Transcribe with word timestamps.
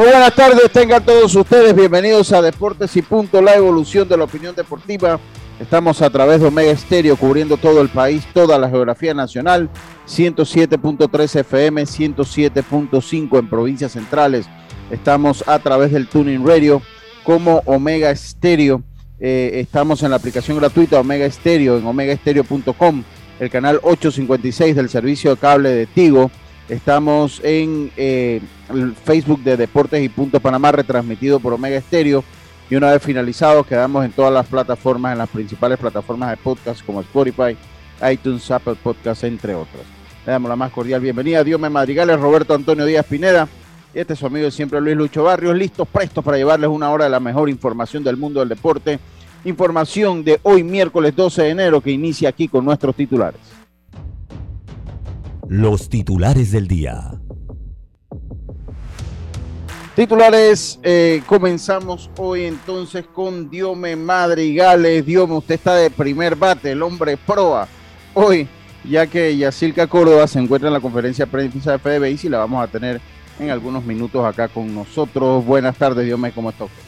Muy 0.00 0.08
buenas 0.08 0.34
tardes, 0.34 0.72
tengan 0.72 1.04
todos 1.04 1.34
ustedes 1.34 1.76
bienvenidos 1.76 2.32
a 2.32 2.40
Deportes 2.40 2.96
y 2.96 3.02
Punto, 3.02 3.42
la 3.42 3.54
evolución 3.54 4.08
de 4.08 4.16
la 4.16 4.24
opinión 4.24 4.54
deportiva. 4.54 5.20
Estamos 5.60 6.00
a 6.00 6.08
través 6.08 6.40
de 6.40 6.46
Omega 6.46 6.70
Estéreo 6.70 7.18
cubriendo 7.18 7.58
todo 7.58 7.82
el 7.82 7.90
país, 7.90 8.26
toda 8.32 8.58
la 8.58 8.70
geografía 8.70 9.12
nacional, 9.12 9.68
107.3 10.08 11.40
FM, 11.40 11.82
107.5 11.82 13.38
en 13.38 13.50
provincias 13.50 13.92
centrales. 13.92 14.46
Estamos 14.90 15.46
a 15.46 15.58
través 15.58 15.92
del 15.92 16.06
Tuning 16.06 16.46
Radio 16.46 16.80
como 17.22 17.60
Omega 17.66 18.10
Estéreo. 18.10 18.82
Eh, 19.18 19.50
estamos 19.56 20.02
en 20.02 20.12
la 20.12 20.16
aplicación 20.16 20.56
gratuita 20.56 20.98
Omega 20.98 21.26
Estéreo 21.26 21.76
en 21.76 21.86
omegaestereo.com, 21.86 23.02
el 23.38 23.50
canal 23.50 23.80
856 23.82 24.76
del 24.76 24.88
servicio 24.88 25.32
de 25.32 25.36
cable 25.36 25.68
de 25.68 25.84
Tigo 25.84 26.30
Estamos 26.70 27.40
en 27.42 27.90
eh, 27.96 28.40
el 28.72 28.94
Facebook 28.94 29.42
de 29.42 29.56
Deportes 29.56 30.00
y 30.04 30.08
Punto 30.08 30.38
Panamá, 30.38 30.70
retransmitido 30.70 31.40
por 31.40 31.52
Omega 31.52 31.76
Estéreo. 31.76 32.22
Y 32.70 32.76
una 32.76 32.92
vez 32.92 33.02
finalizado, 33.02 33.64
quedamos 33.64 34.04
en 34.04 34.12
todas 34.12 34.32
las 34.32 34.46
plataformas, 34.46 35.10
en 35.10 35.18
las 35.18 35.28
principales 35.28 35.80
plataformas 35.80 36.30
de 36.30 36.36
podcast 36.36 36.86
como 36.86 37.00
Spotify, 37.00 37.56
iTunes, 38.08 38.48
Apple 38.52 38.76
Podcast, 38.80 39.24
entre 39.24 39.56
otras. 39.56 39.82
Le 40.24 40.30
damos 40.30 40.48
la 40.48 40.54
más 40.54 40.70
cordial 40.70 41.00
bienvenida. 41.00 41.42
Dios 41.42 41.60
me 41.60 41.68
madrigales, 41.68 42.20
Roberto 42.20 42.54
Antonio 42.54 42.84
Díaz 42.84 43.04
Pineda. 43.04 43.48
Y 43.92 43.98
este 43.98 44.12
es 44.12 44.20
su 44.20 44.26
amigo 44.26 44.48
siempre, 44.52 44.80
Luis 44.80 44.96
Lucho 44.96 45.24
Barrios, 45.24 45.56
listos, 45.56 45.88
prestos 45.88 46.24
para 46.24 46.36
llevarles 46.36 46.70
una 46.70 46.92
hora 46.92 47.02
de 47.02 47.10
la 47.10 47.18
mejor 47.18 47.50
información 47.50 48.04
del 48.04 48.16
mundo 48.16 48.38
del 48.38 48.48
deporte. 48.48 49.00
Información 49.44 50.22
de 50.22 50.38
hoy, 50.44 50.62
miércoles 50.62 51.16
12 51.16 51.42
de 51.42 51.48
enero, 51.48 51.80
que 51.80 51.90
inicia 51.90 52.28
aquí 52.28 52.46
con 52.46 52.64
nuestros 52.64 52.94
titulares. 52.94 53.59
Los 55.52 55.88
titulares 55.88 56.52
del 56.52 56.68
día. 56.68 57.10
Titulares, 59.96 60.78
eh, 60.84 61.24
comenzamos 61.26 62.08
hoy 62.18 62.44
entonces 62.44 63.04
con 63.12 63.50
Diome 63.50 63.96
Madrigales. 63.96 65.04
Diome, 65.04 65.34
usted 65.34 65.56
está 65.56 65.74
de 65.74 65.90
primer 65.90 66.36
bate, 66.36 66.70
el 66.70 66.80
hombre 66.84 67.16
proa. 67.16 67.66
Hoy, 68.14 68.46
ya 68.88 69.08
que 69.08 69.36
Yacilca 69.36 69.88
Córdoba 69.88 70.28
se 70.28 70.38
encuentra 70.38 70.68
en 70.68 70.74
la 70.74 70.80
conferencia 70.80 71.26
prensa 71.26 71.72
de 71.72 71.78
FDB 71.80 72.04
y 72.12 72.16
si 72.16 72.28
la 72.28 72.38
vamos 72.38 72.62
a 72.62 72.68
tener 72.68 73.00
en 73.40 73.50
algunos 73.50 73.84
minutos 73.84 74.24
acá 74.24 74.46
con 74.46 74.72
nosotros. 74.72 75.44
Buenas 75.44 75.76
tardes, 75.76 76.06
Diome, 76.06 76.30
¿cómo 76.30 76.50
está 76.50 76.66
usted? 76.66 76.82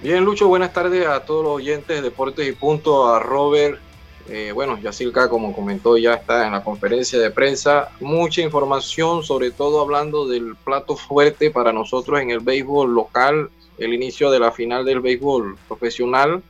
Bien, 0.00 0.24
Lucho, 0.24 0.46
buenas 0.46 0.72
tardes 0.72 1.08
a 1.08 1.24
todos 1.24 1.42
los 1.42 1.54
oyentes 1.54 1.96
de 1.96 2.02
Deportes 2.02 2.48
y 2.48 2.52
Punto, 2.52 3.12
a 3.12 3.18
Robert, 3.18 3.80
eh, 4.28 4.52
bueno, 4.52 4.78
Yacilca, 4.78 5.28
como 5.28 5.54
comentó, 5.54 5.96
ya 5.96 6.14
está 6.14 6.46
en 6.46 6.52
la 6.52 6.62
conferencia 6.62 7.18
de 7.18 7.30
prensa. 7.30 7.90
Mucha 8.00 8.40
información, 8.40 9.22
sobre 9.22 9.50
todo 9.50 9.80
hablando 9.80 10.28
del 10.28 10.54
plato 10.56 10.96
fuerte 10.96 11.50
para 11.50 11.72
nosotros 11.72 12.20
en 12.20 12.30
el 12.30 12.40
béisbol 12.40 12.94
local, 12.94 13.50
el 13.78 13.92
inicio 13.92 14.30
de 14.30 14.38
la 14.38 14.52
final 14.52 14.84
del 14.84 15.00
béisbol 15.00 15.56
profesional 15.66 16.42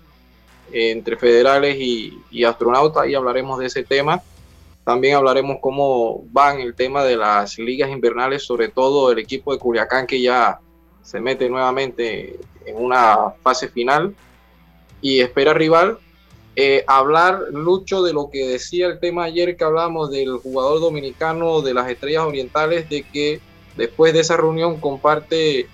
eh, 0.73 0.91
entre 0.91 1.17
federales 1.17 1.77
y, 1.79 2.19
y, 2.31 2.45
astronautas. 2.45 3.05
Ahí 3.05 3.15
hablaremos 3.15 3.59
de 3.59 3.67
ese 3.67 3.83
tema. 3.83 4.23
También 4.85 5.17
hablaremos 5.17 5.59
cómo 5.61 6.25
van 6.31 6.61
el 6.61 6.75
tema 6.75 7.05
de 7.05 7.17
las 7.17 7.59
ligas 7.59 7.91
invernales, 7.91 8.43
sobre 8.43 8.69
todo 8.69 9.13
el 9.13 9.19
equipo 9.19 9.53
de 9.53 9.59
Culiacán 9.59 10.07
que 10.07 10.21
ya 10.21 10.61
se 11.03 11.21
mete 11.21 11.49
nuevamente 11.49 12.39
en 12.67 12.77
una 12.77 13.31
fase 13.43 13.69
final 13.69 14.15
y 15.01 15.21
espera 15.21 15.53
rival 15.53 15.99
eh, 16.55 16.85
hablar, 16.87 17.45
Lucho, 17.53 18.03
de 18.03 18.13
lo 18.13 18.29
que 18.31 18.47
decía 18.47 18.87
el 18.87 19.01
tema 19.01 19.25
ayer 19.25 19.57
que 19.57 19.65
hablamos 19.65 20.11
del 20.11 20.37
jugador 20.37 20.81
dominicano 20.81 21.63
de 21.63 21.73
las 21.73 21.89
Estrellas 21.89 22.25
Orientales, 22.25 22.91
de 22.91 23.05
que 23.05 23.41
después 23.77 24.13
de 24.13 24.21
esa 24.21 24.37
reunión 24.37 24.79
comparte 24.79 25.67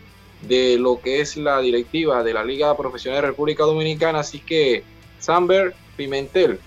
de 0.43 0.79
lo 0.79 1.01
que 1.01 1.21
es 1.21 1.37
la 1.37 1.61
directiva 1.61 2.23
de 2.23 2.33
la 2.33 2.45
Liga 2.45 2.77
Profesional 2.77 3.23
de 3.23 3.29
República 3.29 3.65
Dominicana, 3.65 4.21
así 4.21 4.39
que 4.39 4.85
Samber 5.19 5.75
Pimentel 5.97 6.61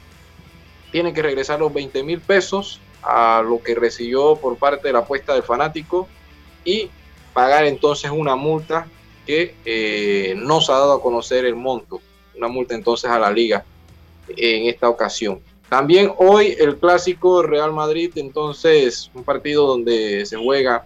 tiene 0.91 1.13
que 1.13 1.21
regresar 1.21 1.59
los 1.59 1.73
20 1.73 2.03
mil 2.03 2.19
pesos 2.19 2.81
a 3.01 3.41
lo 3.41 3.63
que 3.63 3.75
recibió 3.75 4.35
por 4.35 4.57
parte 4.57 4.89
de 4.89 4.93
la 4.93 4.99
apuesta 4.99 5.33
del 5.33 5.43
fanático 5.43 6.09
y 6.65 6.89
pagar 7.33 7.63
entonces 7.65 8.11
una 8.11 8.35
multa 8.35 8.87
que 9.25 9.55
eh, 9.63 10.33
no 10.35 10.59
se 10.59 10.73
ha 10.73 10.75
dado 10.75 10.93
a 10.95 11.01
conocer 11.01 11.45
el 11.45 11.55
monto, 11.55 12.01
una 12.35 12.49
multa 12.49 12.75
entonces 12.75 13.09
a 13.09 13.17
la 13.17 13.31
liga 13.31 13.63
en 14.37 14.67
esta 14.67 14.89
ocasión. 14.89 15.39
También 15.69 16.11
hoy 16.17 16.55
el 16.59 16.77
clásico 16.77 17.43
Real 17.43 17.71
Madrid, 17.71 18.11
entonces 18.15 19.09
un 19.13 19.23
partido 19.23 19.67
donde 19.67 20.25
se 20.25 20.35
juega 20.35 20.85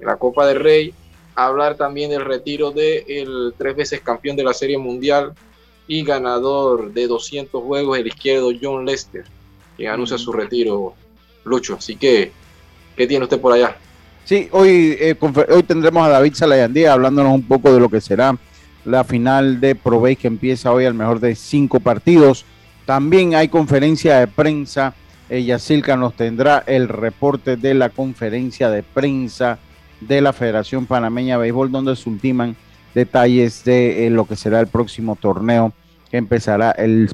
la 0.00 0.16
Copa 0.16 0.46
del 0.46 0.60
Rey. 0.60 0.94
Hablar 1.34 1.76
también 1.76 2.10
del 2.10 2.24
retiro 2.24 2.70
del 2.70 3.02
el 3.08 3.54
tres 3.58 3.74
veces 3.74 4.00
campeón 4.00 4.36
de 4.36 4.44
la 4.44 4.54
Serie 4.54 4.78
Mundial 4.78 5.32
y 5.88 6.04
ganador 6.04 6.92
de 6.92 7.08
200 7.08 7.62
juegos, 7.62 7.98
el 7.98 8.06
izquierdo 8.06 8.52
John 8.60 8.86
Lester, 8.86 9.24
que 9.76 9.88
anuncia 9.88 10.16
su 10.16 10.32
retiro, 10.32 10.94
Lucho. 11.44 11.74
Así 11.74 11.96
que, 11.96 12.30
¿qué 12.96 13.06
tiene 13.06 13.24
usted 13.24 13.40
por 13.40 13.52
allá? 13.52 13.76
Sí, 14.24 14.48
hoy, 14.52 14.96
eh, 14.98 15.16
hoy 15.50 15.62
tendremos 15.64 16.06
a 16.06 16.10
David 16.10 16.34
Salayandía 16.34 16.92
hablándonos 16.92 17.34
un 17.34 17.46
poco 17.46 17.72
de 17.72 17.80
lo 17.80 17.88
que 17.88 18.00
será 18.00 18.38
la 18.84 19.04
final 19.04 19.60
de 19.60 19.74
Pro 19.74 20.02
que 20.02 20.26
empieza 20.26 20.72
hoy 20.72 20.84
al 20.84 20.94
mejor 20.94 21.20
de 21.20 21.34
cinco 21.34 21.80
partidos. 21.80 22.44
También 22.86 23.34
hay 23.34 23.48
conferencia 23.48 24.18
de 24.18 24.26
prensa. 24.26 24.94
Ella 25.28 25.58
Silca 25.58 25.96
nos 25.96 26.14
tendrá 26.14 26.62
el 26.66 26.88
reporte 26.88 27.56
de 27.56 27.74
la 27.74 27.88
conferencia 27.88 28.70
de 28.70 28.82
prensa 28.82 29.58
de 30.00 30.20
la 30.20 30.32
Federación 30.32 30.86
Panameña 30.86 31.36
de 31.36 31.42
Béisbol, 31.42 31.72
donde 31.72 31.96
se 31.96 32.08
ultiman 32.08 32.56
detalles 32.94 33.64
de 33.64 34.06
eh, 34.06 34.10
lo 34.10 34.26
que 34.26 34.36
será 34.36 34.60
el 34.60 34.66
próximo 34.66 35.16
torneo 35.16 35.72
que 36.10 36.18
empezará 36.18 36.70
el, 36.72 37.10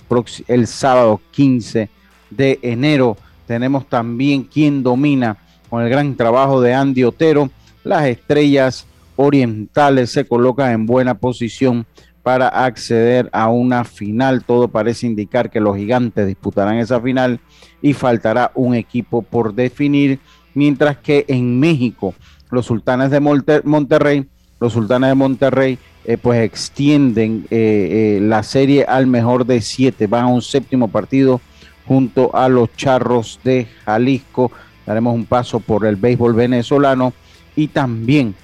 el 0.49 0.67
sábado 0.67 1.21
15 1.31 1.89
de 2.31 2.59
enero. 2.63 3.17
Tenemos 3.47 3.89
también 3.89 4.45
quien 4.45 4.83
domina 4.83 5.39
con 5.71 5.83
el 5.83 5.89
gran 5.89 6.17
trabajo 6.17 6.61
de 6.61 6.75
Andy 6.75 7.05
Otero, 7.05 7.49
las 7.85 8.05
estrellas 8.07 8.87
orientales 9.17 10.11
se 10.11 10.27
colocan 10.27 10.73
en 10.73 10.87
buena 10.87 11.15
posición 11.15 11.87
para 12.23 12.49
acceder 12.49 13.29
a 13.33 13.49
una 13.49 13.85
final. 13.85 14.45
Todo 14.45 14.69
parece 14.69 15.07
indicar 15.07 15.51
que 15.51 15.61
los 15.61 15.77
gigantes 15.77 16.27
disputarán 16.27 16.77
esa 16.77 17.01
final 17.01 17.41
y 17.83 17.93
faltará 17.93 18.51
un 18.55 18.75
equipo 18.75 19.23
por 19.23 19.55
definir, 19.55 20.19
mientras 20.55 20.99
que 20.99 21.25
en 21.29 21.59
México 21.59 22.15
los 22.51 22.67
sultanes 22.67 23.11
de 23.11 23.21
Monterrey, 23.21 24.27
los 24.59 24.73
sultanes 24.73 25.11
de 25.11 25.15
Monterrey 25.15 25.79
eh, 26.05 26.17
pues 26.17 26.43
extienden 26.43 27.47
eh, 27.51 28.17
eh, 28.19 28.21
la 28.23 28.43
serie 28.43 28.85
al 28.85 29.07
mejor 29.07 29.47
de 29.47 29.61
siete, 29.61 30.07
van 30.07 30.25
a 30.25 30.29
un 30.29 30.43
séptimo 30.43 30.89
partido 30.89 31.41
junto 31.87 32.35
a 32.35 32.49
los 32.49 32.75
charros 32.77 33.41
de 33.45 33.67
Jalisco. 33.85 34.51
Daremos 34.87 35.15
un 35.15 35.27
paso 35.27 35.61
por 35.61 35.87
el 35.87 35.97
béisbol 35.97 36.35
venezolano 36.35 37.13
y 37.55 37.69
también 37.69 38.35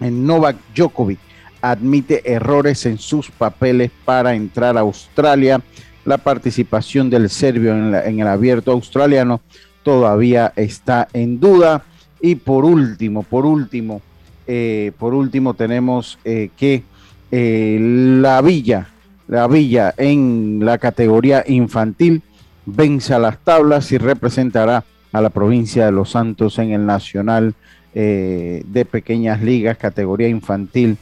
en 0.00 0.26
Novak 0.26 0.56
Djokovic 0.74 1.18
admite 1.60 2.32
errores 2.32 2.86
en 2.86 2.98
sus 2.98 3.30
papeles 3.30 3.90
para 4.04 4.34
entrar 4.34 4.76
a 4.76 4.80
Australia. 4.80 5.60
La 6.04 6.18
participación 6.18 7.10
del 7.10 7.28
serbio 7.28 7.74
en, 7.74 8.20
el 8.20 8.26
abierto 8.26 8.72
australiano 8.72 9.40
todavía 9.82 10.52
está 10.56 11.08
en 11.12 11.40
duda. 11.40 11.84
Y 12.20 12.34
por 12.34 12.64
último, 12.64 13.22
por 13.22 13.46
último, 13.46 14.02
eh, 14.46 14.92
por 14.98 15.14
último 15.14 15.54
tenemos 15.54 16.18
eh, 16.24 16.50
que 16.56 16.82
eh, 17.30 17.78
la 18.20 18.40
Villa, 18.42 18.88
la 19.28 19.46
Villa 19.46 19.94
en 19.96 20.60
la 20.62 20.78
categoría 20.78 21.44
infantil 21.46 22.22
vence 22.66 23.14
a 23.14 23.18
las 23.18 23.38
tablas 23.38 23.90
y 23.92 23.98
representará 23.98 24.84
a 25.12 25.20
la 25.20 25.30
provincia 25.30 25.86
de 25.86 25.92
Los 25.92 26.10
Santos 26.10 26.58
en 26.58 26.72
el 26.72 26.86
Nacional 26.86 27.54
de 27.92 28.86
Pequeñas 28.88 29.42
Ligas, 29.42 29.76
categoría 29.76 30.28
infantil 30.28 30.96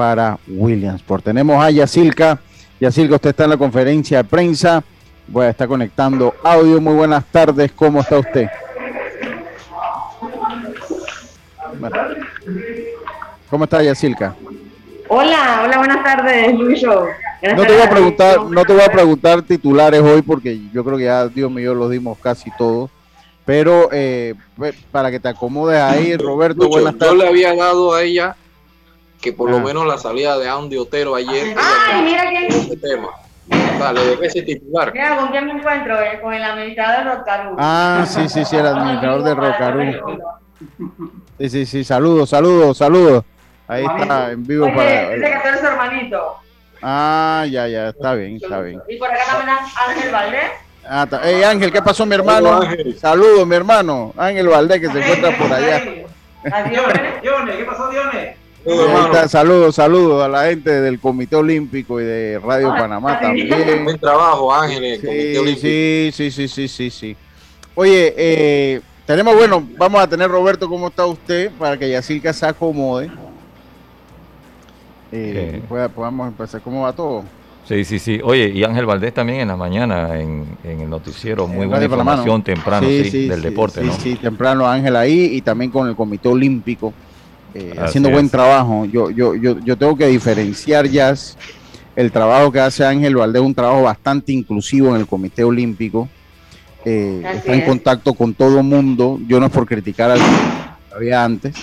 para 0.00 0.38
Williamsport. 0.48 1.22
Tenemos 1.22 1.62
a 1.62 1.70
Yacilca. 1.70 2.40
Yacilca, 2.80 3.16
usted 3.16 3.28
está 3.28 3.44
en 3.44 3.50
la 3.50 3.58
conferencia 3.58 4.16
de 4.16 4.24
prensa. 4.24 4.82
Voy 5.28 5.44
a 5.44 5.50
estar 5.50 5.68
conectando 5.68 6.34
audio. 6.42 6.80
Muy 6.80 6.94
buenas 6.94 7.22
tardes. 7.26 7.70
¿Cómo 7.72 8.00
está 8.00 8.18
usted? 8.18 8.46
¿Cómo 13.50 13.64
está 13.64 13.82
Yacilca? 13.82 14.34
Hola, 15.08 15.64
hola, 15.64 15.76
buenas 15.76 16.02
tardes, 16.02 16.54
Luis. 16.54 16.82
No 16.82 17.66
te 17.66 17.72
voy 17.74 17.82
a 17.82 17.90
preguntar, 17.90 18.42
no 18.44 18.64
te 18.64 18.72
voy 18.72 18.82
a 18.82 18.90
preguntar 18.90 19.42
titulares 19.42 20.00
hoy 20.00 20.22
porque 20.22 20.58
yo 20.72 20.82
creo 20.82 20.96
que 20.96 21.04
ya 21.04 21.28
Dios 21.28 21.50
mío 21.50 21.74
los 21.74 21.90
dimos 21.90 22.16
casi 22.16 22.50
todos. 22.56 22.88
Pero 23.44 23.90
eh, 23.92 24.34
para 24.90 25.10
que 25.10 25.20
te 25.20 25.28
acomodes 25.28 25.78
ahí, 25.78 26.16
Roberto, 26.16 26.70
buenas 26.70 26.96
tardes. 26.96 27.18
Yo 27.18 27.22
le 27.22 27.28
había 27.28 27.54
dado 27.54 27.92
a 27.92 28.02
ella 28.02 28.34
que 29.20 29.32
por 29.32 29.50
lo 29.50 29.58
ah. 29.58 29.60
menos 29.60 29.86
la 29.86 29.98
salida 29.98 30.38
de 30.38 30.48
Andy 30.48 30.78
Otero 30.78 31.14
ayer. 31.14 31.54
¡Ay, 31.56 32.02
mira 32.02 32.28
quién! 32.28 32.46
Ese 32.46 32.76
tema. 32.76 33.08
Dale, 33.78 34.16
de 34.16 34.26
ese 34.26 34.42
titular. 34.42 34.92
Mira, 34.92 35.16
¿con 35.16 35.28
quién 35.28 35.46
me 35.46 35.52
encuentro? 35.52 36.00
Eh, 36.00 36.20
con 36.22 36.32
el 36.32 36.42
administrador 36.42 37.04
de 37.04 37.14
Rocarú. 37.16 37.56
Ah, 37.58 38.04
sí, 38.06 38.28
sí, 38.28 38.44
sí, 38.44 38.56
el 38.56 38.66
administrador 38.66 39.22
de 39.22 39.34
Rocarú. 39.34 40.20
Sí, 41.38 41.48
sí, 41.48 41.66
sí, 41.66 41.84
saludos, 41.84 42.30
saludos, 42.30 42.76
saludos. 42.76 43.24
Ahí 43.66 43.84
está, 43.84 44.32
en 44.32 44.46
vivo 44.46 44.66
Oye, 44.66 44.74
para. 44.74 45.10
Dice 45.10 45.40
que 45.42 45.58
su 45.58 45.66
hermanito. 45.66 46.36
Ah, 46.82 47.44
ya, 47.50 47.66
ya, 47.68 47.88
está 47.88 48.14
bien, 48.14 48.36
está 48.36 48.60
bien. 48.60 48.80
Y 48.88 48.96
por 48.96 49.08
acá 49.10 49.20
también 49.26 49.56
Ángel 49.88 50.12
Valdés. 50.12 50.50
Ah, 50.88 51.06
hey 51.22 51.42
Ángel, 51.42 51.72
¿qué 51.72 51.82
pasó 51.82 52.06
mi 52.06 52.14
hermano? 52.14 52.60
Saludos, 52.98 53.46
mi 53.46 53.54
hermano. 53.54 54.12
Ángel 54.16 54.48
Valdés 54.48 54.80
que 54.80 54.88
se 54.88 55.00
encuentra 55.00 55.36
por 55.36 55.52
allá. 55.52 55.82
Adiós, 56.52 56.86
Dione, 57.22 57.56
¿qué 57.56 57.64
pasó, 57.64 57.90
Dione? 57.90 58.39
Saludos, 59.28 59.74
saludos 59.74 60.22
a 60.22 60.28
la 60.28 60.44
gente 60.44 60.70
del 60.82 61.00
Comité 61.00 61.36
Olímpico 61.36 62.00
y 62.00 62.04
de 62.04 62.38
Radio 62.38 62.68
Panamá 62.68 63.18
también. 63.18 63.84
Buen 63.84 63.98
trabajo, 63.98 64.52
Ángel, 64.52 65.00
sí, 65.00 66.10
Sí, 66.12 66.30
sí, 66.30 66.48
sí, 66.48 66.68
sí, 66.68 66.90
sí. 66.90 67.16
Oye, 67.74 68.14
eh, 68.16 68.80
tenemos, 69.06 69.34
bueno, 69.34 69.66
vamos 69.78 70.02
a 70.02 70.06
tener 70.06 70.30
Roberto, 70.30 70.68
¿cómo 70.68 70.88
está 70.88 71.06
usted? 71.06 71.50
Para 71.52 71.78
que 71.78 71.88
Yacirca 71.88 72.32
se 72.32 72.46
acomode. 72.46 73.10
Eh, 75.10 75.62
podamos 75.94 76.28
empezar, 76.28 76.60
¿cómo 76.60 76.82
va 76.82 76.92
todo? 76.92 77.24
Sí, 77.64 77.84
sí, 77.84 77.98
sí. 77.98 78.20
Oye, 78.22 78.48
y 78.48 78.62
Ángel 78.64 78.84
Valdés 78.84 79.14
también 79.14 79.40
en 79.40 79.48
la 79.48 79.56
mañana 79.56 80.18
en, 80.18 80.46
el 80.64 80.90
noticiero, 80.90 81.46
muy 81.46 81.66
buena 81.66 81.84
información 81.84 82.42
temprano, 82.42 82.86
sí, 82.86 83.26
del 83.26 83.40
deporte, 83.40 83.82
¿no? 83.82 83.92
Sí, 83.94 84.16
temprano 84.16 84.66
Ángel 84.66 84.96
ahí 84.96 85.30
y 85.32 85.40
también 85.40 85.70
con 85.70 85.88
el 85.88 85.96
Comité 85.96 86.28
Olímpico 86.28 86.92
eh, 87.54 87.74
haciendo 87.78 88.10
buen 88.10 88.28
trabajo. 88.28 88.84
Yo, 88.86 89.10
yo, 89.10 89.34
yo, 89.34 89.58
yo 89.60 89.76
tengo 89.76 89.96
que 89.96 90.06
diferenciar 90.06 90.86
ya 90.86 91.14
el 91.96 92.12
trabajo 92.12 92.52
que 92.52 92.60
hace 92.60 92.84
Ángel 92.84 93.16
Valdés, 93.16 93.42
un 93.42 93.54
trabajo 93.54 93.82
bastante 93.82 94.32
inclusivo 94.32 94.90
en 94.90 95.00
el 95.00 95.06
Comité 95.06 95.44
Olímpico. 95.44 96.08
Eh, 96.84 97.22
está 97.34 97.52
en 97.52 97.62
contacto 97.62 98.14
con 98.14 98.34
todo 98.34 98.62
mundo. 98.62 99.18
Yo 99.26 99.40
no 99.40 99.46
es 99.46 99.52
por 99.52 99.66
criticar 99.66 100.10
al 100.10 100.18
que 100.18 100.94
había 100.94 101.24
antes, 101.24 101.54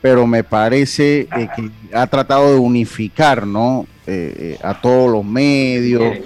pero 0.00 0.26
me 0.26 0.44
parece 0.44 1.28
eh, 1.36 1.48
que 1.54 1.70
ha 1.92 2.06
tratado 2.06 2.52
de 2.52 2.58
unificar 2.58 3.46
¿no? 3.46 3.86
a 4.62 4.80
todos 4.80 5.10
los 5.10 5.24
medios. 5.24 6.18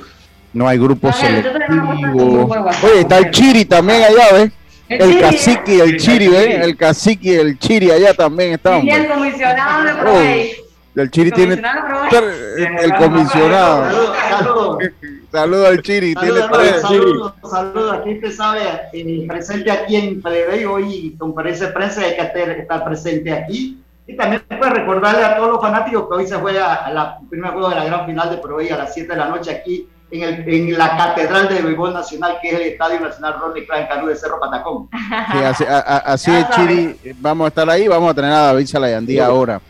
No 0.52 0.66
hay 0.66 0.78
grupos 0.78 1.16
selectivos. 1.16 2.50
Oye, 2.82 3.00
está 3.00 3.18
el 3.18 3.30
Chiri 3.30 3.64
también 3.64 4.02
allá, 4.02 4.32
¿ves? 4.32 4.52
El, 4.88 5.20
cacique 5.20 5.74
y 5.74 5.80
el 5.80 5.96
chiri, 5.98 6.26
¿eh? 6.26 6.62
El 6.62 6.76
cacique 6.76 7.28
y 7.28 7.34
el 7.34 7.58
chiri 7.58 7.90
allá 7.90 8.14
también 8.14 8.54
estaban. 8.54 8.86
Y 8.86 8.90
el 8.90 9.06
comisionado 9.06 9.84
de 9.84 9.94
Provey. 9.94 10.52
el 10.96 11.10
chiri 11.10 11.30
tiene. 11.30 11.54
El, 11.54 12.94
comisionado. 12.94 14.14
Saludos. 14.30 14.78
Saludos 15.32 15.68
al 15.68 15.82
chiri. 15.82 16.14
Saludos, 16.14 16.80
Saludos, 16.80 17.34
saludos. 17.50 17.98
Aquí 17.98 18.14
usted 18.14 18.32
sabe, 18.32 18.60
eh, 18.94 19.26
presente 19.28 19.70
aquí 19.70 19.96
en 19.96 20.22
Provey 20.22 20.64
hoy, 20.64 21.16
conferencia 21.18 21.66
de 21.66 21.72
prensa, 21.74 22.00
hay 22.00 22.16
que 22.16 22.62
estar 22.62 22.84
presente 22.84 23.30
aquí. 23.30 23.82
Y 24.06 24.16
también 24.16 24.42
pues 24.48 24.70
recordarle 24.70 25.22
a 25.22 25.36
todos 25.36 25.50
los 25.50 25.60
fanáticos 25.60 26.08
que 26.08 26.14
hoy 26.14 26.26
se 26.26 26.36
juega 26.36 26.88
la 26.90 27.18
primer 27.28 27.52
juego 27.52 27.68
de 27.68 27.74
la 27.74 27.84
gran 27.84 28.06
final 28.06 28.30
de 28.30 28.38
Provey 28.38 28.70
a 28.70 28.78
las 28.78 28.94
7 28.94 29.12
de 29.12 29.18
la 29.18 29.28
noche 29.28 29.50
aquí 29.50 29.86
en, 30.10 30.22
el, 30.22 30.48
en, 30.48 30.78
la 30.78 30.96
Catedral 30.96 31.48
de 31.48 31.62
Béisbol 31.62 31.92
Nacional, 31.92 32.38
que 32.40 32.48
es 32.48 32.54
el 32.54 32.62
Estadio 32.62 33.00
Nacional 33.00 33.34
Ronnie 33.40 33.66
Clark 33.66 33.88
Canú 33.88 34.06
de 34.06 34.16
Cerro 34.16 34.40
Patacón. 34.40 34.88
Sí, 34.90 35.64
así, 36.04 36.30
es, 36.30 36.50
Chiri. 36.50 37.14
Vamos 37.18 37.46
a 37.46 37.48
estar 37.48 37.68
ahí, 37.68 37.88
vamos 37.88 38.10
a 38.10 38.14
tener 38.14 38.30
a 38.30 38.42
David 38.46 38.66
Salayandía 38.66 39.26
ahora. 39.26 39.60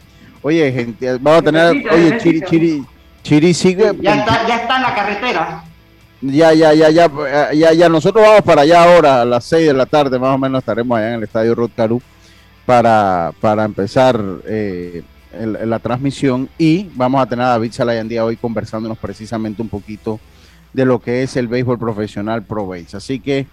Oye, 0.42 0.70
gente, 0.72 1.18
vamos 1.18 1.40
a 1.40 1.42
tener. 1.42 1.92
Oye, 1.92 2.18
Chiri, 2.18 2.42
Chiri, 2.42 2.86
Chiri 3.22 3.54
sigue. 3.54 3.92
Ya 4.00 4.16
está, 4.16 4.46
ya 4.46 4.56
está 4.56 4.76
en 4.76 4.82
la 4.82 4.94
carretera. 4.94 5.64
Ya, 6.20 6.52
ya, 6.52 6.72
ya, 6.74 6.90
ya, 6.90 7.10
ya, 7.52 7.72
ya. 7.72 7.88
Nosotros 7.88 8.24
vamos 8.24 8.42
para 8.42 8.62
allá 8.62 8.82
ahora, 8.82 9.22
a 9.22 9.24
las 9.24 9.44
6 9.44 9.68
de 9.68 9.74
la 9.74 9.86
tarde, 9.86 10.18
más 10.18 10.34
o 10.34 10.38
menos 10.38 10.60
estaremos 10.60 10.98
allá 10.98 11.10
en 11.10 11.14
el 11.14 11.22
Estadio 11.24 11.54
Rod 11.54 11.70
para, 12.66 13.32
para 13.40 13.64
empezar. 13.64 14.20
Eh, 14.46 15.02
la 15.32 15.78
transmisión 15.78 16.48
y 16.58 16.88
vamos 16.94 17.20
a 17.22 17.26
tener 17.26 17.44
a 17.44 17.50
David 17.50 17.72
Salayandía 17.72 18.24
hoy 18.24 18.36
conversándonos 18.36 18.98
precisamente 18.98 19.60
un 19.60 19.68
poquito 19.68 20.18
de 20.72 20.84
lo 20.84 20.98
que 21.00 21.22
es 21.22 21.36
el 21.36 21.48
béisbol 21.48 21.78
profesional 21.78 22.42
Pro 22.42 22.66
Base. 22.66 22.96
Así 22.96 23.20
que, 23.20 23.46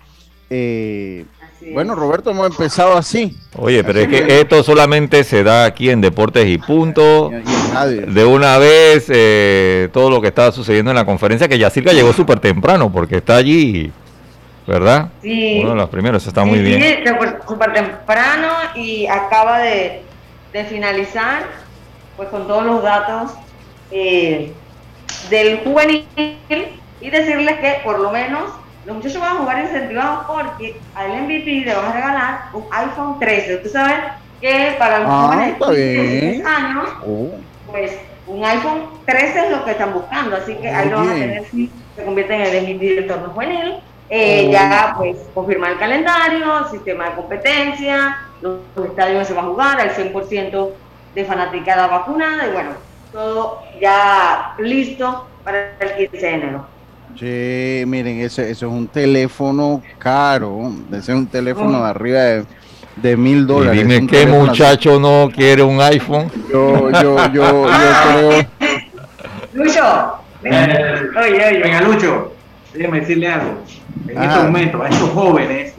eh, 0.50 1.26
bueno, 1.74 1.96
Roberto, 1.96 2.32
hemos 2.32 2.48
empezado 2.48 2.98
así. 2.98 3.36
Oye, 3.58 3.84
pero 3.84 4.00
es 4.00 4.08
que 4.08 4.40
esto 4.40 4.62
solamente 4.64 5.24
se 5.24 5.44
da 5.44 5.66
aquí 5.66 5.90
en 5.90 6.02
Deportes 6.02 6.48
y 6.48 6.58
Punto. 6.58 7.30
de 7.30 8.26
una 8.26 8.58
vez, 8.58 9.06
eh, 9.10 9.90
todo 9.92 10.10
lo 10.10 10.22
que 10.22 10.28
estaba 10.28 10.52
sucediendo 10.52 10.92
en 10.92 10.96
la 10.96 11.06
conferencia, 11.06 11.48
que 11.48 11.58
Yacirca 11.58 11.94
llegó 11.94 12.14
súper 12.14 12.40
temprano 12.40 12.92
porque 12.92 13.18
está 13.18 13.38
allí. 13.38 13.92
¿Verdad? 14.68 15.10
Sí. 15.22 15.60
Uno 15.62 15.72
de 15.72 15.76
los 15.76 15.90
primeros, 15.90 16.26
está 16.26 16.44
muy 16.44 16.58
bien. 16.58 16.82
Sí, 16.82 17.12
súper 17.48 17.72
temprano 17.72 18.48
y 18.76 19.06
acaba 19.06 19.60
de, 19.60 20.02
de 20.52 20.64
finalizar 20.66 21.65
pues 22.18 22.30
con 22.30 22.48
todos 22.48 22.66
los 22.66 22.84
datos 22.84 23.32
eh, 23.92 24.54
del 25.30 25.60
juvenil 25.60 26.08
y 27.02 27.10
decirles 27.10 27.58
que 27.60 27.82
por 27.84 28.00
lo 28.00 28.12
menos 28.12 28.52
los 28.86 28.96
muchachos 28.98 29.20
van 29.20 29.38
a 29.38 29.40
jugar 29.40 29.60
incentivados 29.64 30.26
porque 30.28 30.80
al 30.94 31.24
MVP 31.24 31.66
le 31.66 31.76
van 31.76 31.86
a 31.86 31.94
regalar 31.94 32.40
un 32.54 32.66
iPhone 32.72 33.20
13. 33.20 33.56
Ustedes 33.56 33.72
saben 33.72 33.98
que 34.40 34.76
para 34.78 35.00
los 35.00 35.10
ah, 35.10 35.28
jóvenes 35.28 35.60
de 35.60 36.02
16 36.04 36.46
años, 36.46 36.90
oh. 37.06 37.30
pues 37.72 37.98
un 38.28 38.46
iPhone 38.46 38.90
13 39.06 39.46
es 39.46 39.52
lo 39.52 39.66
que 39.66 39.72
están 39.72 39.94
buscando, 39.94 40.36
así 40.36 40.56
que 40.56 40.70
ahí 40.70 40.90
lo 40.90 40.98
van 40.98 41.10
a 41.10 41.14
tener 41.14 41.46
si 41.46 41.72
se 41.96 42.06
convierte 42.06 42.36
en 42.36 42.42
el 42.42 42.76
MVP 42.76 42.96
del 42.96 43.08
torneo 43.08 43.30
juvenil. 43.30 43.76
Eh, 44.10 44.46
oh. 44.48 44.52
Ya 44.52 44.94
pues 44.98 45.18
confirmar 45.34 45.72
el 45.72 45.80
calendario, 45.80 46.70
sistema 46.70 47.10
de 47.10 47.16
competencia, 47.16 48.20
los, 48.42 48.60
los 48.76 48.86
estadios 48.86 49.28
se 49.28 49.34
van 49.34 49.46
a 49.46 49.48
jugar 49.48 49.80
al 49.80 49.96
100% 49.96 50.70
de 51.16 51.26
fanaticada 51.26 51.88
vacunada 51.88 52.48
y 52.48 52.52
bueno, 52.52 52.70
todo 53.12 53.62
ya 53.82 54.54
listo 54.60 55.28
para 55.44 55.72
el 55.80 56.10
15 56.10 56.26
de 56.26 56.34
enero. 56.34 56.68
Sí, 57.18 57.84
miren, 57.88 58.20
ese, 58.20 58.52
eso 58.52 58.68
es 58.68 58.72
un 58.72 58.88
teléfono 58.88 59.82
caro, 59.98 60.72
ese 60.92 61.14
es 61.14 61.18
un 61.18 61.28
teléfono 61.28 61.82
de 61.84 61.90
arriba 61.90 62.20
de 62.20 62.46
de 62.96 63.18
mil 63.18 63.46
dólares. 63.46 63.88
dime 63.88 64.08
qué 64.08 64.26
muchacho 64.26 65.00
no 65.00 65.30
quiere 65.34 65.64
un 65.64 65.82
iPhone. 65.82 66.32
Yo, 66.52 66.90
yo, 66.92 67.18
yo, 67.34 67.34
yo 67.34 67.68
creo. 68.58 68.80
Lucho, 69.54 70.14
venga, 70.42 71.02
oye, 71.22 71.46
oye. 71.46 71.60
Venga, 71.60 71.82
Lucho, 71.82 72.34
déjame 72.74 73.02
decirle 73.02 73.28
algo. 73.28 73.64
En 74.08 74.22
este 74.22 74.40
momento, 74.44 74.82
a 74.82 74.90
estos 74.90 75.10
jóvenes, 75.10 75.74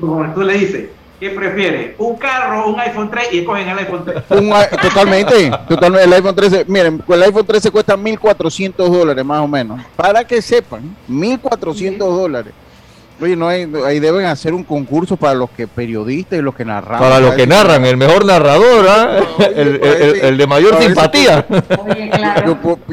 como 0.00 0.34
tú 0.34 0.42
le 0.42 0.54
dices, 0.54 0.88
¿Qué 1.22 1.30
prefiere? 1.30 1.94
¿Un 1.98 2.16
carro, 2.16 2.66
un 2.66 2.80
iPhone 2.80 3.08
3 3.08 3.28
y 3.30 3.38
escogen 3.38 3.68
el 3.68 3.78
iPhone 3.78 4.04
3? 4.04 4.24
totalmente, 4.26 5.52
totalmente. 5.68 6.04
El 6.04 6.12
iPhone 6.14 6.34
13, 6.34 6.64
miren, 6.66 7.00
el 7.06 7.22
iPhone 7.22 7.46
13 7.46 7.70
cuesta 7.70 7.96
1.400 7.96 8.74
dólares 8.88 9.24
más 9.24 9.40
o 9.40 9.46
menos. 9.46 9.80
Para 9.94 10.26
que 10.26 10.42
sepan, 10.42 10.96
1.400 11.08 11.96
dólares. 11.96 12.52
Oye, 13.20 13.36
no 13.36 13.46
hay, 13.46 13.70
ahí 13.86 14.00
deben 14.00 14.26
hacer 14.26 14.52
un 14.52 14.64
concurso 14.64 15.16
para 15.16 15.34
los 15.34 15.50
que 15.50 15.68
periodistas 15.68 16.38
y 16.38 16.42
los 16.42 16.54
que 16.54 16.64
narran. 16.64 16.98
Para 16.98 17.20
los 17.20 17.34
que 17.34 17.46
narran, 17.46 17.84
el 17.84 17.96
mejor 17.96 18.24
narrador, 18.24 18.86
¿ah? 18.88 19.20
el, 19.54 20.36
de 20.36 20.46
mayor 20.46 20.82
simpatía. 20.82 21.46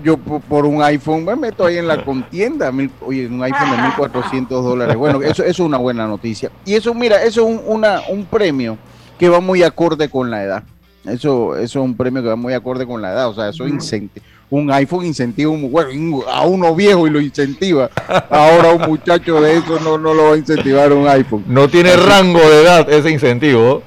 Yo, 0.04 0.18
por, 0.18 0.66
un 0.66 0.84
iPhone 0.84 1.26
me 1.26 1.36
meto 1.36 1.66
ahí 1.66 1.78
en 1.78 1.88
la 1.88 2.04
contienda. 2.04 2.72
oye, 3.02 3.28
un 3.28 3.42
iPhone 3.44 3.72
de 3.72 3.78
1.400 3.78 4.48
dólares. 4.48 4.96
Bueno, 4.96 5.22
eso, 5.24 5.44
eso 5.44 5.44
es 5.44 5.60
una 5.60 5.78
buena 5.78 6.08
noticia. 6.08 6.52
Y 6.66 6.76
eso, 6.76 6.94
mira, 6.94 7.24
eso 7.24 7.48
es 7.48 7.48
un, 7.48 7.62
una, 7.66 8.02
un 8.10 8.26
premio 8.26 8.78
que 9.18 9.30
va 9.30 9.40
muy 9.40 9.64
acorde 9.64 10.10
con 10.10 10.30
la 10.30 10.44
edad. 10.44 10.64
Eso, 11.06 11.56
eso 11.56 11.80
es 11.80 11.86
un 11.86 11.96
premio 11.96 12.22
que 12.22 12.30
va 12.30 12.36
muy 12.36 12.54
acorde 12.54 12.86
con 12.86 13.02
la 13.02 13.12
edad. 13.14 13.30
O 13.30 13.34
sea, 13.34 13.50
eso 13.50 13.68
incentiva 13.68 14.26
un 14.50 14.72
iPhone 14.72 15.06
incentiva 15.06 15.52
bueno, 15.70 16.24
a 16.28 16.46
uno 16.46 16.76
viejo 16.76 17.08
y 17.08 17.10
lo 17.10 17.22
incentiva. 17.22 17.90
Ahora 18.30 18.74
un 18.74 18.82
muchacho 18.90 19.42
de 19.42 19.58
eso 19.58 19.80
no, 19.80 19.98
no 19.98 20.14
lo 20.14 20.30
va 20.30 20.34
a 20.34 20.38
incentivar 20.38 20.92
un 20.92 21.08
iPhone. 21.08 21.44
No 21.48 21.68
tiene 21.68 21.96
rango 21.96 22.40
de 22.40 22.64
edad 22.64 22.90
ese 22.92 23.12
incentivo. 23.12 23.84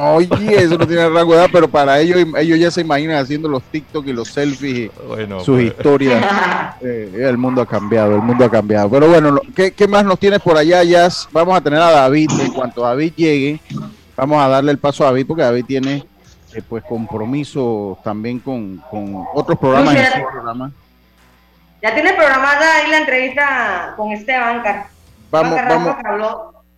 Oye, 0.00 0.28
eso 0.56 0.78
no 0.78 0.86
tiene 0.86 1.08
rango 1.08 1.32
de 1.32 1.40
edad, 1.40 1.50
pero 1.52 1.68
para 1.68 2.00
ellos, 2.00 2.18
ellos 2.38 2.58
ya 2.58 2.70
se 2.70 2.80
imaginan 2.80 3.18
haciendo 3.18 3.48
los 3.48 3.62
TikTok 3.64 4.06
y 4.06 4.12
los 4.12 4.28
selfies, 4.28 4.90
sus 5.44 5.56
pues. 5.56 5.66
historias. 5.66 6.24
Eh, 6.80 7.26
el 7.28 7.36
mundo 7.36 7.60
ha 7.60 7.66
cambiado, 7.66 8.14
el 8.14 8.22
mundo 8.22 8.44
ha 8.44 8.50
cambiado. 8.50 8.88
Pero 8.88 9.08
bueno, 9.08 9.40
¿qué, 9.52 9.72
¿qué, 9.72 9.88
más 9.88 10.04
nos 10.04 10.16
tienes 10.16 10.40
por 10.40 10.56
allá, 10.56 10.84
Jazz? 10.84 11.28
Vamos 11.32 11.56
a 11.56 11.60
tener 11.60 11.80
a 11.80 11.90
David. 11.90 12.30
En 12.40 12.52
cuanto 12.52 12.82
David 12.82 13.14
llegue, 13.16 13.60
vamos 14.16 14.40
a 14.40 14.46
darle 14.46 14.70
el 14.70 14.78
paso 14.78 15.02
a 15.02 15.06
David, 15.06 15.26
porque 15.26 15.42
David 15.42 15.64
tiene 15.66 16.04
eh, 16.54 16.62
pues 16.66 16.84
compromiso 16.84 17.98
también 18.02 18.38
con, 18.38 18.82
otros 19.34 19.58
programas. 19.58 19.94
Ya 21.80 21.94
tiene 21.94 22.12
programada 22.14 22.76
ahí 22.76 22.90
la 22.90 22.98
entrevista 22.98 23.94
con 23.96 24.10
Esteban 24.10 24.62
Car 24.62 24.86
Vamos, 25.30 25.60
vamos. 25.68 25.96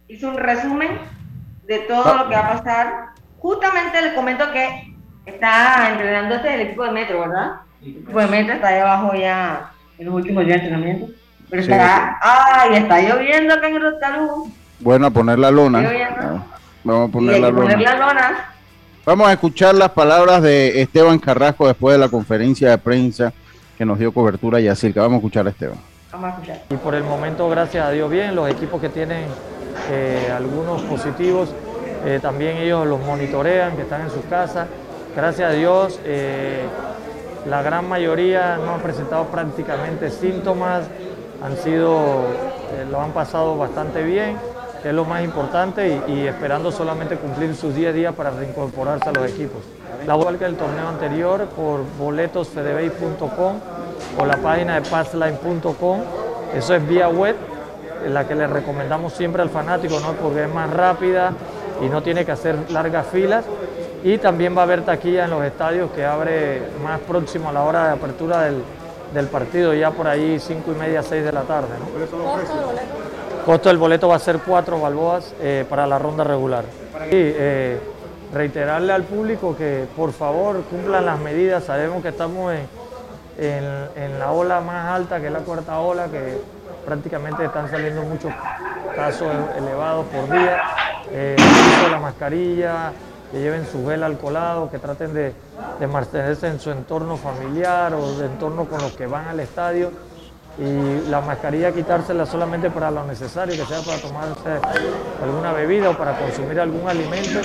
hizo 0.09 0.29
un 0.29 0.37
resumen 0.37 0.99
de 1.67 1.79
todo 1.81 2.17
lo 2.17 2.29
que 2.29 2.35
va 2.35 2.49
a 2.49 2.59
pasar. 2.59 3.07
Justamente 3.39 4.03
le 4.03 4.15
comento 4.15 4.51
que 4.53 4.95
está 5.25 5.91
entrenando 5.93 6.35
este 6.35 6.55
el 6.55 6.61
equipo 6.63 6.85
de 6.85 6.91
Metro, 6.91 7.21
¿verdad? 7.21 7.61
El 7.81 7.89
equipo 7.91 8.19
de 8.19 8.27
Metro 8.27 8.55
está 8.55 8.69
ahí 8.69 8.81
abajo 8.81 9.15
ya 9.15 9.71
en 9.99 10.07
los 10.07 10.15
últimos 10.15 10.45
días 10.45 10.61
de 10.61 10.67
entrenamiento. 10.67 11.13
Pero 11.49 11.63
está, 11.63 12.19
ay, 12.21 12.75
está 12.75 13.01
lloviendo 13.01 13.55
acá 13.55 13.69
en 13.69 13.77
el 13.77 13.95
Bueno, 14.81 15.07
a 15.07 15.11
poner 15.11 15.39
la 15.39 15.51
lona. 15.51 15.79
Ah, 15.79 16.43
vamos 16.85 17.09
a 17.09 17.13
poner, 17.13 17.41
la, 17.41 17.53
poner 17.53 17.81
la 17.81 17.97
lona. 17.97 18.51
Vamos 19.07 19.29
a 19.29 19.33
escuchar 19.33 19.75
las 19.75 19.91
palabras 19.91 20.43
de 20.43 20.83
Esteban 20.83 21.19
Carrasco 21.19 21.67
después 21.67 21.95
de 21.95 21.99
la 21.99 22.11
conferencia 22.11 22.69
de 22.69 22.77
prensa 22.77 23.33
que 23.79 23.87
nos 23.87 23.99
dio 23.99 24.13
cobertura 24.13 24.61
y 24.61 24.69
así 24.69 24.93
que 24.93 25.01
vamos 25.01 25.15
a 25.15 25.17
escuchar 25.17 25.47
a 25.47 25.51
Esteban. 25.51 25.79
Vamos 26.13 26.27
a 26.27 26.33
escuchar. 26.35 26.63
Y 26.69 26.75
por 26.75 26.95
el 26.95 27.03
momento, 27.03 27.49
gracias 27.49 27.87
a 27.87 27.91
Dios, 27.93 28.11
bien, 28.11 28.35
los 28.35 28.51
equipos 28.51 28.79
que 28.79 28.91
tienen 28.91 29.25
eh, 29.91 30.31
algunos 30.37 30.83
positivos, 30.83 31.49
eh, 32.05 32.19
también 32.21 32.59
ellos 32.59 32.87
los 32.87 33.01
monitorean, 33.01 33.75
que 33.75 33.83
están 33.83 34.03
en 34.03 34.11
sus 34.11 34.23
casas. 34.27 34.69
Gracias 35.17 35.51
a 35.51 35.55
Dios, 35.55 35.99
eh, 36.05 36.61
la 37.49 37.63
gran 37.63 37.89
mayoría 37.89 38.59
no 38.59 38.75
han 38.75 38.81
presentado 38.81 39.25
prácticamente 39.29 40.11
síntomas, 40.11 40.85
han 41.43 41.57
sido, 41.57 42.27
lo 42.91 43.01
han 43.01 43.13
pasado 43.13 43.57
bastante 43.57 44.03
bien 44.03 44.37
que 44.83 44.89
es 44.89 44.95
lo 44.95 45.05
más 45.05 45.23
importante, 45.23 46.01
y, 46.09 46.27
esperando 46.27 46.73
solamente 46.73 47.17
cumplir 47.17 47.55
sus 47.55 47.75
10 47.75 47.95
días 47.95 48.15
para 48.15 48.31
reincorporarse 48.31 49.09
a 49.09 49.13
los 49.13 49.31
equipos. 49.31 49.63
La 50.07 50.15
vuelta 50.15 50.47
del 50.47 50.57
torneo 50.57 50.89
anterior 50.89 51.47
por 51.57 51.81
boletosfedebay.com 51.99 53.57
o 54.19 54.27
la 54.27 54.37
página 54.39 54.81
de 54.81 54.89
passline.com, 54.89 56.01
eso 56.55 56.75
es 56.75 56.89
vía 56.89 57.09
web, 57.09 57.37
la 58.09 58.27
que 58.27 58.35
le 58.35 58.47
recomendamos 58.47 59.13
siempre 59.13 59.43
al 59.43 59.51
fanático, 59.51 60.01
¿no? 60.01 60.13
porque 60.15 60.45
es 60.45 60.55
más 60.55 60.71
rápida 60.71 61.35
y 61.83 61.89
no 61.89 62.03
tiene 62.03 62.25
que 62.25 62.33
hacer 62.33 62.71
largas 62.71 63.07
filas. 63.07 63.45
Y 64.03 64.17
también 64.17 64.57
va 64.57 64.61
a 64.61 64.65
haber 64.65 64.83
taquilla 64.83 65.25
en 65.25 65.31
los 65.31 65.45
estadios 65.45 65.91
que 65.91 66.07
abre 66.07 66.63
más 66.83 67.01
próximo 67.01 67.51
a 67.51 67.53
la 67.53 67.63
hora 67.63 67.89
de 67.89 67.93
apertura 67.93 68.45
del, 68.45 68.63
del 69.13 69.27
partido, 69.27 69.75
ya 69.75 69.91
por 69.91 70.09
ahí 70.09 70.41
5 70.41 70.73
y 70.73 70.75
media, 70.75 71.03
6 71.03 71.23
de 71.23 71.33
la 71.33 71.43
tarde. 71.43 71.69
¿no? 71.79 71.87
Costo 73.45 73.69
del 73.69 73.79
boleto 73.79 74.09
va 74.09 74.17
a 74.17 74.19
ser 74.19 74.39
cuatro 74.39 74.81
balboas 74.81 75.35
eh, 75.41 75.65
para 75.69 75.87
la 75.87 75.99
ronda 75.99 76.25
regular. 76.25 76.65
Y 77.07 77.13
eh, 77.13 77.79
reiterarle 78.33 78.93
al 78.93 79.05
público 79.05 79.57
que 79.57 79.87
por 79.97 80.13
favor 80.13 80.63
cumplan 80.65 81.07
las 81.07 81.19
medidas. 81.19 81.65
Sabemos 81.65 82.03
que 82.03 82.09
estamos 82.09 82.53
en, 83.39 84.19
la 84.19 84.33
ola 84.33 84.61
más 84.61 84.93
alta, 84.93 85.21
que 85.21 85.27
es 85.27 85.33
la 85.33 85.41
cuarta 85.41 85.79
ola, 85.81 86.07
que 86.09 86.39
prácticamente 86.85 87.45
están 87.45 87.71
saliendo 87.71 88.03
muchos 88.03 88.33
casos 88.95 89.29
elevados 89.57 90.07
por 90.07 90.31
día. 90.31 90.63
Eh, 91.13 91.37
la 91.91 91.99
mascarilla, 91.99 92.93
que 93.33 93.41
lleven 93.41 93.67
su 93.67 93.87
gel 93.87 94.03
alcoholado, 94.03 94.71
que 94.71 94.79
traten 94.79 95.15
de, 95.15 95.33
de 95.79 95.87
mantenerse 95.87 96.49
en 96.49 96.61
su 96.61 96.71
entorno 96.71 97.17
familiar 97.17 97.95
o 97.95 98.19
de 98.19 98.27
entorno 98.27 98.67
con 98.67 98.81
los 98.81 98.93
que 98.93 99.07
van 99.07 99.27
al 99.29 99.41
estadio 99.41 99.91
y 100.59 101.09
la 101.09 101.21
mascarilla 101.21 101.73
quitársela 101.73 102.27
solamente 102.27 102.71
para 102.71 102.91
lo 102.91 103.05
necesario, 103.05 103.55
que 103.55 103.67
sea 103.67 103.81
para 103.81 103.99
tomarse 103.99 104.61
alguna 105.23 105.53
bebida 105.53 105.91
o 105.91 105.97
para 105.97 106.19
consumir 106.19 106.61
algún 106.61 106.89
alimento, 106.89 107.41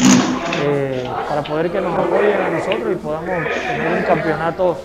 eh, 0.64 1.10
para 1.30 1.42
poder 1.44 1.72
que 1.72 1.80
nos 1.80 1.98
apoyen 1.98 2.42
a 2.42 2.50
nosotros 2.50 2.92
y 2.92 2.96
podamos 2.96 3.48
tener 3.68 3.98
un 3.98 4.04
campeonato 4.04 4.78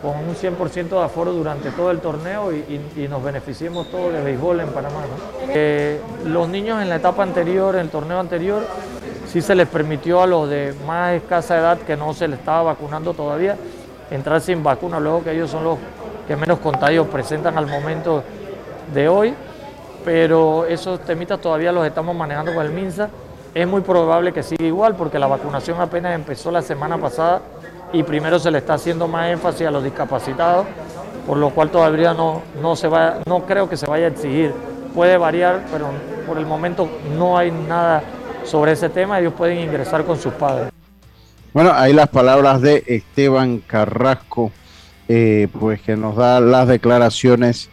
con 0.00 0.16
un 0.18 0.34
100% 0.34 0.88
de 0.90 1.02
aforo 1.02 1.32
durante 1.32 1.70
todo 1.70 1.90
el 1.90 2.00
torneo 2.00 2.52
y, 2.52 3.08
nos 3.08 3.24
beneficiemos 3.24 3.90
todos 3.90 4.12
de 4.12 4.22
béisbol 4.22 4.60
en 4.60 4.68
Panamá. 4.68 5.00
Eh, 5.48 5.98
los 6.26 6.48
niños 6.48 6.82
en 6.82 6.90
la 6.90 6.96
etapa 6.96 7.22
anterior, 7.22 7.74
en 7.74 7.82
el 7.82 7.88
torneo 7.88 8.20
anterior, 8.20 8.66
sí 9.26 9.40
se 9.40 9.54
les 9.54 9.66
permitió 9.66 10.22
a 10.22 10.26
los 10.26 10.48
de 10.48 10.74
más 10.86 11.14
escasa 11.14 11.58
edad 11.58 11.78
que 11.78 11.96
no 11.96 12.12
se 12.12 12.28
les 12.28 12.38
estaba 12.38 12.62
vacunando 12.62 13.14
todavía 13.14 13.56
entrar 14.10 14.40
sin 14.40 14.62
vacuna, 14.62 15.00
luego 15.00 15.24
que 15.24 15.32
ellos 15.32 15.50
son 15.50 15.64
los 15.64 15.78
que 16.26 16.36
menos 16.36 16.58
contagios 16.58 17.06
presentan 17.08 17.58
al 17.58 17.66
momento 17.66 18.22
de 18.92 19.08
hoy, 19.08 19.34
pero 20.04 20.66
esos 20.66 21.00
temitas 21.00 21.40
todavía 21.40 21.72
los 21.72 21.86
estamos 21.86 22.14
manejando 22.14 22.54
con 22.54 22.64
el 22.64 22.72
MINSA. 22.72 23.08
Es 23.54 23.66
muy 23.66 23.82
probable 23.82 24.32
que 24.32 24.42
siga 24.42 24.64
igual 24.64 24.96
porque 24.96 25.18
la 25.18 25.26
vacunación 25.26 25.80
apenas 25.80 26.14
empezó 26.14 26.50
la 26.50 26.62
semana 26.62 26.98
pasada 26.98 27.40
y 27.92 28.02
primero 28.02 28.38
se 28.38 28.50
le 28.50 28.58
está 28.58 28.74
haciendo 28.74 29.06
más 29.06 29.30
énfasis 29.30 29.66
a 29.66 29.70
los 29.70 29.84
discapacitados, 29.84 30.66
por 31.26 31.36
lo 31.36 31.50
cual 31.50 31.70
todavía 31.70 32.12
no, 32.12 32.42
no, 32.60 32.74
se 32.74 32.88
va, 32.88 33.18
no 33.26 33.46
creo 33.46 33.68
que 33.68 33.76
se 33.76 33.86
vaya 33.86 34.06
a 34.06 34.08
exigir. 34.08 34.52
Puede 34.94 35.16
variar, 35.16 35.64
pero 35.70 35.86
por 36.26 36.38
el 36.38 36.46
momento 36.46 36.88
no 37.16 37.38
hay 37.38 37.50
nada 37.50 38.02
sobre 38.44 38.72
ese 38.72 38.88
tema, 38.88 39.20
ellos 39.20 39.32
pueden 39.32 39.58
ingresar 39.58 40.04
con 40.04 40.18
sus 40.18 40.32
padres. 40.34 40.70
Bueno, 41.52 41.72
ahí 41.72 41.92
las 41.92 42.08
palabras 42.08 42.60
de 42.60 42.82
Esteban 42.86 43.58
Carrasco. 43.58 44.50
Eh, 45.06 45.48
pues 45.60 45.82
que 45.82 45.96
nos 45.96 46.16
da 46.16 46.40
las 46.40 46.66
declaraciones 46.66 47.68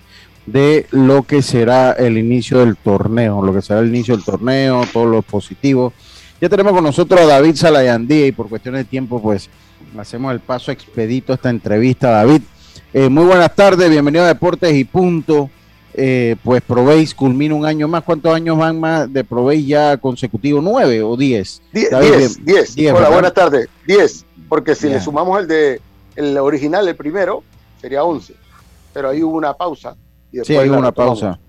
de 0.46 0.86
lo 0.92 1.24
que 1.24 1.42
será 1.42 1.94
el 1.94 2.18
inicio 2.18 2.60
del 2.60 2.76
torneo, 2.76 3.42
lo 3.42 3.54
que 3.54 3.62
será 3.62 3.80
el 3.80 3.88
inicio 3.88 4.16
del 4.16 4.26
torneo, 4.26 4.84
todo 4.92 5.06
lo 5.06 5.22
positivo. 5.22 5.94
Ya 6.42 6.50
tenemos 6.50 6.74
con 6.74 6.84
nosotros 6.84 7.22
a 7.22 7.26
David 7.26 7.56
Salayandía 7.56 8.28
y 8.28 8.32
por 8.32 8.50
cuestiones 8.50 8.80
de 8.80 8.86
tiempo, 8.86 9.22
pues 9.22 9.50
hacemos 9.98 10.34
el 10.34 10.40
paso 10.40 10.72
expedito 10.72 11.32
a 11.32 11.36
esta 11.36 11.50
entrevista. 11.50 12.10
David, 12.10 12.42
eh, 12.94 13.08
muy 13.08 13.24
buenas 13.24 13.56
tardes, 13.56 13.90
bienvenido 13.90 14.26
a 14.26 14.28
Deportes 14.28 14.74
y 14.74 14.84
Punto. 14.84 15.50
Eh, 15.94 16.38
pues 16.44 16.62
Proveis 16.62 17.14
culmina 17.14 17.54
un 17.54 17.66
año 17.66 17.88
más. 17.88 18.04
¿Cuántos 18.04 18.34
años 18.34 18.58
van 18.58 18.80
más 18.80 19.12
de 19.12 19.24
Proveis 19.24 19.68
ya 19.68 19.98
consecutivo? 19.98 20.62
¿Nueve 20.62 21.04
o 21.04 21.16
diez? 21.16 21.62
Diez, 21.72 22.40
diez, 22.44 22.94
Hola, 22.94 23.10
buenas 23.10 23.34
tardes. 23.34 23.68
Diez, 23.86 24.26
porque 24.50 24.74
si 24.74 24.88
le 24.88 25.00
sumamos 25.00 25.40
el 25.40 25.48
de 25.48 25.82
el 26.16 26.38
original, 26.38 26.88
el 26.88 26.96
primero, 26.96 27.44
sería 27.80 28.04
11. 28.04 28.36
Pero 28.94 29.10
ahí 29.10 29.24
hubo 29.24 29.38
una 29.38 29.54
pausa. 29.54 29.96
Y 30.32 30.40
sí, 30.44 30.56
hay 30.56 30.70
una 30.70 30.92
pausa. 30.92 31.40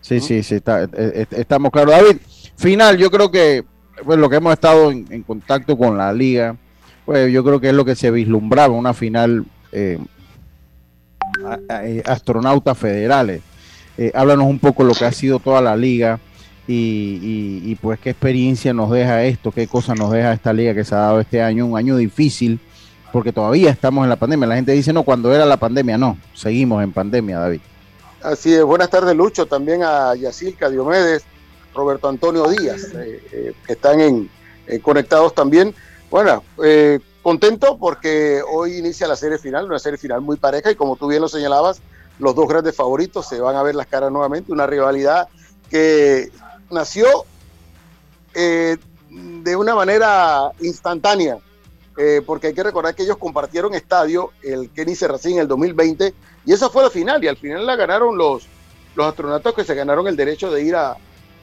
Sí, 0.00 0.20
sí, 0.20 0.42
sí, 0.42 0.56
está, 0.56 0.84
eh, 0.84 0.88
eh, 0.94 1.26
estamos 1.30 1.70
claros. 1.70 1.92
David, 1.92 2.16
final, 2.56 2.96
yo 2.96 3.10
creo 3.10 3.30
que 3.30 3.64
pues, 4.04 4.18
lo 4.18 4.30
que 4.30 4.36
hemos 4.36 4.52
estado 4.52 4.90
en, 4.90 5.22
contacto 5.22 5.76
con 5.76 5.96
la 5.98 6.12
liga, 6.12 6.56
pues 7.04 7.30
yo 7.32 7.44
creo 7.44 7.60
que 7.60 7.68
es 7.68 7.74
lo 7.74 7.84
que 7.84 7.94
se 7.94 8.10
vislumbraba, 8.10 8.74
una 8.74 8.94
final 8.94 9.44
eh, 9.72 9.98
astronautas 12.06 12.78
federales. 12.78 13.42
háblanos 14.14 14.46
un 14.46 14.58
poco 14.58 14.84
lo 14.84 14.94
que 14.94 15.04
ha 15.04 15.12
sido 15.12 15.38
toda 15.38 15.60
la 15.60 15.76
liga 15.76 16.18
y, 16.66 17.60
y, 17.64 17.74
pues 17.74 17.98
qué 17.98 18.10
experiencia 18.10 18.72
nos 18.72 18.90
deja 18.90 19.24
esto, 19.24 19.50
qué 19.50 19.66
cosa 19.66 19.94
nos 19.94 20.12
deja 20.12 20.32
esta 20.32 20.52
liga 20.52 20.72
que 20.72 20.84
se 20.84 20.94
ha 20.94 20.98
dado 20.98 21.20
este 21.20 21.42
año, 21.42 21.66
un 21.66 21.76
año 21.76 21.96
difícil, 21.96 22.60
porque 23.12 23.32
todavía 23.32 23.70
estamos 23.70 24.04
en 24.04 24.10
la 24.10 24.16
pandemia. 24.16 24.46
La 24.46 24.56
gente 24.56 24.72
dice, 24.72 24.92
no, 24.92 25.02
cuando 25.02 25.34
era 25.34 25.44
la 25.44 25.56
pandemia, 25.56 25.98
no, 25.98 26.18
seguimos 26.34 26.82
en 26.82 26.92
pandemia, 26.92 27.38
David. 27.38 27.60
Así 28.22 28.54
es, 28.54 28.62
buenas 28.62 28.90
tardes 28.90 29.16
Lucho, 29.16 29.46
también 29.46 29.82
a 29.82 30.14
Yacilca 30.14 30.68
Diomedes, 30.68 31.24
Roberto 31.74 32.08
Antonio 32.08 32.48
Díaz, 32.48 32.84
eh, 32.94 33.22
eh, 33.32 33.54
que 33.66 33.72
están 33.72 34.00
en, 34.00 34.30
eh, 34.66 34.80
conectados 34.80 35.34
también. 35.34 35.74
Bueno, 36.10 36.42
contento 37.22 37.78
porque 37.78 38.42
hoy 38.46 38.78
inicia 38.78 39.06
la 39.06 39.16
serie 39.16 39.38
final, 39.38 39.66
una 39.66 39.78
serie 39.78 39.96
final 39.96 40.20
muy 40.20 40.36
pareja 40.36 40.70
y 40.70 40.74
como 40.74 40.96
tú 40.96 41.06
bien 41.06 41.22
lo 41.22 41.28
señalabas, 41.28 41.80
los 42.18 42.34
dos 42.34 42.48
grandes 42.48 42.74
favoritos 42.74 43.26
se 43.28 43.40
van 43.40 43.56
a 43.56 43.62
ver 43.62 43.74
las 43.74 43.86
caras 43.86 44.10
nuevamente, 44.10 44.52
una 44.52 44.66
rivalidad 44.66 45.28
que 45.70 46.30
nació 46.70 47.06
eh, 48.34 48.76
de 49.08 49.56
una 49.56 49.74
manera 49.74 50.52
instantánea, 50.60 51.38
eh, 52.02 52.22
porque 52.24 52.46
hay 52.46 52.54
que 52.54 52.62
recordar 52.62 52.94
que 52.94 53.02
ellos 53.02 53.18
compartieron 53.18 53.74
estadio, 53.74 54.32
el 54.42 54.70
Kenny 54.70 54.94
Serracín 54.94 55.34
en 55.34 55.40
el 55.40 55.48
2020, 55.48 56.14
y 56.46 56.52
esa 56.54 56.70
fue 56.70 56.82
la 56.82 56.88
final, 56.88 57.22
y 57.22 57.28
al 57.28 57.36
final 57.36 57.66
la 57.66 57.76
ganaron 57.76 58.16
los, 58.16 58.46
los 58.94 59.06
astronautas 59.06 59.52
que 59.52 59.64
se 59.64 59.74
ganaron 59.74 60.08
el 60.08 60.16
derecho 60.16 60.50
de 60.50 60.62
ir 60.62 60.76
a, 60.76 60.96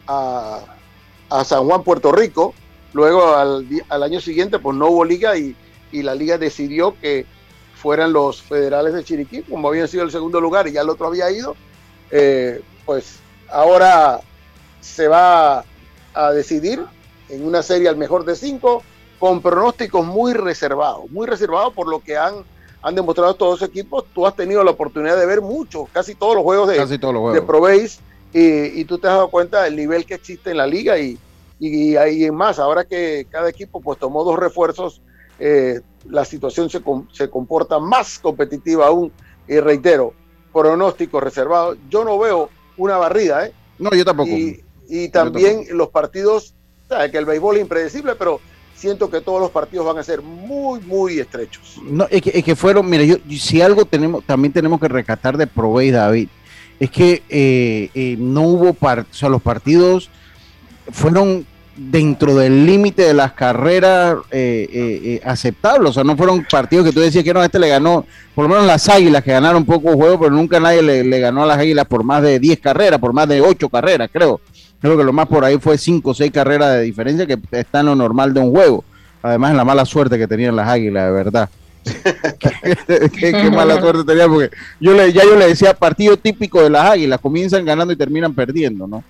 a, 0.08 1.46
San 1.46 1.64
Juan, 1.68 1.84
Puerto 1.84 2.12
Rico. 2.12 2.56
Luego 2.94 3.36
al, 3.36 3.68
al, 3.88 4.02
año 4.02 4.20
siguiente, 4.20 4.58
pues 4.58 4.76
no 4.76 4.88
hubo 4.88 5.06
liga 5.06 5.38
y, 5.38 5.56
y 5.92 6.02
la 6.02 6.16
liga 6.16 6.40
decidió 6.40 7.00
que 7.00 7.28
fueran 7.76 8.12
los 8.12 8.42
federales 8.42 8.96
de 8.96 9.04
Chiriquí, 9.04 9.44
como 9.44 9.68
habían 9.68 9.88
sido 9.88 10.06
el 10.06 10.12
segundo 10.12 10.42
lugar 10.42 10.68
y 10.68 10.72
ya 10.72 10.82
el 10.82 10.90
otro 10.90 11.06
había 11.06 11.30
ido, 11.30 11.56
eh, 12.10 12.64
pues 12.84 13.20
ahora 13.52 14.22
se 14.82 15.08
va 15.08 15.64
a 16.16 16.32
decidir 16.32 16.84
en 17.30 17.46
una 17.46 17.62
serie 17.62 17.90
al 17.90 17.98
mejor 17.98 18.26
de 18.26 18.36
cinco 18.36 18.82
con 19.20 19.42
pronósticos 19.42 20.06
muy 20.06 20.34
reservados, 20.34 21.10
muy 21.10 21.28
reservados 21.28 21.74
por 21.74 21.88
lo 21.88 22.00
que 22.00 22.18
han, 22.18 22.36
han 22.82 22.96
demostrado 22.96 23.34
todos 23.36 23.62
los 23.62 23.70
equipos. 23.70 24.06
Tú 24.14 24.26
has 24.26 24.36
tenido 24.36 24.64
la 24.64 24.72
oportunidad 24.72 25.18
de 25.18 25.26
ver 25.26 25.42
muchos, 25.42 25.90
casi 25.92 26.16
todos 26.16 26.36
los 26.36 26.44
juegos 26.44 26.70
de, 26.70 26.78
casi 26.78 26.98
de 26.98 27.00
y, 28.34 28.82
y, 28.82 28.86
tú 28.86 28.98
te 28.98 29.08
has 29.08 29.14
dado 29.14 29.30
cuenta 29.30 29.64
del 29.64 29.76
nivel 29.76 30.06
que 30.06 30.14
existe 30.14 30.52
en 30.52 30.58
la 30.58 30.68
liga 30.68 31.00
y, 31.00 31.18
y, 31.60 31.98
y, 31.98 32.32
más, 32.32 32.60
ahora 32.60 32.84
que 32.84 33.26
cada 33.32 33.50
equipo 33.50 33.80
pues 33.82 33.98
tomó 33.98 34.24
dos 34.24 34.38
refuerzos, 34.38 35.02
eh, 35.40 35.82
la 36.10 36.26
situación 36.26 36.70
se, 36.70 36.82
se 37.14 37.30
comporta 37.30 37.80
más 37.80 38.20
competitiva 38.20 38.88
aún 38.88 39.12
y 39.48 39.60
reitero, 39.60 40.14
pronóstico 40.52 41.20
reservado. 41.20 41.78
Yo 41.90 42.04
no 42.04 42.20
veo 42.20 42.50
una 42.76 42.98
barrida, 42.98 43.48
¿eh? 43.48 43.54
No, 43.80 43.92
yo 43.92 44.04
tampoco. 44.06 44.30
Y, 44.90 45.10
también 45.10 45.66
los 45.72 45.90
partidos, 45.90 46.54
que 47.12 47.18
el 47.18 47.26
béisbol 47.26 47.58
es 47.58 47.62
impredecible, 47.62 48.16
pero 48.16 48.40
siento 48.78 49.10
que 49.10 49.20
todos 49.22 49.42
los 49.42 49.52
partidos 49.52 49.86
van 49.86 49.98
a 49.98 50.04
ser 50.04 50.22
muy, 50.22 50.80
muy 50.82 51.20
estrechos. 51.20 51.80
No, 51.84 52.08
es 52.10 52.22
que, 52.22 52.56
fueron, 52.56 52.90
mira, 52.90 53.04
yo, 53.04 53.18
si 53.38 53.62
algo 53.62 53.86
tenemos, 53.86 54.24
también 54.24 54.54
tenemos 54.54 54.80
que 54.80 54.88
rescatar 54.88 55.36
de 55.36 55.48
Provey, 55.48 55.92
David, 55.92 56.30
es 56.80 56.92
que 56.92 57.24
eh, 57.28 57.90
eh, 57.94 58.16
no 58.20 58.44
hubo, 58.44 58.70
o 58.70 59.06
sea, 59.12 59.30
los 59.30 59.42
partidos 59.42 60.10
fueron 60.92 61.46
dentro 61.78 62.36
del 62.36 62.66
límite 62.66 63.04
de 63.04 63.14
las 63.14 63.34
carreras 63.34 64.18
eh, 64.32 64.68
eh, 64.72 65.02
eh, 65.04 65.22
aceptables. 65.24 65.92
O 65.92 65.94
sea, 65.94 66.04
no 66.04 66.18
fueron 66.18 66.46
partidos 66.50 66.86
que 66.86 66.92
tú 66.92 67.00
decías 67.00 67.24
que 67.24 67.34
no, 67.34 67.44
este 67.44 67.60
le 67.60 67.70
ganó, 67.70 68.06
por 68.36 68.44
lo 68.44 68.50
menos 68.50 68.66
las 68.66 68.90
águilas 68.90 69.24
que 69.24 69.32
ganaron 69.32 69.64
pocos 69.66 69.96
juegos, 69.96 70.18
pero 70.20 70.32
nunca 70.32 70.60
nadie 70.60 70.82
le, 70.82 71.20
ganó 71.20 71.44
a 71.44 71.48
las 71.48 71.60
águilas 71.60 71.86
por 71.86 72.04
más 72.04 72.24
de 72.24 72.40
10 72.40 72.60
carreras, 72.60 73.00
por 73.00 73.14
más 73.14 73.28
de 73.28 73.42
8 73.42 73.70
carreras, 73.70 74.10
creo. 74.12 74.42
Creo 74.82 74.98
que 74.98 75.04
lo 75.04 75.14
más 75.14 75.28
por 75.28 75.44
ahí 75.44 75.58
fue 75.58 75.78
5 75.78 76.10
o 76.10 76.14
6 76.14 76.32
carreras 76.32 76.74
de 76.74 76.82
diferencia, 76.82 77.26
que 77.26 77.38
está 77.52 77.80
en 77.80 77.88
lo 77.88 77.96
normal 77.96 78.34
de 78.34 78.40
un 78.40 78.52
juego. 78.52 78.84
Además, 79.24 79.52
en 79.52 79.58
la 79.58 79.66
mala 79.66 79.86
suerte 79.86 80.18
que 80.18 80.28
tenían 80.28 80.56
las 80.56 80.68
águilas, 80.68 81.08
de 81.08 81.12
verdad. 81.12 81.50
qué, 82.40 83.50
mala 83.50 83.80
suerte 83.80 84.04
tenían, 84.04 84.30
porque 84.30 84.56
yo 84.80 84.94
le, 84.94 85.12
ya 85.13 85.24
yo 85.24 85.36
le 85.36 85.48
decía, 85.48 85.74
partido 85.74 86.18
típico 86.18 86.62
de 86.62 86.70
las 86.70 86.92
águilas, 86.92 87.20
comienzan 87.20 87.66
ganando 87.66 87.94
y 87.94 87.98
terminan 87.98 88.34
perdiendo, 88.34 88.88
¿no? 88.88 89.04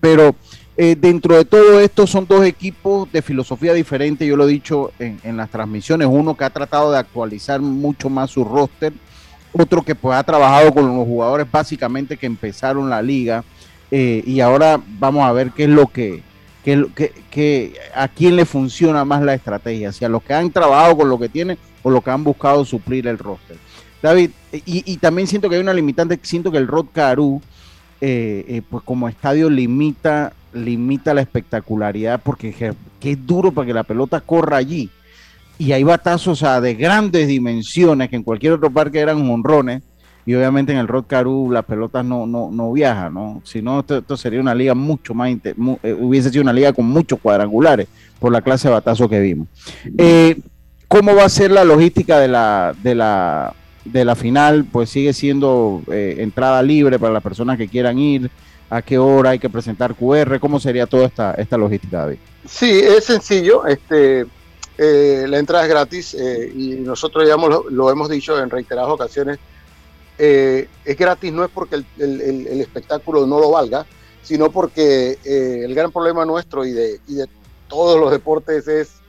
pero 0.00 0.36
eh, 0.78 0.94
dentro 0.94 1.36
de 1.36 1.46
todo 1.46 1.80
esto 1.80 2.06
son 2.06 2.26
dos 2.26 2.44
equipos 2.44 3.10
de 3.10 3.22
filosofía 3.22 3.72
diferente, 3.72 4.26
yo 4.26 4.36
lo 4.36 4.44
he 4.44 4.52
dicho 4.52 4.92
en, 4.98 5.36
las 5.36 5.48
transmisiones, 5.48 6.06
uno 6.10 6.36
que 6.36 6.44
ha 6.44 6.50
tratado 6.50 6.92
de 6.92 6.98
actualizar 6.98 7.62
mucho 7.62 8.10
más 8.10 8.30
su 8.30 8.44
roster, 8.44 8.92
otro 9.52 9.82
que 9.82 9.94
pues 9.94 10.18
ha 10.18 10.22
trabajado 10.22 10.74
con 10.74 10.94
los 10.94 11.06
jugadores 11.06 11.50
básicamente 11.50 12.18
que 12.18 12.26
empezaron 12.26 12.90
la 12.90 13.00
liga 13.00 13.42
eh, 13.90 14.22
y 14.26 14.40
ahora 14.40 14.80
vamos 14.98 15.24
a 15.24 15.32
ver 15.32 15.52
qué 15.52 15.64
es 15.64 15.70
lo 15.70 15.86
que, 15.86 16.22
que, 16.64 17.74
a 17.94 18.08
quién 18.08 18.36
le 18.36 18.44
funciona 18.44 19.04
más 19.04 19.22
la 19.22 19.34
estrategia, 19.34 19.92
si 19.92 20.04
a 20.04 20.08
los 20.08 20.22
que 20.22 20.34
han 20.34 20.50
trabajado 20.50 20.96
con 20.96 21.08
lo 21.08 21.18
que 21.18 21.28
tienen 21.28 21.58
o 21.82 21.90
los 21.90 22.02
que 22.02 22.10
han 22.10 22.24
buscado 22.24 22.64
suplir 22.64 23.06
el 23.06 23.18
roster. 23.18 23.56
David, 24.02 24.30
y, 24.52 24.96
también 24.98 25.26
siento 25.26 25.48
que 25.48 25.56
hay 25.56 25.60
una 25.60 25.72
limitante, 25.72 26.18
siento 26.22 26.52
que 26.52 26.58
el 26.58 26.66
Rod 26.66 26.86
Caru, 26.92 27.40
eh, 28.00 28.62
pues 28.68 28.84
como 28.84 29.08
estadio 29.08 29.48
limita 29.48 30.32
limita 30.56 31.14
la 31.14 31.20
espectacularidad 31.20 32.20
porque 32.22 32.54
es 33.00 33.26
duro 33.26 33.52
para 33.52 33.66
que 33.66 33.74
la 33.74 33.84
pelota 33.84 34.20
corra 34.20 34.56
allí. 34.56 34.90
Y 35.58 35.72
hay 35.72 35.84
batazos 35.84 36.44
de 36.60 36.74
grandes 36.74 37.28
dimensiones 37.28 38.10
que 38.10 38.16
en 38.16 38.22
cualquier 38.22 38.54
otro 38.54 38.70
parque 38.70 39.00
eran 39.00 39.28
honrones. 39.30 39.82
Y 40.26 40.34
obviamente 40.34 40.72
en 40.72 40.78
el 40.78 40.88
Rod 40.88 41.04
Caru 41.06 41.52
las 41.52 41.64
pelotas 41.64 42.04
no, 42.04 42.26
no, 42.26 42.50
no 42.50 42.72
viajan, 42.72 43.14
¿no? 43.14 43.40
Si 43.44 43.62
no, 43.62 43.84
esto, 43.88 44.16
sería 44.16 44.40
una 44.40 44.56
liga 44.56 44.74
mucho 44.74 45.14
más, 45.14 45.30
eh, 45.30 45.54
hubiese 45.56 46.30
sido 46.30 46.42
una 46.42 46.52
liga 46.52 46.72
con 46.72 46.84
muchos 46.84 47.20
cuadrangulares 47.20 47.86
por 48.18 48.32
la 48.32 48.42
clase 48.42 48.66
de 48.66 48.74
batazo 48.74 49.08
que 49.08 49.20
vimos. 49.20 49.46
Eh, 49.96 50.36
¿Cómo 50.88 51.14
va 51.14 51.24
a 51.24 51.28
ser 51.28 51.52
la 51.52 51.64
logística 51.64 52.18
de 52.18 52.26
la, 52.26 52.74
de 52.82 52.96
la, 52.96 53.54
de 53.84 54.04
la 54.04 54.16
final? 54.16 54.64
Pues 54.64 54.90
sigue 54.90 55.12
siendo 55.12 55.82
eh, 55.92 56.16
entrada 56.18 56.60
libre 56.60 56.98
para 56.98 57.12
las 57.12 57.22
personas 57.22 57.56
que 57.56 57.68
quieran 57.68 57.96
ir 57.96 58.28
a 58.68 58.82
qué 58.82 58.98
hora 58.98 59.30
hay 59.30 59.38
que 59.38 59.48
presentar 59.48 59.94
QR, 59.94 60.40
cómo 60.40 60.58
sería 60.58 60.86
toda 60.86 61.06
esta, 61.06 61.34
esta 61.34 61.56
logística, 61.56 61.98
David. 61.98 62.18
Sí, 62.44 62.80
es 62.80 63.04
sencillo, 63.04 63.64
este, 63.64 64.26
eh, 64.76 65.24
la 65.28 65.38
entrada 65.38 65.64
es 65.64 65.70
gratis 65.70 66.16
y 66.54 66.80
nosotros 66.80 67.28
ya 67.28 67.36
lo, 67.36 67.90
hemos 67.92 68.08
dicho 68.08 68.36
en 68.42 68.50
reiteradas 68.50 68.90
ocasiones, 68.90 69.38
eh, 70.18 70.68
es 70.84 70.96
gratis 70.96 71.32
no 71.32 71.44
es 71.44 71.50
porque 71.50 71.76
el, 71.98 72.60
espectáculo 72.60 73.26
no 73.26 73.40
lo 73.40 73.50
valga, 73.50 73.86
sino 74.22 74.50
porque 74.50 75.18
el 75.24 75.74
gran 75.74 75.92
problema 75.92 76.24
nuestro 76.24 76.64
y 76.64 76.72
de, 76.72 77.00
todos 77.68 78.00
los 78.00 78.10
deportes 78.10 78.66
es 78.68 79.00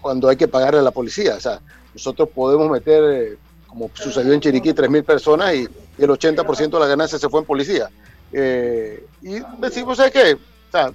cuando 0.00 0.28
hay 0.28 0.36
que 0.36 0.48
pagarle 0.48 0.80
a 0.80 0.82
la 0.82 0.90
policía. 0.90 1.34
O 1.36 1.40
sea, 1.40 1.60
nosotros 1.94 2.28
podemos 2.34 2.70
meter, 2.70 3.38
como 3.66 3.90
sucedió 3.94 4.32
en 4.32 4.40
Chiriquí, 4.40 4.70
3.000 4.70 5.04
personas 5.04 5.54
y 5.54 5.68
el 5.98 6.10
80% 6.10 6.70
de 6.70 6.78
la 6.80 6.86
ganancia 6.86 7.18
se 7.18 7.28
fue 7.28 7.40
en 7.40 7.46
policía. 7.46 7.90
Eh, 8.32 9.04
y 9.22 9.40
decimos. 9.58 9.98
O 9.98 10.02
sea, 10.02 10.92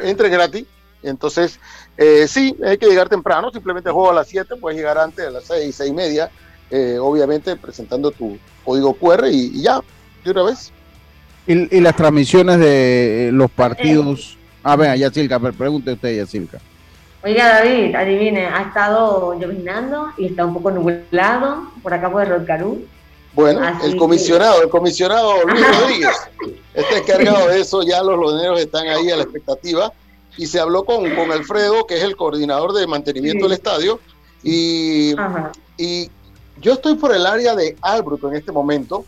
entre 0.00 0.28
gratis. 0.28 0.66
Entonces, 1.02 1.58
eh, 1.96 2.28
sí, 2.28 2.54
hay 2.64 2.76
que 2.76 2.86
llegar 2.86 3.08
temprano, 3.08 3.50
simplemente 3.50 3.90
juego 3.90 4.10
a 4.10 4.14
las 4.14 4.28
7, 4.28 4.56
puedes 4.56 4.78
llegar 4.78 4.98
antes, 4.98 5.26
a 5.26 5.30
las 5.30 5.44
6, 5.44 5.74
6 5.74 5.90
y 5.90 5.94
media, 5.94 6.30
eh, 6.70 6.98
obviamente 7.00 7.56
presentando 7.56 8.10
tu 8.10 8.38
código 8.64 8.94
QR 8.94 9.26
y, 9.30 9.62
ya, 9.62 9.80
de 10.24 10.30
una 10.30 10.42
vez. 10.44 10.72
¿Y, 11.46 11.80
las 11.80 11.96
transmisiones 11.96 12.58
de 12.58 13.30
los 13.32 13.50
partidos? 13.50 14.36
A 14.62 14.76
ver, 14.76 14.96
Yacilca, 14.98 15.38
pregunte 15.38 15.92
usted, 15.92 16.16
Yacilca. 16.16 16.58
Oiga, 17.22 17.48
David, 17.48 17.94
adivine, 17.94 18.46
ha 18.46 18.62
estado 18.62 19.38
lloviznando 19.38 20.12
y 20.16 20.26
está 20.26 20.46
un 20.46 20.54
poco 20.54 20.70
nublado 20.70 21.70
por 21.82 21.92
acá 21.92 22.10
por 22.10 22.22
el 22.22 22.30
Rodcarú. 22.30 22.82
Bueno, 23.34 23.60
el 23.84 23.96
comisionado, 23.96 24.62
el 24.62 24.68
comisionado 24.68 25.44
Luis 25.46 25.78
Rodríguez 25.78 26.16
está 26.74 26.98
encargado 26.98 27.48
de 27.48 27.60
eso, 27.60 27.82
ya 27.82 28.02
los 28.02 28.18
loneros 28.18 28.60
están 28.60 28.88
ahí 28.88 29.10
a 29.10 29.16
la 29.16 29.22
expectativa 29.22 29.92
y 30.36 30.46
se 30.46 30.58
habló 30.58 30.84
con, 30.84 31.14
con 31.14 31.30
Alfredo, 31.30 31.86
que 31.86 31.96
es 31.96 32.02
el 32.02 32.16
coordinador 32.16 32.72
de 32.72 32.86
mantenimiento 32.86 33.44
del 33.44 33.52
estadio, 33.52 34.00
y, 34.42 35.14
y, 35.76 36.10
yo 36.60 36.74
estoy 36.74 36.94
por 36.94 37.14
el 37.14 37.26
área 37.26 37.54
de 37.54 37.76
Albrook 37.80 38.24
en 38.24 38.36
este 38.36 38.52
momento, 38.52 39.04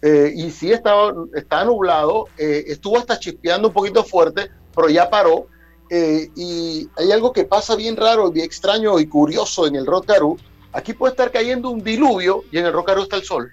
eh, 0.00 0.32
y 0.34 0.50
sí 0.50 0.72
está, 0.72 0.94
está 1.34 1.64
nublado, 1.64 2.26
eh, 2.36 2.64
estuvo 2.66 2.98
hasta 2.98 3.18
chispeando 3.18 3.68
un 3.68 3.74
poquito 3.74 4.02
fuerte, 4.02 4.50
pero 4.74 4.88
ya 4.88 5.08
paró, 5.08 5.46
eh, 5.90 6.30
y 6.34 6.88
hay 6.96 7.12
algo 7.12 7.32
que 7.32 7.44
pasa 7.44 7.76
bien 7.76 7.96
raro, 7.96 8.30
bien 8.30 8.46
extraño 8.46 8.98
y 8.98 9.06
curioso 9.06 9.66
en 9.66 9.76
el 9.76 9.86
Rotarú, 9.86 10.38
Aquí 10.72 10.94
puede 10.94 11.12
estar 11.12 11.30
cayendo 11.30 11.70
un 11.70 11.84
diluvio 11.84 12.44
y 12.50 12.58
en 12.58 12.66
el 12.66 12.72
Rocaru 12.72 13.02
está 13.02 13.16
el 13.16 13.24
sol. 13.24 13.52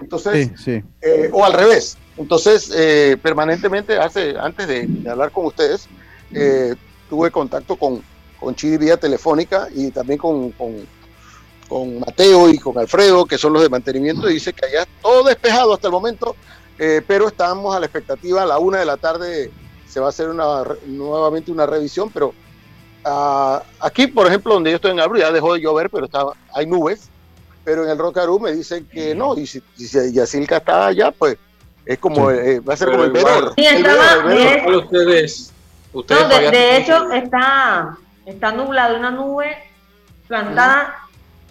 Entonces, 0.00 0.50
eh, 0.66 1.30
o 1.32 1.44
al 1.44 1.52
revés. 1.52 1.96
Entonces, 2.16 2.72
eh, 2.74 3.16
permanentemente, 3.22 3.96
hace, 3.96 4.36
antes 4.36 4.66
de, 4.66 4.88
hablar 5.08 5.30
con 5.30 5.46
ustedes, 5.46 5.86
eh, 6.32 6.74
tuve 7.08 7.30
contacto 7.30 7.76
con, 7.76 8.02
con 8.40 8.54
Chidi 8.54 8.78
vía 8.78 8.96
telefónica 8.96 9.68
y 9.74 9.90
también 9.90 10.18
con, 10.18 10.50
con, 10.52 10.86
Mateo 12.00 12.48
y 12.48 12.58
con 12.58 12.78
Alfredo, 12.78 13.26
que 13.26 13.38
son 13.38 13.52
los 13.52 13.62
de 13.62 13.68
mantenimiento, 13.68 14.28
y 14.30 14.34
dice 14.34 14.52
que 14.52 14.66
allá 14.66 14.86
todo 15.02 15.24
despejado 15.24 15.74
hasta 15.74 15.88
el 15.88 15.92
momento. 15.92 16.36
eh, 16.78 17.02
pero 17.06 17.28
estamos 17.28 17.74
a 17.74 17.80
la 17.80 17.86
expectativa, 17.86 18.42
a 18.42 18.46
la 18.46 18.58
una 18.58 18.78
de 18.78 18.84
la 18.84 18.96
tarde 18.96 19.50
se 19.88 20.00
va 20.00 20.06
a 20.06 20.08
hacer 20.10 20.28
una, 20.28 20.62
nuevamente 20.86 21.50
una 21.50 21.64
revisión, 21.64 22.10
pero 22.12 22.34
uh, 23.04 23.58
aquí, 23.80 24.06
por 24.06 24.26
ejemplo, 24.26 24.54
donde 24.54 24.70
yo 24.70 24.76
estoy 24.76 24.90
en 24.90 25.00
Abril, 25.00 25.22
ya 25.22 25.32
dejó 25.32 25.54
de 25.54 25.60
llover, 25.60 25.88
pero 25.88 26.04
está, 26.04 26.24
hay 26.52 26.66
nubes, 26.66 27.08
pero 27.64 27.84
en 27.84 27.90
el 27.90 27.98
Rocarú 27.98 28.38
me 28.38 28.52
dicen 28.52 28.86
que 28.92 29.14
no, 29.14 29.36
y 29.38 29.46
si, 29.46 29.62
si 29.74 30.12
Yacilca 30.12 30.58
está 30.58 30.86
allá, 30.88 31.10
pues 31.12 31.38
es 31.86 31.98
como, 31.98 32.30
eh, 32.30 32.60
va 32.60 32.74
a 32.74 32.76
ser 32.76 32.90
como 32.90 33.04
el 33.04 33.12
verano. 33.12 33.52
Sí, 33.56 33.64
estaba, 33.64 34.28
de, 34.28 34.76
ustedes, 34.76 35.52
ustedes 35.92 36.22
no, 36.22 36.28
de, 36.28 36.50
de 36.50 36.76
hecho, 36.76 37.10
está, 37.12 37.96
está 38.26 38.52
nublado, 38.52 38.98
una 38.98 39.10
nube 39.10 39.56
plantada 40.28 41.05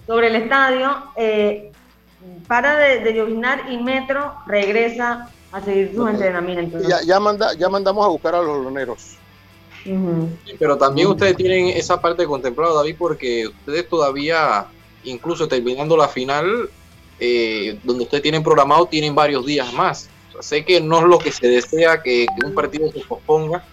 sobre 0.07 0.27
el 0.27 0.35
estadio, 0.35 0.95
eh, 1.15 1.71
para 2.47 2.77
de, 2.77 2.99
de, 2.99 3.13
lloviznar 3.13 3.71
y 3.71 3.77
Metro 3.77 4.33
regresa 4.47 5.29
a 5.51 5.61
seguir 5.61 5.93
sus 5.95 6.09
entrenamientos. 6.09 6.85
Ya, 6.87 7.01
ya, 7.05 7.19
manda, 7.19 7.53
ya 7.53 7.69
mandamos 7.69 8.05
a 8.05 8.09
buscar 8.09 8.35
a 8.35 8.41
los 8.41 8.63
loneros. 8.63 9.17
pero 10.59 10.77
también 10.77 11.07
ustedes 11.07 11.35
tienen 11.37 11.67
esa 11.67 12.01
parte 12.01 12.25
contemplada, 12.25 12.73
David, 12.73 12.95
porque 12.97 13.47
ustedes 13.47 13.87
todavía, 13.87 14.65
incluso 15.03 15.47
terminando 15.47 15.95
la 15.95 16.07
final, 16.07 16.69
eh, 17.19 17.79
donde 17.83 18.03
ustedes 18.03 18.23
tienen 18.23 18.43
programado, 18.43 18.85
tienen 18.87 19.15
varios 19.15 19.45
días 19.45 19.71
más. 19.73 20.09
sé 20.41 20.65
que 20.65 20.81
no 20.81 20.99
es 20.99 21.05
lo 21.05 21.17
que 21.17 21.31
se 21.31 21.47
desea 21.47 22.01
que, 22.01 22.27
un 22.43 22.53
partido 22.53 22.91
se 22.91 22.99
posponga, 22.99 23.63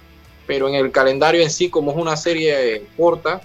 pero 0.46 0.68
en 0.68 0.74
el 0.74 0.92
calendario 0.92 1.42
en 1.42 1.50
sí, 1.50 1.68
como 1.68 1.90
es 1.90 1.96
una 1.96 2.16
serie 2.16 2.86
corta, 2.96 3.40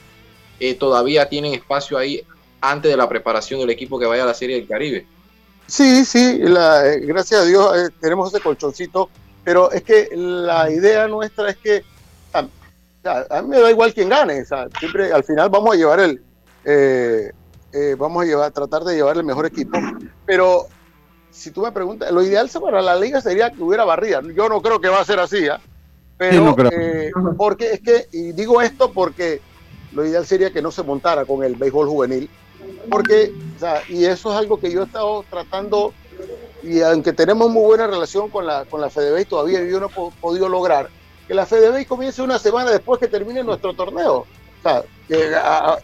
eh, 0.59 0.75
todavía 0.75 1.27
tienen 1.27 1.53
espacio 1.53 1.97
ahí 1.97 2.23
antes 2.71 2.91
de 2.91 2.97
la 2.97 3.07
preparación 3.07 3.59
del 3.59 3.69
equipo 3.69 3.99
que 3.99 4.05
vaya 4.05 4.23
a 4.23 4.27
la 4.27 4.33
Serie 4.33 4.57
del 4.57 4.67
Caribe. 4.67 5.05
Sí, 5.67 6.05
sí, 6.05 6.37
la, 6.39 6.87
eh, 6.87 6.99
gracias 7.01 7.41
a 7.41 7.45
Dios 7.45 7.77
eh, 7.77 7.89
tenemos 7.99 8.33
ese 8.33 8.41
colchoncito, 8.41 9.09
pero 9.43 9.71
es 9.71 9.83
que 9.83 10.09
la 10.13 10.69
idea 10.71 11.07
nuestra 11.07 11.49
es 11.49 11.57
que 11.57 11.83
a, 12.33 13.41
mí 13.41 13.47
me 13.47 13.59
da 13.59 13.71
igual 13.71 13.93
quién 13.93 14.09
gane, 14.09 14.43
siempre 14.79 15.13
al 15.13 15.23
final 15.23 15.49
vamos 15.49 15.73
a 15.73 15.77
llevar 15.77 15.99
el, 16.01 16.21
eh, 16.65 17.31
vamos 17.97 18.23
a 18.23 18.25
llevar, 18.25 18.51
tratar 18.51 18.83
de 18.83 18.95
llevar 18.95 19.17
el 19.17 19.23
mejor 19.23 19.45
equipo, 19.45 19.77
pero 20.25 20.67
si 21.31 21.51
tú 21.51 21.61
me 21.61 21.71
preguntas, 21.71 22.11
lo 22.11 22.23
ideal 22.23 22.49
para 22.61 22.81
la 22.81 22.95
liga 22.95 23.21
sería 23.21 23.51
que 23.51 23.61
hubiera 23.61 23.85
barrida. 23.85 24.21
Yo 24.35 24.49
no 24.49 24.61
creo 24.61 24.81
que 24.81 24.89
va 24.89 25.01
a 25.01 25.05
ser 25.05 25.19
así, 25.19 25.47
¿ah? 25.47 25.61
pero 26.17 26.55
porque 27.37 27.73
es 27.73 27.81
que, 27.81 28.07
y 28.11 28.31
digo 28.31 28.61
esto 28.61 28.91
porque 28.91 29.39
lo 29.93 30.05
ideal 30.05 30.25
sería 30.25 30.51
que 30.51 30.61
no 30.61 30.71
se 30.71 30.83
montara 30.83 31.25
con 31.25 31.43
el 31.43 31.55
béisbol 31.55 31.87
juvenil, 31.87 32.29
porque, 32.89 33.33
o 33.55 33.59
sea, 33.59 33.81
y 33.89 34.05
eso 34.05 34.31
es 34.31 34.37
algo 34.37 34.59
que 34.59 34.71
yo 34.71 34.81
he 34.81 34.85
estado 34.85 35.23
tratando, 35.29 35.93
y 36.63 36.81
aunque 36.81 37.13
tenemos 37.13 37.49
muy 37.49 37.63
buena 37.63 37.87
relación 37.87 38.29
con 38.29 38.45
la, 38.45 38.65
con 38.65 38.81
la 38.81 38.89
todavía 38.89 39.63
yo 39.63 39.79
no 39.79 39.87
he 39.87 40.11
podido 40.19 40.49
lograr 40.49 40.89
que 41.27 41.33
la 41.33 41.45
FedeBay 41.45 41.85
comience 41.85 42.21
una 42.21 42.39
semana 42.39 42.71
después 42.71 42.99
que 42.99 43.07
termine 43.07 43.43
nuestro 43.43 43.73
torneo. 43.73 44.19
O 44.19 44.61
sea, 44.63 44.83
que 45.07 45.31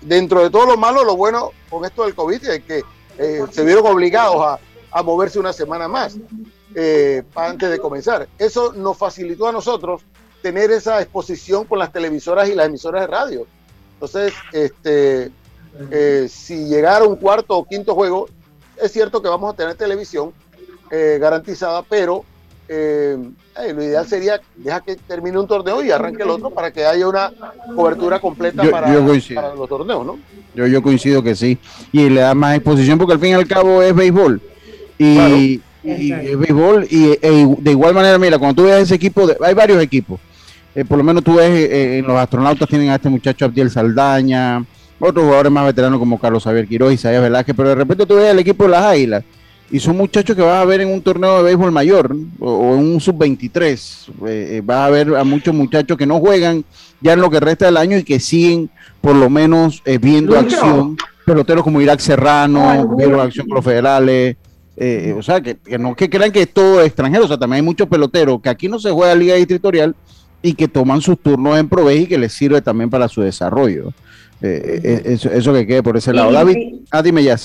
dentro 0.01 0.41
de 0.41 0.49
todo 0.49 0.65
lo 0.65 0.77
malo, 0.77 1.03
lo 1.03 1.15
bueno 1.15 1.51
con 1.69 1.85
esto 1.85 2.03
del 2.03 2.15
COVID 2.15 2.43
es 2.45 2.63
que 2.63 2.81
eh, 3.17 3.43
se 3.51 3.63
vieron 3.63 3.85
obligados 3.85 4.37
a, 4.41 4.59
a, 4.91 5.03
moverse 5.03 5.39
una 5.39 5.53
semana 5.53 5.87
más 5.87 6.17
eh, 6.73 7.23
antes 7.35 7.69
de 7.69 7.79
comenzar. 7.79 8.27
Eso 8.37 8.73
nos 8.73 8.97
facilitó 8.97 9.47
a 9.47 9.51
nosotros 9.51 10.01
tener 10.41 10.71
esa 10.71 11.01
exposición 11.01 11.65
con 11.65 11.77
las 11.77 11.91
televisoras 11.91 12.49
y 12.49 12.55
las 12.55 12.67
emisoras 12.67 13.01
de 13.01 13.07
radio. 13.07 13.47
Entonces, 13.93 14.33
este, 14.51 15.31
eh, 15.91 16.27
si 16.29 16.65
llegara 16.65 17.05
un 17.05 17.15
cuarto 17.15 17.57
o 17.57 17.65
quinto 17.65 17.95
juego, 17.95 18.27
es 18.81 18.91
cierto 18.91 19.21
que 19.21 19.29
vamos 19.29 19.53
a 19.53 19.57
tener 19.57 19.75
televisión 19.75 20.31
eh, 20.91 21.17
garantizada, 21.19 21.81
pero 21.83 22.23
eh, 22.67 23.17
lo 23.73 23.83
ideal 23.83 24.07
sería 24.07 24.39
deja 24.55 24.81
que 24.81 24.95
termine 24.95 25.39
un 25.39 25.47
torneo 25.47 25.83
y 25.83 25.91
arranque 25.91 26.23
el 26.23 26.29
otro 26.29 26.49
para 26.49 26.71
que 26.71 26.85
haya 26.85 27.07
una 27.07 27.31
cobertura 27.75 28.19
completa 28.19 28.63
para, 28.69 28.91
los 29.55 29.69
torneos, 29.69 30.05
¿no? 30.05 30.19
Yo, 30.55 30.67
yo 30.67 30.81
coincido 30.81 31.23
que 31.23 31.35
sí. 31.35 31.57
Y 31.91 32.09
le 32.09 32.21
da 32.21 32.35
más 32.35 32.55
exposición 32.55 32.97
porque 32.97 33.13
al 33.13 33.19
fin 33.19 33.31
y 33.31 33.33
al 33.33 33.47
cabo 33.47 33.81
es 33.81 33.95
béisbol. 33.95 34.41
Y, 34.99 35.59
béisbol 35.83 36.87
y 36.89 37.17
e 37.21 37.55
de 37.59 37.71
igual 37.71 37.93
manera, 37.93 38.17
mira, 38.17 38.37
cuando 38.37 38.61
tú 38.61 38.69
ves 38.69 38.83
ese 38.83 38.95
equipo, 38.95 39.27
hay 39.41 39.53
varios 39.53 39.81
equipos. 39.81 40.19
por 40.87 40.97
lo 40.97 41.03
menos 41.03 41.23
tú 41.23 41.35
ves 41.35 41.69
en 41.71 42.05
los 42.05 42.15
astronautas 42.15 42.69
tienen 42.69 42.89
a 42.89 42.95
este 42.95 43.09
muchacho 43.09 43.45
Abdiel 43.45 43.69
Saldaña, 43.69 44.63
otros 44.99 45.25
jugadores 45.25 45.51
más 45.51 45.65
veteranos 45.65 45.99
como 45.99 46.19
Carlos 46.19 46.43
Javier 46.43 46.67
Quiroz, 46.67 46.93
Isaías 46.93 47.21
Velázquez, 47.21 47.55
pero 47.55 47.69
de 47.69 47.75
repente 47.75 48.05
tú 48.05 48.15
ves 48.15 48.31
el 48.31 48.39
equipo 48.39 48.63
de 48.63 48.69
las 48.69 48.83
Águilas 48.83 49.23
y 49.73 49.79
son 49.79 49.97
muchachos 49.97 50.35
que 50.35 50.41
vas 50.43 50.61
a 50.61 50.65
ver 50.65 50.81
en 50.81 50.89
un 50.89 51.01
torneo 51.01 51.37
de 51.37 51.43
béisbol 51.43 51.71
mayor 51.71 52.15
o, 52.39 52.75
en 52.75 52.79
un 52.79 53.01
sub-23. 53.01 54.07
Eh, 54.27 54.57
eh, 54.57 54.61
vas 54.63 54.87
a 54.87 54.89
ver 54.91 55.15
a 55.15 55.23
muchos 55.23 55.51
muchachos 55.51 55.97
que 55.97 56.05
no 56.05 56.19
juegan 56.19 56.63
ya 57.01 57.13
en 57.13 57.21
lo 57.21 57.31
que 57.31 57.39
resta 57.39 57.65
del 57.65 57.77
año 57.77 57.97
y 57.97 58.03
que 58.03 58.19
siguen 58.19 58.69
por 59.01 59.15
lo 59.15 59.31
menos 59.31 59.81
eh, 59.85 59.97
viendo 59.97 60.37
acción. 60.37 60.95
Peloteros 61.25 61.63
como 61.63 61.81
Irak 61.81 62.01
Serrano, 62.01 62.95
viendo 62.95 63.19
acción 63.19 63.47
con 63.47 63.55
los 63.55 63.65
federales. 63.65 64.35
o 65.17 65.23
sea, 65.23 65.41
que, 65.41 65.57
no 65.79 65.95
que 65.95 66.07
crean 66.07 66.31
que 66.31 66.43
es 66.43 66.53
todo 66.53 66.83
extranjero. 66.83 67.25
O 67.25 67.27
sea, 67.27 67.39
también 67.39 67.61
hay 67.61 67.65
muchos 67.65 67.87
peloteros 67.87 68.41
que 68.43 68.49
aquí 68.49 68.67
no 68.67 68.77
se 68.77 68.91
juega 68.91 69.15
Liga 69.15 69.33
Distritorial 69.33 69.95
y 70.43 70.53
que 70.53 70.67
toman 70.67 71.01
sus 71.01 71.17
turnos 71.17 71.57
en 71.57 71.67
Provej 71.67 72.01
y 72.01 72.05
que 72.05 72.19
les 72.19 72.33
sirve 72.33 72.61
también 72.61 72.91
para 72.91 73.07
su 73.07 73.21
desarrollo. 73.21 73.91
Eh, 74.43 74.81
eh, 74.83 75.01
eso, 75.05 75.31
eso, 75.31 75.53
que 75.53 75.65
quede 75.65 75.81
por 75.81 75.95
ese 75.95 76.11
lado. 76.11 76.29
David, 76.29 76.81
ah, 76.91 77.01
dime 77.01 77.23
ya. 77.23 77.37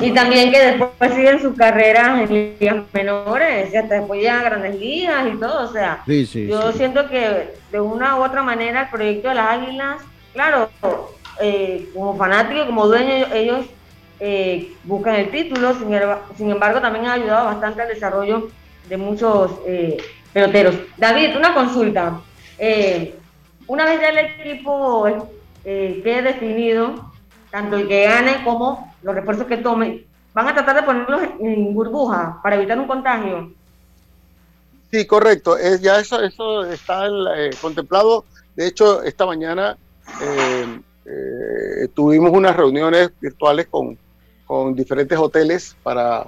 Y 0.00 0.10
también 0.10 0.50
que 0.50 0.58
después 0.58 1.14
siguen 1.14 1.40
sus 1.40 1.56
carreras 1.56 2.28
en 2.28 2.56
ligas 2.58 2.82
menores, 2.92 3.72
y 3.72 3.76
hasta 3.76 4.00
después 4.00 4.20
llegan 4.20 4.40
a 4.40 4.42
grandes 4.42 4.80
ligas 4.80 5.26
y 5.32 5.38
todo. 5.38 5.70
O 5.70 5.72
sea, 5.72 6.02
yo 6.06 6.72
siento 6.72 7.08
que 7.08 7.50
de 7.70 7.80
una 7.80 8.18
u 8.18 8.24
otra 8.24 8.42
manera 8.42 8.82
el 8.82 8.88
proyecto 8.88 9.28
de 9.28 9.36
las 9.36 9.50
Águilas, 9.50 10.02
claro, 10.32 10.70
eh, 11.40 11.88
como 11.94 12.16
fanático, 12.16 12.66
como 12.66 12.88
dueño, 12.88 13.26
ellos 13.32 13.66
buscan 14.82 15.16
el 15.16 15.30
título, 15.30 15.72
sin, 16.36 16.50
embargo 16.50 16.80
también 16.80 17.06
ha 17.06 17.12
ayudado 17.12 17.46
bastante 17.46 17.82
al 17.82 17.88
desarrollo 17.88 18.48
de 18.88 18.96
muchos 18.96 19.52
peloteros. 20.32 20.74
David, 20.96 21.36
una 21.36 21.54
consulta. 21.54 22.20
una 23.68 23.84
vez 23.84 24.00
ya 24.00 24.08
el 24.08 24.18
equipo 24.18 25.06
eh, 25.64 26.00
quede 26.02 26.22
definido, 26.22 27.12
tanto 27.50 27.76
el 27.76 27.88
que 27.88 28.04
gane 28.04 28.42
como 28.44 28.94
los 29.02 29.14
refuerzos 29.14 29.46
que 29.46 29.58
tome, 29.58 30.06
van 30.32 30.48
a 30.48 30.54
tratar 30.54 30.76
de 30.76 30.82
ponerlos 30.82 31.22
en 31.40 31.74
burbuja 31.74 32.40
para 32.42 32.56
evitar 32.56 32.78
un 32.78 32.86
contagio. 32.86 33.52
Sí, 34.90 35.06
correcto. 35.06 35.56
Es, 35.56 35.80
ya 35.80 35.98
eso, 35.98 36.20
eso 36.22 36.64
está 36.64 37.06
eh, 37.36 37.50
contemplado. 37.60 38.24
De 38.54 38.66
hecho, 38.66 39.02
esta 39.02 39.24
mañana 39.24 39.76
eh, 40.20 40.80
eh, 41.06 41.88
tuvimos 41.94 42.30
unas 42.32 42.54
reuniones 42.54 43.10
virtuales 43.20 43.68
con, 43.68 43.96
con 44.46 44.74
diferentes 44.74 45.18
hoteles 45.18 45.74
para, 45.82 46.26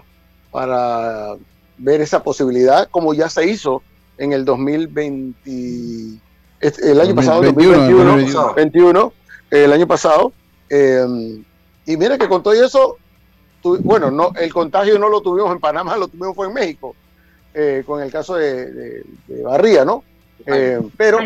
para 0.51 1.35
ver 1.77 2.01
esa 2.01 2.23
posibilidad, 2.23 2.89
como 2.91 3.13
ya 3.13 3.29
se 3.29 3.47
hizo 3.47 3.83
en 4.17 4.33
el 4.33 4.45
2020, 4.45 6.21
el 6.61 7.01
año 7.01 7.15
pasado, 7.15 7.43
2021, 7.43 8.05
2021 8.05 9.13
el 9.63 9.73
año 9.73 9.87
pasado. 9.87 10.33
Eh, 10.69 11.43
y 11.87 11.97
mira 11.97 12.19
que 12.19 12.29
con 12.29 12.43
todo 12.43 12.55
eso, 12.55 12.97
bueno, 13.63 14.11
no, 14.11 14.33
el 14.37 14.53
contagio 14.53 14.99
no 14.99 15.09
lo 15.09 15.21
tuvimos 15.21 15.53
en 15.53 15.61
Panamá, 15.61 15.97
lo 15.97 16.09
tuvimos 16.09 16.35
fue 16.35 16.49
en 16.49 16.55
México, 16.55 16.95
eh, 17.53 17.83
con 17.87 18.03
el 18.03 18.11
caso 18.11 18.35
de, 18.35 19.05
Barría, 19.43 19.85
¿no? 19.85 20.03
Eh, 20.47 20.81
pero, 20.97 21.19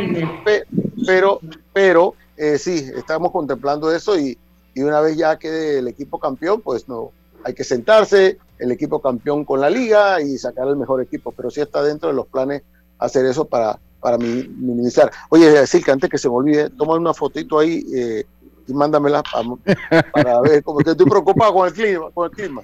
pero, 1.06 1.40
pero, 1.72 2.14
sí, 2.58 2.90
estamos 2.96 3.32
contemplando 3.32 3.92
eso 3.92 4.18
y, 4.18 4.36
y, 4.74 4.82
una 4.82 5.00
vez 5.00 5.16
ya 5.16 5.38
quede 5.38 5.78
el 5.78 5.88
equipo 5.88 6.18
campeón, 6.18 6.60
pues 6.60 6.88
no, 6.88 7.12
hay 7.44 7.54
que 7.54 7.64
sentarse, 7.64 8.38
el 8.58 8.72
equipo 8.72 9.00
campeón 9.00 9.44
con 9.44 9.60
la 9.60 9.70
liga 9.70 10.20
y 10.20 10.36
sacar 10.38 10.68
el 10.68 10.76
mejor 10.76 11.00
equipo, 11.00 11.32
pero 11.32 11.50
sí 11.50 11.60
está 11.60 11.82
dentro 11.82 12.08
de 12.08 12.14
los 12.14 12.26
planes 12.26 12.62
hacer 12.98 13.24
eso 13.26 13.44
para 13.44 13.78
para 14.00 14.18
minimizar. 14.18 15.10
Oye, 15.28 15.50
decir 15.50 15.84
que 15.84 15.90
antes 15.90 16.08
que 16.10 16.18
se 16.18 16.28
me 16.28 16.34
olvide, 16.34 16.70
toma 16.70 16.94
una 16.94 17.14
fotito 17.14 17.58
ahí 17.58 17.84
eh, 17.94 18.24
y 18.66 18.72
mándamela 18.72 19.22
para, 19.22 20.04
para 20.12 20.40
ver, 20.40 20.62
como 20.62 20.78
que 20.78 20.90
estoy 20.90 21.06
preocupado 21.06 21.54
con 21.54 21.66
el 21.68 21.72
clima. 21.72 22.10
Con 22.12 22.30
el 22.30 22.36
clima. 22.36 22.62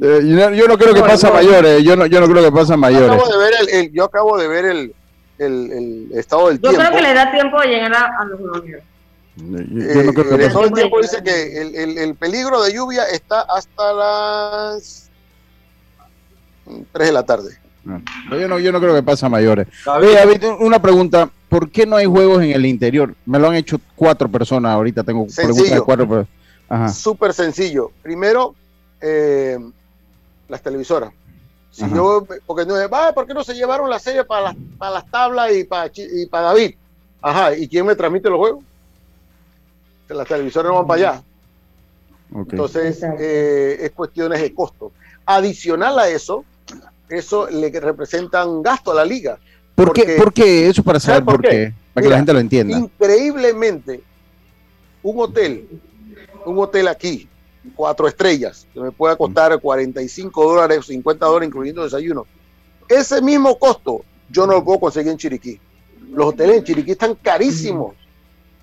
Eh, 0.00 0.20
yo, 0.54 0.68
no, 0.68 0.76
creo 0.76 0.92
que 0.92 1.00
pasa 1.00 1.30
mayores, 1.30 1.82
yo 1.82 1.96
no, 1.96 2.04
yo 2.04 2.20
no 2.20 2.28
creo 2.28 2.44
que 2.44 2.52
pasa 2.52 2.76
mayores. 2.76 3.08
Yo 3.08 3.14
acabo 3.14 3.32
de 3.32 3.38
ver 3.38 3.54
el, 3.72 3.92
yo 3.92 4.04
acabo 4.04 4.38
de 4.38 4.48
ver 4.48 4.64
el, 4.66 4.94
el, 5.38 6.08
estado 6.12 6.48
del 6.48 6.60
tiempo. 6.60 6.78
Yo 6.78 6.84
creo 6.86 6.96
que 6.96 7.02
le 7.02 7.14
da 7.14 7.32
tiempo 7.32 7.60
de 7.60 7.66
llegar 7.66 7.94
a, 7.94 8.24
los 8.26 8.38
globos. 8.38 8.62
Yo, 8.66 10.02
no 10.02 10.12
creo 10.12 10.28
que 10.28 10.34
el 10.34 10.40
estado 10.42 10.64
del 10.64 10.72
tiempo 10.74 11.00
dice 11.00 11.22
que 11.22 11.62
el, 11.62 11.98
el, 11.98 12.14
peligro 12.14 12.62
de 12.62 12.74
lluvia 12.74 13.04
está 13.04 13.40
hasta 13.40 13.92
las 13.94 15.10
3 16.92 17.06
de 17.06 17.12
la 17.12 17.22
tarde. 17.24 17.58
Yo 18.30 18.48
no, 18.48 18.58
yo 18.58 18.72
no 18.72 18.80
creo 18.80 18.94
que 18.94 19.02
pasa 19.02 19.28
mayores. 19.28 19.68
una 20.58 20.80
pregunta. 20.80 21.30
¿Por 21.48 21.70
qué 21.70 21.86
no 21.86 21.96
hay 21.96 22.06
juegos 22.06 22.42
en 22.42 22.50
el 22.50 22.66
interior? 22.66 23.14
Me 23.24 23.38
lo 23.38 23.48
han 23.48 23.54
hecho 23.54 23.80
cuatro 23.94 24.28
personas 24.28 24.72
ahorita. 24.72 25.04
Tengo 25.04 25.26
preguntas 25.26 25.70
de 25.70 25.80
cuatro 25.80 26.08
personas. 26.08 26.98
Súper 26.98 27.32
sencillo. 27.32 27.92
Primero, 28.02 28.54
eh, 29.00 29.58
las 30.48 30.62
televisoras. 30.62 31.12
Si 31.70 31.88
yo, 31.90 32.26
porque 32.46 32.64
no 32.64 32.74
va, 32.88 33.12
¿por 33.12 33.26
qué 33.26 33.34
no 33.34 33.44
se 33.44 33.54
llevaron 33.54 33.90
la 33.90 33.98
serie 33.98 34.24
para 34.24 34.44
las, 34.44 34.56
para 34.78 34.92
las 34.92 35.10
tablas 35.10 35.54
y 35.54 35.64
para, 35.64 35.90
y 35.94 36.26
para 36.26 36.46
David? 36.46 36.74
Ajá, 37.20 37.54
¿y 37.54 37.68
quién 37.68 37.84
me 37.84 37.94
transmite 37.94 38.30
los 38.30 38.38
juegos? 38.38 38.64
Las 40.08 40.26
televisoras 40.26 40.70
no 40.70 40.78
van 40.78 40.86
para 40.86 41.10
allá. 41.10 41.22
Entonces, 42.34 43.02
eh, 43.18 43.76
es 43.80 43.90
cuestiones 43.92 44.40
de 44.40 44.54
costo. 44.54 44.92
Adicional 45.26 45.98
a 45.98 46.08
eso, 46.08 46.44
eso 47.08 47.48
le 47.48 47.70
representa 47.80 48.44
un 48.46 48.62
gasto 48.62 48.92
a 48.92 48.94
la 48.94 49.04
liga. 49.04 49.38
¿Por, 49.74 49.92
qué? 49.92 50.16
¿Por 50.16 50.32
qué? 50.32 50.68
Eso 50.68 50.82
para 50.82 50.98
saber 50.98 51.24
por, 51.24 51.40
qué? 51.42 51.72
Para 51.92 52.04
que 52.04 52.10
la 52.10 52.16
gente 52.16 52.32
lo 52.32 52.38
entienda. 52.38 52.78
Increíblemente, 52.78 54.02
un 55.02 55.20
hotel, 55.20 55.68
un 56.44 56.58
hotel 56.58 56.88
aquí, 56.88 57.28
cuatro 57.74 58.08
estrellas, 58.08 58.66
que 58.72 58.80
me 58.80 58.90
puede 58.90 59.16
costar 59.16 59.58
45 59.58 60.44
dólares, 60.44 60.86
50 60.86 61.26
dólares, 61.26 61.48
incluyendo 61.48 61.84
desayuno. 61.84 62.26
Ese 62.88 63.20
mismo 63.20 63.58
costo 63.58 64.02
yo 64.30 64.46
no 64.46 64.54
lo 64.54 64.64
puedo 64.64 64.80
conseguir 64.80 65.12
en 65.12 65.18
Chiriquí. 65.18 65.60
Los 66.12 66.28
hoteles 66.28 66.58
en 66.58 66.64
Chiriquí 66.64 66.92
están 66.92 67.14
carísimos. 67.14 67.94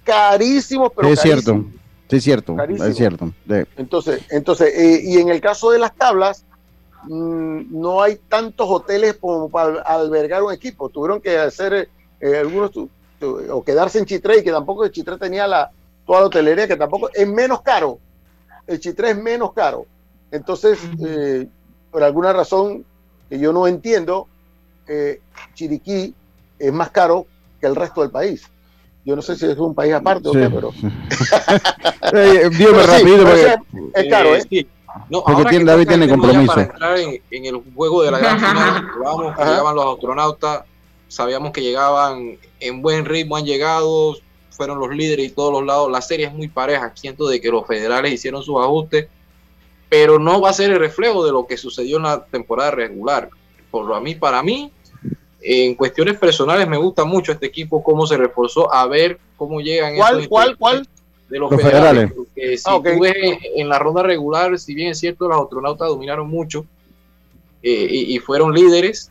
Carísimos, 0.04 0.92
pero 0.96 1.10
es 1.10 1.20
cierto. 1.20 1.66
Sí, 2.10 2.18
es 2.18 2.24
cierto. 2.24 2.58
Es 2.60 2.98
cierto. 2.98 3.32
Entonces, 3.78 4.22
entonces 4.30 4.74
eh, 4.76 5.02
y 5.04 5.18
en 5.18 5.30
el 5.30 5.40
caso 5.40 5.72
de 5.72 5.80
las 5.80 5.96
tablas, 5.96 6.46
no 7.08 8.02
hay 8.02 8.16
tantos 8.30 8.68
hoteles 8.70 9.16
como 9.16 9.50
para 9.50 9.82
albergar 9.82 10.44
un 10.44 10.54
equipo. 10.54 10.90
Tuvieron 10.90 11.22
que 11.22 11.38
hacer 11.38 11.90
eh, 12.20 12.38
algunos 12.38 12.72
o 13.52 13.64
quedarse 13.64 14.00
en 14.00 14.06
Chitré, 14.06 14.44
que 14.44 14.52
tampoco 14.52 14.88
Chitré 14.90 15.18
tenía 15.18 15.48
la, 15.48 15.72
toda 16.06 16.22
la 16.22 16.26
hotelería, 16.28 16.68
que 16.68 16.76
tampoco 16.76 17.10
es 17.14 17.28
menos 17.28 17.62
caro 17.62 18.00
el 18.68 18.80
Chitré 18.80 19.12
es 19.12 19.18
menos 19.18 19.54
caro. 19.54 19.86
Entonces, 20.32 20.80
eh, 21.06 21.48
por 21.92 22.04
alguna 22.04 22.34
razón 22.34 22.86
que 23.30 23.40
yo 23.40 23.54
no 23.54 23.68
entiendo, 23.68 24.28
eh, 24.88 25.22
Chiriquí 25.54 26.14
es 26.60 26.74
más 26.74 26.90
caro 26.92 27.28
que 27.60 27.68
el 27.68 27.76
resto 27.76 28.02
del 28.02 28.12
país. 28.12 28.50
Yo 29.06 29.16
no 29.16 29.22
sé 29.22 29.36
si 29.36 29.46
es 29.46 29.58
un 29.58 29.76
país 29.76 29.94
aparte 29.94 30.30
o 30.30 30.32
qué, 30.32 30.50
pero. 30.50 30.72
Dígame 32.52 32.84
rápido, 32.84 33.26
porque... 33.26 33.56
es, 33.96 34.10
caro, 34.10 34.36
¿eh? 34.36 34.68
No, 35.10 35.24
porque 35.24 35.50
tiene, 35.50 35.66
David 35.66 35.88
tiene 35.88 36.08
compromiso. 36.08 36.54
Para 36.54 36.64
entrar 36.64 36.98
en, 36.98 37.22
en, 37.32 37.46
el 37.46 37.62
juego 37.76 38.04
de 38.04 38.12
la 38.12 38.20
gran 38.20 38.40
final, 38.40 38.88
vamos, 39.04 39.38
llegaban 39.38 39.76
los 39.76 39.96
astronautas, 39.96 40.64
sabíamos 41.08 41.52
que 41.52 41.62
llegaban 41.62 42.38
en 42.60 42.82
buen 42.82 43.06
ritmo, 43.06 43.36
han 43.36 43.46
llegado, 43.46 44.16
fueron 44.52 44.80
los 44.80 44.90
líderes 44.96 45.28
y 45.28 45.30
todos 45.30 45.52
los 45.52 45.66
lados. 45.66 45.92
La 45.92 46.02
serie 46.02 46.28
es 46.28 46.34
muy 46.34 46.48
pareja, 46.48 46.92
siento 46.96 47.28
de 47.28 47.42
que 47.42 47.50
los 47.50 47.66
federales 47.66 48.14
hicieron 48.14 48.44
sus 48.44 48.60
ajustes, 48.60 49.08
pero 49.90 50.20
no 50.20 50.42
va 50.42 50.50
a 50.50 50.54
ser 50.54 50.72
el 50.72 50.80
reflejo 50.80 51.26
de 51.26 51.32
lo 51.32 51.46
que 51.46 51.58
sucedió 51.58 51.98
en 51.98 52.04
la 52.04 52.26
temporada 52.26 52.72
regular. 52.72 53.30
Por 53.70 53.92
a 53.94 54.00
mí, 54.00 54.16
para 54.16 54.42
mí, 54.44 54.72
en 55.42 55.76
cuestiones 55.76 56.18
personales 56.18 56.68
me 56.68 56.78
gusta 56.78 57.04
mucho 57.04 57.32
este 57.32 57.48
equipo, 57.48 57.84
cómo 57.84 58.06
se 58.08 58.18
reforzó, 58.18 58.74
a 58.74 58.88
ver 58.88 59.20
cómo 59.36 59.60
llegan. 59.60 59.96
¿Cuál, 59.96 60.30
cuál, 60.30 60.58
cuál? 60.58 60.88
De 61.34 61.40
los, 61.40 61.50
federales. 61.50 62.12
si 62.36 62.64
ah, 62.66 62.80
tú 62.84 63.00
ves 63.00 63.16
en 63.56 63.68
la 63.68 63.80
ronda 63.80 64.04
regular, 64.04 64.60
si 64.60 64.76
bien 64.76 64.92
es 64.92 65.00
cierto, 65.00 65.28
los 65.28 65.42
astronautas 65.42 65.88
dominaron 65.88 66.30
mucho 66.30 66.64
eh, 67.64 67.88
y 67.90 68.20
fueron 68.20 68.54
líderes, 68.54 69.10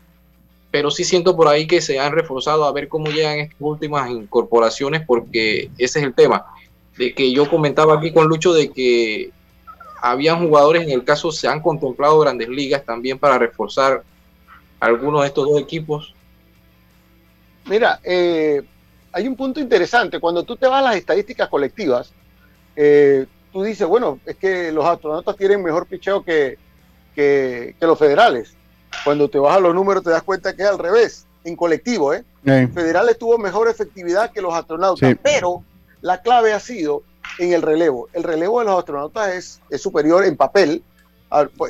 pero 0.70 0.92
sí 0.92 1.02
siento 1.02 1.36
por 1.36 1.48
ahí 1.48 1.66
que 1.66 1.80
se 1.80 1.98
han 1.98 2.12
reforzado 2.12 2.64
a 2.64 2.72
ver 2.72 2.86
cómo 2.86 3.08
llegan 3.08 3.40
estas 3.40 3.60
últimas 3.60 4.08
incorporaciones, 4.08 5.02
porque 5.04 5.70
ese 5.78 5.98
es 5.98 6.04
el 6.04 6.14
tema. 6.14 6.46
De 6.96 7.12
que 7.12 7.32
yo 7.32 7.50
comentaba 7.50 7.94
aquí 7.94 8.12
con 8.12 8.28
Lucho 8.28 8.54
de 8.54 8.70
que 8.70 9.32
habían 10.00 10.46
jugadores, 10.46 10.84
en 10.84 10.90
el 10.90 11.02
caso 11.02 11.32
se 11.32 11.48
han 11.48 11.60
contemplado 11.60 12.20
grandes 12.20 12.48
ligas 12.48 12.84
también 12.84 13.18
para 13.18 13.36
reforzar 13.36 14.04
algunos 14.78 15.22
de 15.22 15.26
estos 15.26 15.48
dos 15.48 15.60
equipos. 15.60 16.14
Mira, 17.66 18.00
eh, 18.04 18.62
hay 19.12 19.28
un 19.28 19.36
punto 19.36 19.60
interesante. 19.60 20.18
Cuando 20.20 20.42
tú 20.42 20.56
te 20.56 20.66
vas 20.66 20.80
a 20.80 20.88
las 20.88 20.96
estadísticas 20.96 21.48
colectivas, 21.48 22.12
eh, 22.76 23.26
tú 23.52 23.62
dices, 23.62 23.86
bueno, 23.86 24.18
es 24.26 24.36
que 24.36 24.72
los 24.72 24.84
astronautas 24.84 25.36
tienen 25.36 25.62
mejor 25.62 25.86
picheo 25.86 26.24
que, 26.24 26.58
que 27.14 27.74
los 27.80 27.98
federales 27.98 28.56
cuando 29.04 29.28
te 29.28 29.38
vas 29.38 29.56
a 29.56 29.60
los 29.60 29.74
números 29.74 30.04
te 30.04 30.10
das 30.10 30.22
cuenta 30.22 30.54
que 30.54 30.62
es 30.62 30.68
al 30.68 30.78
revés, 30.78 31.26
en 31.44 31.56
colectivo, 31.56 32.14
¿eh? 32.14 32.24
Federales 32.44 33.18
tuvo 33.18 33.38
mejor 33.38 33.68
efectividad 33.68 34.32
que 34.32 34.42
los 34.42 34.54
astronautas, 34.54 35.14
pero 35.22 35.64
la 36.00 36.22
clave 36.22 36.52
ha 36.52 36.60
sido 36.60 37.02
en 37.38 37.52
el 37.52 37.62
relevo. 37.62 38.08
El 38.12 38.24
relevo 38.24 38.58
de 38.60 38.66
los 38.66 38.78
astronautas 38.78 39.34
es, 39.34 39.60
es 39.70 39.80
superior 39.80 40.24
en 40.24 40.36
papel, 40.36 40.82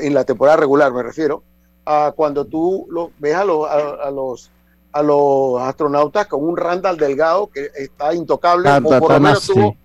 en 0.01 0.15
la 0.15 0.25
temporada 0.25 0.57
regular 0.57 0.93
me 0.93 1.03
refiero, 1.03 1.43
a 1.85 2.13
cuando 2.17 2.47
tú 2.47 2.87
lo, 2.91 3.13
ves 3.19 3.35
a 3.35 3.45
los, 3.45 3.69
a, 3.69 4.11
los 4.11 4.51
a 4.93 5.03
los 5.03 5.61
astronautas 5.61 6.27
con 6.27 6.45
un 6.45 6.57
Randall 6.57 6.97
Delgado 6.97 7.49
que 7.49 7.71
está 7.75 8.15
intocable, 8.15 8.71
o 8.71 8.83
por 9.01 9.13
lo 9.13 9.21
menos 9.21 9.47
tuvo, 9.47 9.77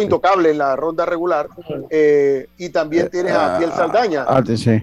intocable 0.00 0.50
en 0.50 0.58
la 0.58 0.74
ronda 0.76 1.04
regular. 1.04 1.48
Eh, 1.90 2.46
y 2.56 2.70
también 2.70 3.10
tienes 3.10 3.32
a 3.32 3.58
Piel 3.58 3.72
Saldaña. 3.72 4.24
Ah, 4.26 4.42
sí, 4.44 4.82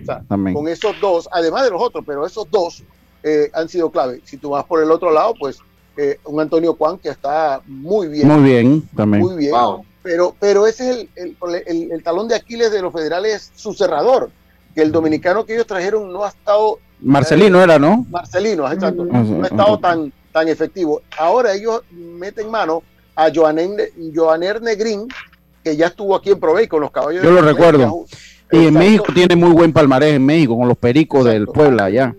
con 0.54 0.68
esos 0.68 1.00
dos, 1.02 1.28
además 1.32 1.64
de 1.64 1.72
los 1.72 1.82
otros, 1.82 2.04
pero 2.06 2.26
esos 2.26 2.50
dos 2.50 2.84
eh, 3.24 3.50
han 3.54 3.68
sido 3.70 3.90
clave. 3.90 4.22
Si 4.24 4.38
tú 4.38 4.52
vas 4.52 4.66
por 4.66 4.82
el 4.82 4.92
otro 4.92 5.12
lado, 5.12 5.34
pues 5.40 5.60
eh, 5.98 6.20
un 6.26 6.40
Antonio 6.40 6.76
Juan 6.76 6.98
que 6.98 7.10
está 7.10 7.62
muy 7.66 8.08
bien. 8.08 8.28
Muy 8.28 8.44
bien, 8.44 8.90
también. 8.96 9.24
Muy 9.24 9.36
bien. 9.38 9.54
Pero, 10.02 10.36
pero 10.40 10.68
ese 10.68 10.90
es 10.90 11.08
el, 11.16 11.38
el, 11.66 11.92
el, 11.92 12.04
talón 12.04 12.28
de 12.28 12.36
Aquiles 12.36 12.72
de 12.72 12.82
los 12.82 12.92
federales, 12.92 13.52
su 13.56 13.74
cerrador. 13.74 14.30
Que 14.76 14.82
el 14.82 14.92
dominicano 14.92 15.46
que 15.46 15.54
ellos 15.54 15.68
trajeron 15.68 16.12
no 16.12 16.26
ha 16.26 16.30
estado. 16.30 16.80
Marcelino 17.04 17.62
era, 17.62 17.78
¿no? 17.78 18.06
Marcelino, 18.10 18.72
exacto. 18.72 19.06
No 19.06 19.44
ha 19.44 19.48
estado 19.48 19.80
tan, 19.80 20.12
tan 20.32 20.48
efectivo. 20.48 21.02
Ahora 21.18 21.54
ellos 21.54 21.82
meten 21.92 22.50
mano 22.50 22.84
a 23.16 23.30
Joaner 23.34 24.62
Negrín, 24.62 25.08
que 25.64 25.76
ya 25.76 25.88
estuvo 25.88 26.16
aquí 26.16 26.32
en 26.32 26.40
Provey 26.40 26.68
con 26.68 26.82
los 26.82 26.92
caballos. 26.92 27.24
Yo 27.24 27.32
lo 27.32 27.42
recuerdo. 27.42 28.06
Y 28.52 28.68
en 28.68 28.74
México 28.74 29.06
tiene 29.14 29.36
muy 29.36 29.52
buen 29.52 29.74
palmarés 29.74 30.14
en 30.14 30.26
México 30.26 30.58
con 30.58 30.68
los 30.68 30.78
pericos 30.78 31.26
del 31.26 31.48
Puebla 31.48 31.86
allá. 31.86 32.16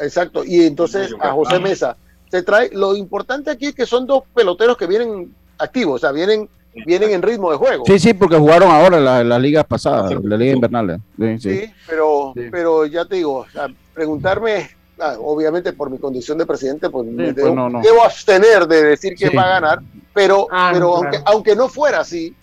Exacto. 0.00 0.42
Y 0.44 0.62
entonces 0.62 1.14
a 1.20 1.32
José 1.32 1.58
Mesa 1.58 1.96
se 2.30 2.42
trae. 2.42 2.70
Lo 2.72 2.96
importante 2.96 3.50
aquí 3.50 3.66
es 3.66 3.74
que 3.74 3.86
son 3.86 4.06
dos 4.06 4.24
peloteros 4.34 4.76
que 4.76 4.86
vienen 4.86 5.34
activos, 5.58 5.96
o 5.96 5.98
sea, 5.98 6.12
vienen 6.12 6.48
vienen 6.84 7.10
en 7.10 7.22
ritmo 7.22 7.50
de 7.50 7.56
juego. 7.56 7.84
Sí, 7.86 7.98
sí, 7.98 8.12
porque 8.12 8.36
jugaron 8.36 8.70
ahora 8.70 9.00
las 9.00 9.24
la 9.24 9.38
ligas 9.38 9.64
pasadas, 9.64 10.12
la 10.22 10.36
liga 10.36 10.52
invernal. 10.52 11.00
Sí, 11.38 11.70
pero, 11.86 12.34
pero 12.50 12.84
ya 12.84 13.04
te 13.04 13.16
digo, 13.16 13.46
preguntarme 13.96 14.68
Ah, 14.98 15.14
obviamente 15.20 15.74
por 15.74 15.90
mi 15.90 15.98
condición 15.98 16.38
de 16.38 16.46
presidente, 16.46 16.88
pues, 16.88 17.06
me 17.06 17.34
pues 17.34 17.44
debo, 17.44 18.02
abstener 18.02 18.66
de 18.66 18.82
decir 18.82 19.14
quién 19.14 19.36
va 19.36 19.42
a 19.42 19.60
ganar, 19.60 19.82
pero, 20.14 20.46
ah, 20.50 20.70
pero 20.72 20.96
aunque, 20.96 21.18
aunque 21.26 21.56
no 21.56 21.68
fuera 21.68 22.00
así, 22.00 22.34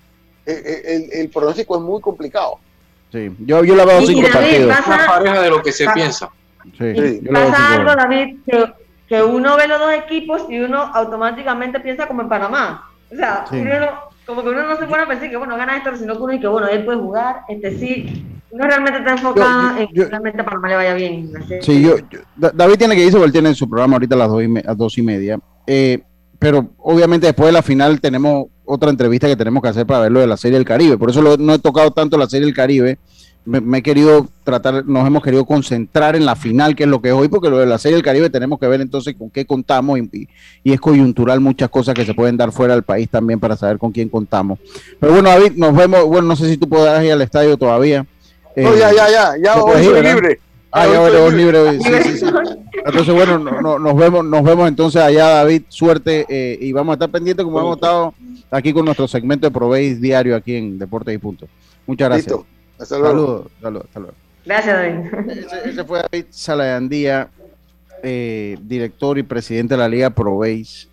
eh, 0.45 0.83
eh, 0.85 1.09
el, 1.13 1.29
pronóstico 1.29 1.77
es 1.77 1.81
muy 1.81 1.99
complicado. 1.99 2.59
Sí, 3.11 3.31
yo, 3.39 3.63
yo 3.63 3.75
la 3.75 3.85
veo 3.85 4.01
cinco 4.05 4.29
partidos. 4.31 4.75
Pasa, 4.75 5.05
pareja 5.07 5.41
de 5.41 5.49
lo 5.49 5.63
que 5.63 5.71
se 5.71 5.89
piensa. 5.89 6.29
Sí, 6.77 7.21
pasa 7.31 7.73
algo, 7.73 7.95
David, 7.95 8.37
que, 8.45 8.73
que, 9.07 9.23
uno 9.23 9.57
ve 9.57 9.67
los 9.67 9.79
dos 9.79 9.93
equipos 9.93 10.43
y 10.47 10.59
uno 10.59 10.79
automáticamente 10.79 11.79
piensa 11.79 12.07
como 12.07 12.21
en 12.21 12.29
Panamá. 12.29 12.91
O 13.11 13.15
sea, 13.15 13.45
como 14.27 14.43
que 14.43 14.49
uno 14.49 14.67
no 14.67 14.77
se 14.77 14.85
pone 14.85 15.03
a 15.03 15.07
pensar 15.07 15.27
que, 15.27 15.37
bueno, 15.37 15.57
gana 15.57 15.77
esto, 15.77 15.95
sino 15.95 16.15
que 16.15 16.21
uno 16.21 16.33
y 16.33 16.39
que, 16.39 16.47
bueno, 16.47 16.67
él 16.67 16.85
puede 16.85 16.99
jugar, 16.99 17.41
este 17.47 17.79
sí, 17.79 18.25
no 18.53 18.65
realmente 18.65 18.99
está 18.99 19.13
enfocada 19.13 19.81
en 19.81 19.87
que 19.87 20.05
realmente 20.05 20.43
Panamá 20.43 20.69
le 20.69 20.75
vaya 20.75 20.93
bien. 20.93 21.31
Sí, 21.61 21.81
yo, 21.81 21.95
David 22.35 22.75
tiene 22.75 22.95
que 22.95 23.03
irse 23.03 23.13
porque 23.13 23.27
él 23.27 23.31
tiene 23.31 23.55
su 23.55 23.67
programa 23.67 23.95
ahorita 23.95 24.15
a 24.15 24.19
las 24.19 24.29
dos 24.29 24.43
y, 24.43 24.47
a 24.65 24.73
dos 24.75 24.97
y 24.97 25.01
media. 25.01 25.39
Eh, 25.65 26.03
pero 26.37 26.69
obviamente 26.77 27.25
después 27.25 27.47
de 27.47 27.53
la 27.53 27.63
final 27.63 27.99
tenemos 27.99 28.47
otra 28.65 28.89
entrevista 28.89 29.27
que 29.27 29.35
tenemos 29.35 29.63
que 29.63 29.69
hacer 29.69 29.85
para 29.85 30.01
ver 30.01 30.11
lo 30.11 30.19
de 30.19 30.27
la 30.27 30.37
Serie 30.37 30.57
del 30.57 30.67
Caribe. 30.67 30.97
Por 30.97 31.09
eso 31.09 31.37
no 31.37 31.53
he 31.53 31.59
tocado 31.59 31.91
tanto 31.91 32.17
la 32.17 32.27
Serie 32.27 32.45
del 32.45 32.55
Caribe. 32.55 32.99
Me, 33.45 33.79
he 33.79 33.81
querido 33.81 34.27
tratar, 34.43 34.85
nos 34.85 35.05
hemos 35.05 35.21
querido 35.21 35.45
concentrar 35.45 36.15
en 36.15 36.25
la 36.25 36.35
final, 36.35 36.75
que 36.75 36.83
es 36.83 36.89
lo 36.89 37.01
que 37.01 37.09
es 37.09 37.13
hoy, 37.13 37.27
porque 37.27 37.49
lo 37.49 37.57
de 37.57 37.65
la 37.65 37.77
Serie 37.77 37.95
del 37.95 38.05
Caribe 38.05 38.29
tenemos 38.29 38.57
que 38.57 38.67
ver 38.67 38.79
entonces 38.79 39.15
con 39.17 39.29
qué 39.29 39.45
contamos 39.45 39.99
y, 39.99 40.29
y, 40.63 40.71
es 40.71 40.79
coyuntural 40.79 41.41
muchas 41.41 41.69
cosas 41.69 41.93
que 41.93 42.05
se 42.05 42.13
pueden 42.13 42.37
dar 42.37 42.53
fuera 42.53 42.73
del 42.73 42.83
país 42.83 43.09
también 43.09 43.39
para 43.39 43.57
saber 43.57 43.79
con 43.79 43.91
quién 43.91 44.07
contamos. 44.07 44.59
Pero 44.99 45.11
bueno, 45.11 45.29
David, 45.29 45.53
nos 45.55 45.75
vemos. 45.75 46.05
Bueno, 46.05 46.27
no 46.27 46.35
sé 46.35 46.49
si 46.49 46.57
tú 46.57 46.69
podrás 46.69 47.03
ir 47.03 47.11
al 47.11 47.21
estadio 47.21 47.57
todavía. 47.57 48.05
Eh, 48.55 48.69
ya, 48.77 48.93
ya, 48.93 49.09
ya, 49.09 49.33
ya 49.37 49.63
hoy 49.63 49.83
soy 49.83 50.01
libre. 50.01 50.39
Ah, 50.75 50.87
ya 50.87 51.01
veremos 51.01 51.33
libre. 51.33 51.79
Sí, 51.79 52.17
sí, 52.17 52.25
entonces, 52.85 53.13
bueno, 53.13 53.37
nos 53.37 53.95
vemos, 53.95 54.25
nos 54.25 54.43
vemos 54.43 54.67
entonces 54.67 55.01
allá, 55.01 55.29
David. 55.29 55.63
Suerte 55.69 56.25
eh, 56.27 56.57
y 56.59 56.71
vamos 56.71 56.93
a 56.93 56.95
estar 56.95 57.09
pendientes 57.09 57.45
como 57.45 57.59
hemos 57.59 57.75
estado 57.75 58.13
aquí 58.49 58.73
con 58.73 58.85
nuestro 58.85 59.07
segmento 59.07 59.45
de 59.45 59.51
Proveis 59.51 60.01
diario 60.01 60.35
aquí 60.35 60.55
en 60.55 60.79
Deportes 60.79 61.13
y 61.13 61.19
Punto. 61.19 61.47
Muchas 61.85 62.09
gracias. 62.09 62.35
Saludos. 62.79 63.51
Saludos, 63.61 63.85
Gracias, 64.45 64.75
David. 64.75 65.49
Ese, 65.65 65.83
fue 65.83 66.01
David 66.01 66.25
Salayandía, 66.31 67.29
eh, 68.01 68.57
director 68.61 69.17
y 69.19 69.23
presidente 69.23 69.75
de 69.75 69.77
la 69.77 69.87
Liga 69.87 70.09
Proveis. 70.09 70.89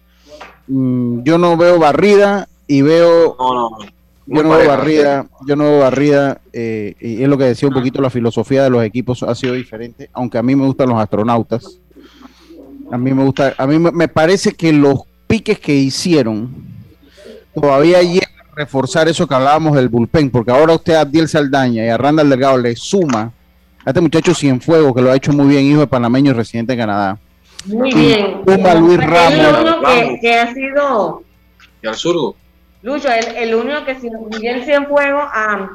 Mm, 0.67 1.23
yo 1.23 1.39
no 1.39 1.57
veo 1.57 1.79
barrida 1.79 2.49
y 2.67 2.83
veo. 2.83 3.35
No, 3.39 3.71
no 3.71 4.00
yo 4.31 4.43
no 4.45 4.51
veo 4.51 4.69
barrida, 4.69 5.27
yo 5.47 5.57
no 5.57 5.65
veo 5.65 5.79
barrida, 5.81 6.41
eh, 6.53 6.95
y 7.01 7.23
es 7.23 7.29
lo 7.29 7.37
que 7.37 7.45
decía 7.45 7.69
un 7.69 7.75
poquito, 7.75 8.01
la 8.01 8.11
filosofía 8.11 8.63
de 8.63 8.71
los 8.71 8.85
equipos 8.85 9.25
ha 9.25 9.35
sido 9.35 9.55
diferente, 9.55 10.09
aunque 10.13 10.39
a 10.39 10.43
mí 10.43 10.55
me 10.55 10.65
gustan 10.67 10.89
los 10.89 10.99
astronautas. 10.99 11.79
A 12.93 12.99
mí 12.99 13.13
me 13.13 13.25
gusta, 13.25 13.55
a 13.57 13.67
mí 13.67 13.79
me 13.79 14.09
parece 14.09 14.53
que 14.53 14.73
los 14.73 15.01
piques 15.27 15.59
que 15.59 15.75
hicieron 15.75 16.51
todavía 17.55 18.03
llega 18.03 18.27
a 18.51 18.55
reforzar 18.57 19.09
eso 19.09 19.27
que 19.27 19.35
hablábamos 19.35 19.77
del 19.77 19.89
bullpen, 19.89 20.31
porque 20.31 20.51
ahora 20.51 20.75
usted 20.75 20.95
a 20.95 21.05
Diel 21.05 21.29
Saldaña 21.29 21.85
y 21.85 21.89
a 21.89 21.97
Randall 21.97 22.31
Delgado 22.31 22.59
le 22.59 22.75
suma 22.77 23.33
a 23.85 23.91
este 23.91 24.01
muchacho 24.01 24.35
Cienfuegos, 24.35 24.95
que 24.95 25.03
lo 25.03 25.11
ha 25.11 25.17
hecho 25.17 25.33
muy 25.33 25.47
bien, 25.49 25.65
hijo 25.65 25.81
de 25.81 25.87
panameño 25.87 26.35
residente 26.35 26.73
en 26.75 26.79
Canadá. 26.79 27.19
Muy 27.67 27.93
bien. 27.93 28.43
Suma 28.47 28.75
Luis 28.75 28.99
Ramos. 28.99 29.77
que, 29.87 30.19
que 30.21 30.35
ha 30.39 30.55
sido... 30.55 31.23
Y 31.83 31.87
al. 31.87 31.97
Lucho, 32.83 33.09
el, 33.09 33.37
el 33.37 33.55
único 33.55 33.85
que 33.85 33.95
sin 33.97 34.13
Miguel 34.29 34.65
Cienfuegos 34.65 35.25
ha, 35.33 35.71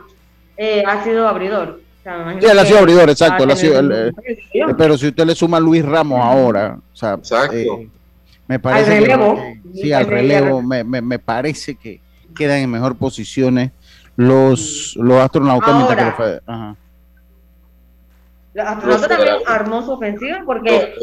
eh, 0.57 0.83
ha 0.85 1.03
sido 1.03 1.27
abridor. 1.27 1.81
sí, 2.03 2.45
él 2.45 2.59
ha 2.59 2.65
sido 2.65 2.79
abridor, 2.79 3.09
exacto. 3.09 3.43
Ha 3.43 3.55
sido, 3.55 3.79
el, 3.79 3.91
eh, 3.91 4.11
pero 4.77 4.97
si 4.97 5.07
usted 5.07 5.25
le 5.25 5.35
suma 5.35 5.57
a 5.57 5.59
Luis 5.59 5.85
Ramos 5.85 6.19
ahora, 6.19 6.77
o 6.91 6.95
sea, 6.95 7.19
eh, 7.51 7.87
me 8.47 8.59
parece 8.59 8.97
al 8.97 9.03
relevo, 9.03 9.35
que, 9.35 9.81
sí, 9.81 9.93
al 9.93 10.07
relevo, 10.07 10.61
me, 10.61 10.83
me, 10.83 11.01
me, 11.01 11.19
parece 11.19 11.75
que 11.75 11.99
quedan 12.35 12.59
en 12.59 12.71
mejor 12.71 12.95
posiciones 12.95 13.71
los, 14.15 14.95
los 14.95 15.21
astronautas. 15.21 15.69
Ahora, 15.69 16.15
que 16.17 16.39
ajá. 16.45 16.75
Los 18.53 18.67
astronautas 18.67 19.09
también 19.09 19.35
armó 19.45 19.83
su 19.83 19.91
ofensiva 19.91 20.41
porque 20.45 20.93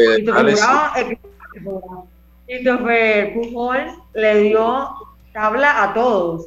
Christopher 2.46 3.34
Pujols 3.34 3.92
le 4.14 4.40
dio 4.40 4.88
tabla 5.32 5.82
a 5.82 5.94
todos. 5.94 6.46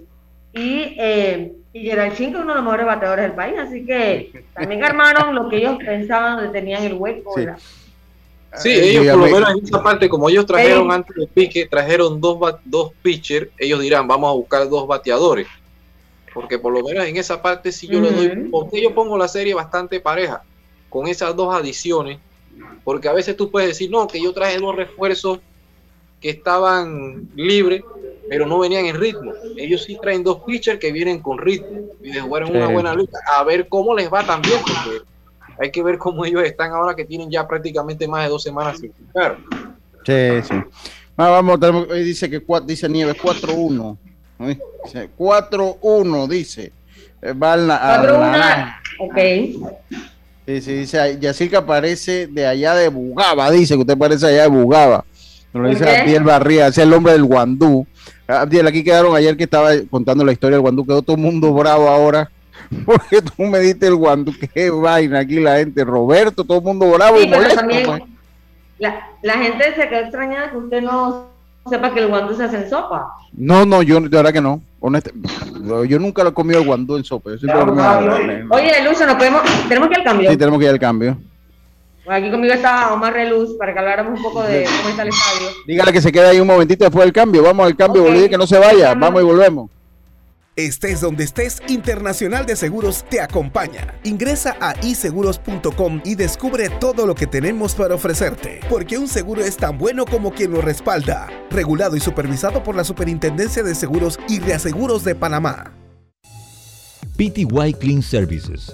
Y, 0.53 0.95
eh, 0.97 1.53
y 1.73 1.81
Gerald 1.81 2.15
Chin, 2.15 2.31
que 2.31 2.37
es 2.37 2.43
uno 2.43 2.53
de 2.53 2.55
los 2.55 2.63
mejores 2.63 2.85
bateadores 2.85 3.25
del 3.25 3.33
país. 3.33 3.55
Así 3.59 3.85
que 3.85 4.43
también 4.53 4.83
armaron 4.83 5.35
lo 5.35 5.49
que 5.49 5.57
ellos 5.57 5.77
pensaban 5.77 6.37
donde 6.37 6.51
tenían 6.51 6.83
el 6.83 6.93
hueco. 6.93 7.33
Sí. 7.35 7.45
Sí, 8.57 8.71
ellos 8.71 9.07
por 9.07 9.27
lo 9.27 9.35
menos 9.35 9.49
en 9.51 9.65
esa 9.65 9.83
parte, 9.83 10.09
como 10.09 10.29
ellos 10.29 10.45
trajeron 10.45 10.91
antes 10.91 11.15
de 11.15 11.27
pique, 11.27 11.65
trajeron 11.65 12.21
dos, 12.21 12.39
dos 12.63 12.91
pitchers, 13.01 13.49
ellos 13.57 13.81
dirán, 13.81 14.07
vamos 14.07 14.29
a 14.29 14.33
buscar 14.33 14.69
dos 14.69 14.87
bateadores. 14.87 15.47
Porque 16.33 16.59
por 16.59 16.73
lo 16.73 16.83
menos 16.83 17.05
en 17.05 17.17
esa 17.17 17.41
parte, 17.41 17.71
si 17.71 17.87
yo 17.87 17.99
le 18.01 18.11
doy, 18.11 18.49
porque 18.51 18.81
yo 18.81 18.93
pongo 18.93 19.17
la 19.17 19.27
serie 19.27 19.53
bastante 19.53 19.99
pareja, 19.99 20.43
con 20.89 21.07
esas 21.07 21.35
dos 21.35 21.53
adiciones, 21.53 22.19
porque 22.83 23.07
a 23.07 23.13
veces 23.13 23.35
tú 23.35 23.51
puedes 23.51 23.69
decir, 23.69 23.89
no, 23.89 24.07
que 24.07 24.21
yo 24.21 24.33
traje 24.33 24.57
dos 24.59 24.75
refuerzos 24.75 25.39
que 26.21 26.29
estaban 26.29 27.29
libres, 27.35 27.83
pero 28.29 28.45
no 28.45 28.59
venían 28.59 28.85
en 28.85 28.99
ritmo. 28.99 29.33
Ellos 29.57 29.83
sí 29.83 29.97
traen 30.01 30.23
dos 30.23 30.39
pitchers 30.45 30.79
que 30.79 30.91
vienen 30.91 31.19
con 31.19 31.38
ritmo 31.38 31.81
y 32.01 32.11
de 32.11 32.21
jugar 32.21 32.43
en 32.43 32.55
una 32.55 32.67
buena 32.67 32.93
lucha. 32.93 33.17
A 33.38 33.43
ver 33.43 33.67
cómo 33.67 33.95
les 33.95 34.11
va 34.11 34.23
también, 34.23 34.59
porque 34.61 35.03
hay 35.59 35.71
que 35.71 35.83
ver 35.83 35.97
cómo 35.97 36.25
ellos 36.25 36.43
están 36.43 36.71
ahora 36.71 36.95
que 36.95 37.05
tienen 37.05 37.29
ya 37.29 37.47
prácticamente 37.47 38.07
más 38.07 38.23
de 38.23 38.29
dos 38.29 38.43
semanas 38.43 38.79
sin 38.79 38.91
jugar. 38.93 39.38
Sí, 40.05 40.41
sí. 40.43 40.55
Ah, 41.17 41.29
vamos, 41.29 41.59
tenemos, 41.59 41.89
dice 41.89 42.29
que 42.29 42.41
dice 42.65 42.89
Nieves 42.89 43.17
4-1. 43.17 43.97
4-1, 45.17 46.27
dice. 46.27 46.73
Eh, 47.21 47.33
va 47.33 48.79
Ok. 48.99 49.17
Sí, 50.45 50.61
sí, 50.61 50.73
dice 50.73 51.17
Yacirca 51.19 51.59
aparece 51.59 52.27
de 52.27 52.45
allá 52.45 52.75
de 52.75 52.88
Bugaba, 52.89 53.49
dice 53.49 53.73
que 53.73 53.81
usted 53.81 53.97
parece 53.97 54.27
allá 54.27 54.43
de 54.43 54.49
Bugaba. 54.49 55.03
Lo 55.53 55.69
dice 55.69 55.89
Abdiel 55.89 56.23
Barría, 56.23 56.67
es 56.67 56.77
el 56.77 56.93
hombre 56.93 57.13
del 57.13 57.23
Guandú. 57.23 57.88
Abdiel, 58.27 58.67
aquí 58.67 58.83
quedaron 58.83 59.15
ayer 59.15 59.38
que 59.38 59.43
estaba 59.43 59.71
contando 59.89 60.25
la 60.25 60.31
historia 60.31 60.55
del 60.55 60.61
Guandú, 60.61 60.85
quedó 60.85 61.01
todo 61.01 61.15
el 61.15 61.21
mundo 61.21 61.53
bravo 61.53 61.88
ahora. 61.88 62.29
Porque 62.85 63.21
tú 63.21 63.43
me 63.43 63.59
diste 63.59 63.88
el 63.88 63.95
Guandú, 63.95 64.33
qué 64.53 64.69
vaina 64.69 65.19
aquí 65.19 65.39
la 65.39 65.57
gente. 65.57 65.83
Roberto, 65.83 66.43
todo 66.43 66.57
el 66.57 66.63
mundo 66.63 66.89
bravo 66.91 67.19
y 67.19 67.27
molesto. 67.27 67.55
También, 67.55 68.03
la, 68.79 69.09
la, 69.21 69.33
gente 69.33 69.75
se 69.75 69.88
quedó 69.88 70.01
extrañada 70.01 70.51
que 70.51 70.57
usted 70.57 70.81
no 70.81 71.27
sepa 71.69 71.93
que 71.93 72.01
el 72.01 72.07
guandú 72.07 72.35
se 72.35 72.43
hace 72.43 72.57
en 72.57 72.69
sopa. 72.69 73.13
No, 73.33 73.65
no, 73.65 73.81
yo 73.81 73.99
de 74.01 74.09
verdad 74.09 74.33
que 74.33 74.41
no. 74.41 74.61
Honest, 74.81 75.07
yo 75.88 75.99
nunca 75.99 76.23
lo 76.23 76.29
he 76.29 76.33
comido 76.33 76.59
el 76.59 76.65
guandú 76.65 76.97
en 76.97 77.03
sopa. 77.03 77.31
Yo 77.31 77.38
siempre 77.38 77.61
Oye, 78.49 78.83
Lucho, 78.83 79.05
¿nos 79.05 79.15
podemos, 79.15 79.41
tenemos 79.67 79.89
que 79.89 79.93
ir 79.93 79.99
al 79.99 80.05
cambio. 80.05 80.31
Sí, 80.31 80.38
tenemos 80.38 80.59
que 80.59 80.65
ir 80.65 80.71
al 80.71 80.79
cambio. 80.79 81.17
Bueno, 82.05 82.19
aquí 82.19 82.31
conmigo 82.31 82.53
está 82.53 82.93
Omar 82.93 83.13
Reluz 83.13 83.57
para 83.57 83.73
que 83.73 83.79
habláramos 83.79 84.17
un 84.17 84.23
poco 84.23 84.43
de 84.43 84.65
cómo 84.65 84.89
está 84.89 85.01
el 85.01 85.09
estadio. 85.09 85.47
Dígale 85.65 85.91
que 85.91 86.01
se 86.01 86.11
quede 86.11 86.27
ahí 86.27 86.39
un 86.39 86.47
momentito 86.47 86.85
después 86.85 87.03
del 87.03 87.13
cambio. 87.13 87.41
Vamos 87.41 87.65
al 87.65 87.75
cambio, 87.75 88.03
okay. 88.03 88.29
que 88.29 88.37
no 88.37 88.45
se 88.45 88.59
vaya. 88.59 88.93
Vamos 88.93 89.21
y 89.21 89.25
volvemos. 89.25 89.71
Estés 90.55 91.01
donde 91.01 91.25
estés, 91.25 91.61
Internacional 91.67 92.45
de 92.45 92.55
Seguros 92.55 93.03
te 93.09 93.19
acompaña. 93.19 93.95
Ingresa 94.03 94.55
a 94.61 94.73
iseguros.com 94.83 96.01
y 96.05 96.15
descubre 96.15 96.69
todo 96.69 97.05
lo 97.05 97.13
que 97.13 97.27
tenemos 97.27 97.75
para 97.75 97.95
ofrecerte, 97.95 98.61
porque 98.69 98.97
un 98.97 99.09
seguro 99.09 99.41
es 99.41 99.57
tan 99.57 99.77
bueno 99.77 100.05
como 100.05 100.31
quien 100.31 100.51
lo 100.51 100.61
respalda. 100.61 101.27
Regulado 101.49 101.97
y 101.97 101.99
supervisado 101.99 102.63
por 102.63 102.75
la 102.75 102.85
Superintendencia 102.85 103.63
de 103.63 103.75
Seguros 103.75 104.17
y 104.29 104.39
Reaseguros 104.39 105.03
de 105.03 105.15
Panamá. 105.15 105.73
PTY 107.17 107.73
Clean 107.79 108.01
Services, 108.01 108.73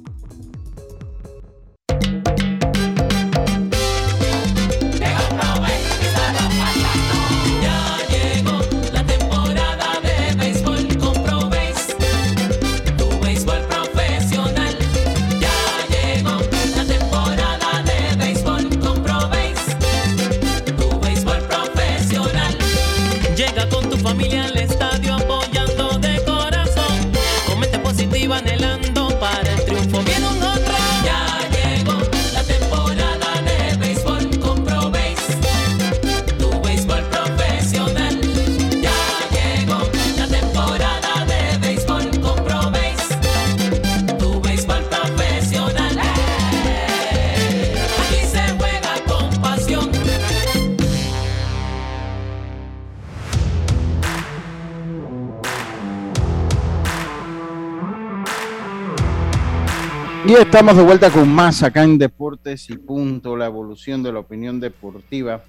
Y 60.31 60.35
estamos 60.35 60.77
de 60.77 60.83
vuelta 60.83 61.09
con 61.09 61.27
más 61.27 61.61
acá 61.61 61.83
en 61.83 61.97
Deportes 61.97 62.69
y 62.69 62.77
Punto, 62.77 63.35
la 63.35 63.47
evolución 63.47 64.01
de 64.01 64.13
la 64.13 64.19
opinión 64.19 64.61
deportiva. 64.61 65.43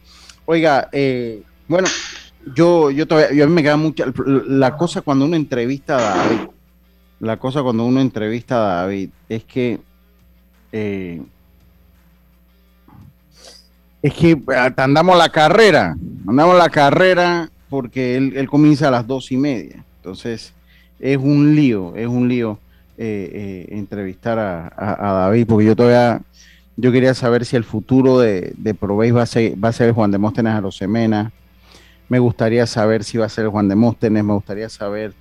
Oiga, 0.44 0.88
eh, 0.90 1.44
bueno, 1.68 1.86
yo, 2.52 2.90
yo 2.90 3.06
todavía, 3.06 3.32
yo 3.32 3.44
a 3.44 3.46
mí 3.46 3.52
me 3.52 3.62
queda 3.62 3.76
mucha, 3.76 4.06
la 4.26 4.76
cosa 4.76 5.00
cuando 5.02 5.26
uno 5.26 5.36
entrevista 5.36 5.98
a 5.98 6.16
David, 6.16 6.48
la 7.20 7.36
cosa 7.36 7.62
cuando 7.62 7.84
uno 7.84 8.00
entrevista 8.00 8.56
a 8.56 8.82
David 8.82 9.10
es 9.28 9.44
que, 9.44 9.78
eh, 10.72 11.22
es 14.02 14.14
que 14.14 14.42
ah, 14.48 14.74
andamos 14.78 15.16
la 15.16 15.28
carrera, 15.28 15.96
andamos 16.26 16.58
la 16.58 16.70
carrera 16.70 17.48
porque 17.70 18.16
él, 18.16 18.32
él 18.34 18.48
comienza 18.48 18.88
a 18.88 18.90
las 18.90 19.06
dos 19.06 19.30
y 19.30 19.36
media, 19.36 19.84
entonces 19.98 20.52
es 20.98 21.18
un 21.18 21.54
lío, 21.54 21.94
es 21.94 22.08
un 22.08 22.26
lío. 22.28 22.58
Eh, 23.04 23.30
eh, 23.34 23.78
entrevistar 23.78 24.38
a, 24.38 25.12
David, 25.24 25.48
porque 25.48 25.66
yo 25.66 25.74
todavía, 25.74 26.20
Yo 26.76 26.92
quería 26.92 27.14
saber 27.14 27.44
si 27.44 27.56
el 27.56 27.64
futuro 27.64 28.20
de, 28.20 28.52
de 28.56 28.74
va 28.74 29.22
a 29.22 29.26
ser, 29.26 29.62
va 29.62 29.70
a 29.70 29.72
ser 29.72 29.90
Juan 29.90 30.12
Demóstenes 30.12 30.54
Arosemena. 30.54 31.32
Me 32.08 32.20
gustaría 32.20 32.64
saber 32.64 33.02
si 33.02 33.18
va 33.18 33.26
a 33.26 33.28
ser 33.28 33.48
Juan 33.48 33.66
Demóstenes. 33.66 34.22
Me 34.22 34.32
gustaría 34.32 34.68
saber 34.68 35.14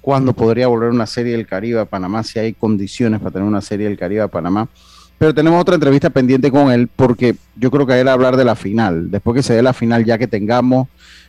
cuándo 0.00 0.32
podría 0.32 0.66
volver 0.66 0.90
una 0.90 1.06
serie 1.06 1.36
del 1.36 1.46
Caribe 1.46 1.78
a 1.78 1.84
Panamá, 1.84 2.24
si 2.24 2.40
hay 2.40 2.54
condiciones 2.54 3.20
para 3.20 3.30
tener 3.30 3.46
una 3.46 3.60
serie 3.60 3.86
del 3.86 3.96
Caribe 3.96 4.22
a 4.22 4.28
Panamá. 4.28 4.68
Pero 5.16 5.32
tenemos 5.32 5.60
otra 5.60 5.76
entrevista 5.76 6.10
pendiente 6.10 6.50
con 6.50 6.72
él 6.72 6.88
porque 6.88 7.36
yo 7.54 7.70
creo 7.70 7.86
que 7.86 8.00
él 8.00 8.08
hablar 8.08 8.36
de 8.36 8.46
la 8.46 8.56
final. 8.56 9.12
Después 9.12 9.36
que 9.36 9.44
se 9.44 9.54
dé 9.54 9.62
la 9.62 9.72
final, 9.72 10.04
ya 10.04 10.18
que 10.18 10.26
tengamos 10.26 10.88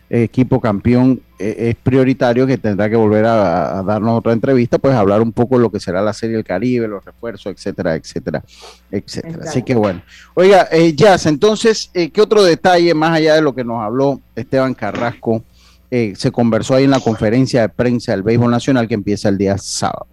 equipo 0.09 0.59
campeón, 0.59 1.21
es 1.39 1.75
prioritario 1.75 2.45
que 2.45 2.57
tendrá 2.57 2.89
que 2.89 2.97
volver 2.97 3.25
a, 3.25 3.81
darnos 3.83 4.19
otra 4.19 4.33
entrevista, 4.33 4.77
pues 4.77 4.93
hablar 4.93 5.21
un 5.21 5.31
poco 5.31 5.55
de 5.55 5.61
lo 5.61 5.71
que 5.71 5.79
será 5.79 6.01
la 6.01 6.13
Serie 6.13 6.35
del 6.35 6.45
Caribe, 6.45 6.87
los 6.87 7.03
refuerzos, 7.03 7.53
etcétera, 7.53 7.95
etcétera, 7.95 8.43
etcétera. 8.91 9.43
Así 9.43 9.63
que 9.63 9.73
bueno. 9.75 10.01
Oiga, 10.33 10.67
eh, 10.71 10.93
Jazz, 10.93 11.25
entonces, 11.25 11.89
eh, 11.93 12.09
¿qué 12.09 12.21
otro 12.21 12.43
detalle, 12.43 12.93
más 12.93 13.11
allá 13.11 13.35
de 13.35 13.41
lo 13.41 13.55
que 13.55 13.63
nos 13.63 13.81
habló 13.81 14.19
Esteban 14.35 14.73
Carrasco, 14.73 15.43
eh, 15.89 16.13
se 16.15 16.31
conversó 16.31 16.75
ahí 16.75 16.83
en 16.83 16.91
la 16.91 16.99
conferencia 16.99 17.61
de 17.61 17.69
prensa 17.69 18.11
del 18.11 18.23
Béisbol 18.23 18.51
Nacional 18.51 18.87
que 18.87 18.95
empieza 18.95 19.29
el 19.29 19.37
día 19.37 19.57
sábado? 19.57 20.07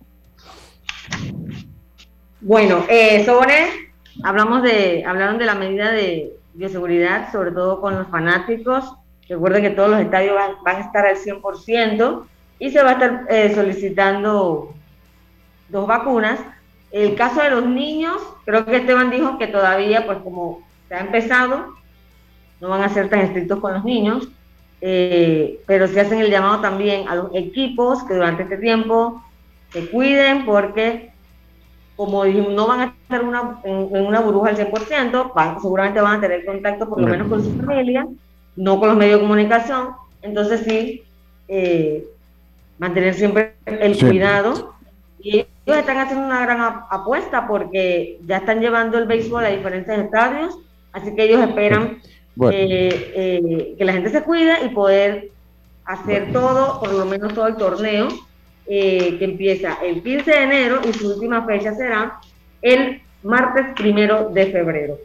Bueno, 2.40 2.84
sobre, 3.24 3.90
hablamos 4.22 4.62
de, 4.62 5.04
hablaron 5.04 5.38
de 5.38 5.46
la 5.46 5.56
medida 5.56 5.90
de 5.90 6.32
bioseguridad, 6.54 7.32
sobre 7.32 7.50
todo 7.50 7.80
con 7.80 7.96
los 7.96 8.08
fanáticos, 8.08 8.94
Recuerden 9.28 9.62
que 9.62 9.70
todos 9.70 9.90
los 9.90 10.00
estadios 10.00 10.34
van, 10.34 10.76
a 10.76 10.80
estar 10.80 11.04
al 11.04 11.16
100% 11.16 12.24
y 12.58 12.70
se 12.70 12.82
va 12.82 12.90
a 12.90 12.92
estar 12.92 13.26
eh, 13.28 13.52
solicitando 13.54 14.72
dos 15.68 15.86
vacunas. 15.86 16.38
El 16.92 17.16
caso 17.16 17.42
de 17.42 17.50
los 17.50 17.66
niños, 17.66 18.22
creo 18.44 18.64
que 18.64 18.76
Esteban 18.76 19.10
dijo 19.10 19.36
que 19.38 19.48
todavía, 19.48 20.06
pues 20.06 20.18
como 20.18 20.62
se 20.88 20.94
ha 20.94 21.00
empezado, 21.00 21.74
no 22.60 22.68
van 22.68 22.82
a 22.82 22.88
ser 22.88 23.10
tan 23.10 23.20
estrictos 23.20 23.58
con 23.58 23.74
los 23.74 23.84
niños, 23.84 24.28
eh, 24.80 25.60
pero 25.66 25.88
se 25.88 26.00
hacen 26.00 26.20
el 26.20 26.30
llamado 26.30 26.60
también 26.60 27.08
a 27.08 27.16
los 27.16 27.34
equipos 27.34 28.04
que 28.04 28.14
durante 28.14 28.44
este 28.44 28.58
tiempo 28.58 29.22
se 29.70 29.90
cuiden 29.90 30.44
porque 30.46 31.12
como 31.96 32.24
dijimos, 32.24 32.52
no 32.52 32.66
van 32.66 32.80
a 32.80 32.84
estar 32.84 33.24
una, 33.24 33.58
en, 33.64 34.06
una 34.06 34.20
burbuja 34.20 34.50
al 34.50 34.56
100%, 34.56 35.32
van, 35.34 35.60
seguramente 35.62 36.00
van 36.00 36.18
a 36.18 36.20
tener 36.20 36.44
contacto 36.44 36.86
por 36.86 37.00
lo 37.00 37.06
menos 37.06 37.28
con 37.28 37.42
su 37.42 37.56
familia 37.56 38.06
no 38.56 38.80
con 38.80 38.88
los 38.88 38.98
medios 38.98 39.20
de 39.20 39.26
comunicación. 39.26 39.88
Entonces 40.22 40.62
sí, 40.66 41.02
eh, 41.48 42.04
mantener 42.78 43.14
siempre 43.14 43.54
el 43.66 43.98
cuidado. 43.98 44.74
Y 45.20 45.46
ellos 45.66 45.78
están 45.78 45.98
haciendo 45.98 46.26
una 46.26 46.42
gran 46.42 46.60
apuesta 46.90 47.46
porque 47.46 48.18
ya 48.26 48.38
están 48.38 48.60
llevando 48.60 48.98
el 48.98 49.06
béisbol 49.06 49.44
a 49.44 49.48
diferentes 49.48 49.98
estadios, 49.98 50.58
así 50.92 51.14
que 51.14 51.24
ellos 51.24 51.40
esperan 51.40 52.00
eh, 52.50 53.12
eh, 53.14 53.74
que 53.76 53.84
la 53.84 53.92
gente 53.92 54.10
se 54.10 54.22
cuide 54.22 54.64
y 54.64 54.68
poder 54.68 55.30
hacer 55.84 56.32
todo, 56.32 56.80
por 56.80 56.92
lo 56.92 57.04
menos 57.06 57.34
todo 57.34 57.48
el 57.48 57.56
torneo, 57.56 58.08
que 58.66 59.18
empieza 59.20 59.78
el 59.82 60.02
15 60.02 60.30
de 60.30 60.42
enero 60.42 60.80
y 60.88 60.92
su 60.92 61.14
última 61.14 61.44
fecha 61.46 61.72
será 61.74 62.18
el 62.62 63.00
martes 63.22 63.66
primero 63.76 64.28
de 64.30 64.46
febrero. 64.46 64.98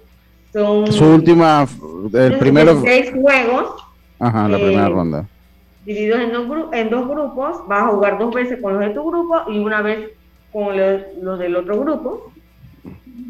Son 0.54 0.92
su 0.92 1.06
última, 1.06 1.66
el 2.14 2.38
primero. 2.38 2.82
Seis 2.82 3.12
juegos. 3.12 3.84
Ajá, 4.20 4.48
la 4.48 4.58
primera 4.58 4.88
eh, 4.88 4.90
ronda. 4.90 5.28
Divididos 5.86 6.22
en 6.22 6.32
dos, 6.34 6.48
en 6.74 6.90
dos 6.90 7.08
grupos. 7.08 7.68
Vas 7.68 7.84
a 7.84 7.88
jugar 7.88 8.20
dos 8.20 8.34
veces 8.34 8.60
con 8.62 8.74
los 8.74 8.82
de 8.82 8.90
tu 8.90 9.04
grupo 9.10 9.50
y 9.50 9.60
una 9.60 9.82
vez 9.82 10.12
con 10.52 10.76
los, 10.78 11.40
del 11.40 11.56
otro 11.56 11.80
grupo. 11.80 12.32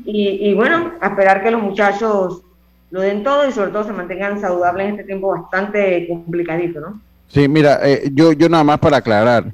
Y, 0.03 0.53
bueno, 0.55 0.93
a 0.99 1.09
esperar 1.09 1.43
que 1.43 1.51
los 1.51 1.61
muchachos 1.61 2.41
lo 2.89 3.01
den 3.01 3.23
todo 3.23 3.47
y 3.47 3.51
sobre 3.51 3.71
todo 3.71 3.83
se 3.83 3.93
mantengan 3.93 4.41
saludables 4.41 4.87
en 4.87 4.91
este 4.93 5.03
tiempo 5.05 5.29
bastante 5.29 6.07
complicadito, 6.07 6.81
¿no? 6.81 6.99
Sí, 7.27 7.47
mira, 7.47 7.79
eh, 7.87 8.09
yo, 8.11 8.33
yo 8.33 8.49
nada 8.49 8.63
más 8.63 8.79
para 8.79 8.97
aclarar, 8.97 9.53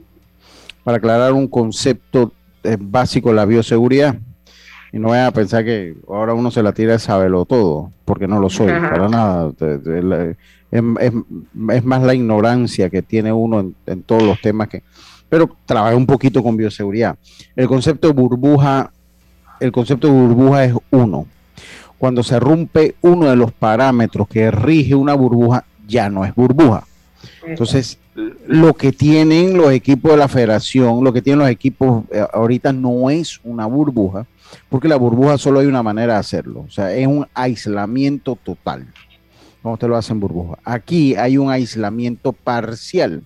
para 0.83 0.97
aclarar 0.97 1.33
un 1.33 1.47
concepto 1.47 2.31
eh, 2.63 2.77
básico 2.79 3.31
la 3.31 3.45
bioseguridad. 3.45 4.15
Y 4.91 4.99
no 4.99 5.09
vayan 5.09 5.27
a 5.27 5.31
pensar 5.31 5.65
que 5.65 5.95
ahora 6.07 6.33
uno 6.33 6.51
se 6.51 6.63
la 6.63 6.71
tira 6.71 6.93
de 6.93 6.99
sabelo 6.99 7.45
todo, 7.45 7.91
porque 8.05 8.27
no 8.27 8.39
lo 8.39 8.49
soy, 8.49 8.67
para 8.67 9.09
nada. 9.09 9.51
Es, 10.71 11.83
más 11.83 12.03
la 12.03 12.13
ignorancia 12.13 12.89
que 12.89 13.01
tiene 13.01 13.31
uno 13.31 13.71
en, 13.85 14.03
todos 14.03 14.23
los 14.23 14.39
temas 14.41 14.67
que... 14.69 14.83
Pero 15.29 15.49
trabajé 15.65 15.95
un 15.95 16.05
poquito 16.05 16.41
con 16.41 16.55
bioseguridad. 16.55 17.17
El 17.55 17.67
concepto 17.67 18.07
de 18.07 18.13
burbuja, 18.13 18.91
el 19.59 19.71
concepto 19.71 20.07
de 20.07 20.13
burbuja 20.13 20.65
es 20.65 20.73
uno. 20.89 21.27
Cuando 21.97 22.23
se 22.23 22.39
rompe 22.39 22.95
uno 23.01 23.29
de 23.29 23.35
los 23.35 23.51
parámetros 23.51 24.27
que 24.27 24.51
rige 24.51 24.95
una 24.95 25.15
burbuja, 25.15 25.65
ya 25.85 26.09
no 26.09 26.23
es 26.23 26.33
burbuja. 26.33 26.85
Entonces, 27.45 27.97
lo 28.47 28.73
que 28.73 28.91
tienen 28.91 29.57
los 29.57 29.71
equipos 29.71 30.11
de 30.11 30.17
la 30.17 30.27
federación, 30.27 31.03
lo 31.03 31.13
que 31.13 31.21
tienen 31.21 31.39
los 31.39 31.49
equipos 31.49 32.03
eh, 32.11 32.25
ahorita 32.33 32.73
no 32.73 33.09
es 33.09 33.39
una 33.43 33.65
burbuja, 33.65 34.25
porque 34.69 34.87
la 34.87 34.95
burbuja 34.95 35.37
solo 35.37 35.59
hay 35.59 35.67
una 35.67 35.83
manera 35.83 36.13
de 36.13 36.19
hacerlo, 36.19 36.65
o 36.67 36.69
sea, 36.69 36.93
es 36.93 37.07
un 37.07 37.27
aislamiento 37.33 38.37
total. 38.43 38.87
Como 39.61 39.73
usted 39.73 39.87
lo 39.87 39.97
hace 39.97 40.13
en 40.13 40.19
burbuja. 40.19 40.59
Aquí 40.63 41.15
hay 41.15 41.37
un 41.37 41.49
aislamiento 41.49 42.31
parcial. 42.31 43.23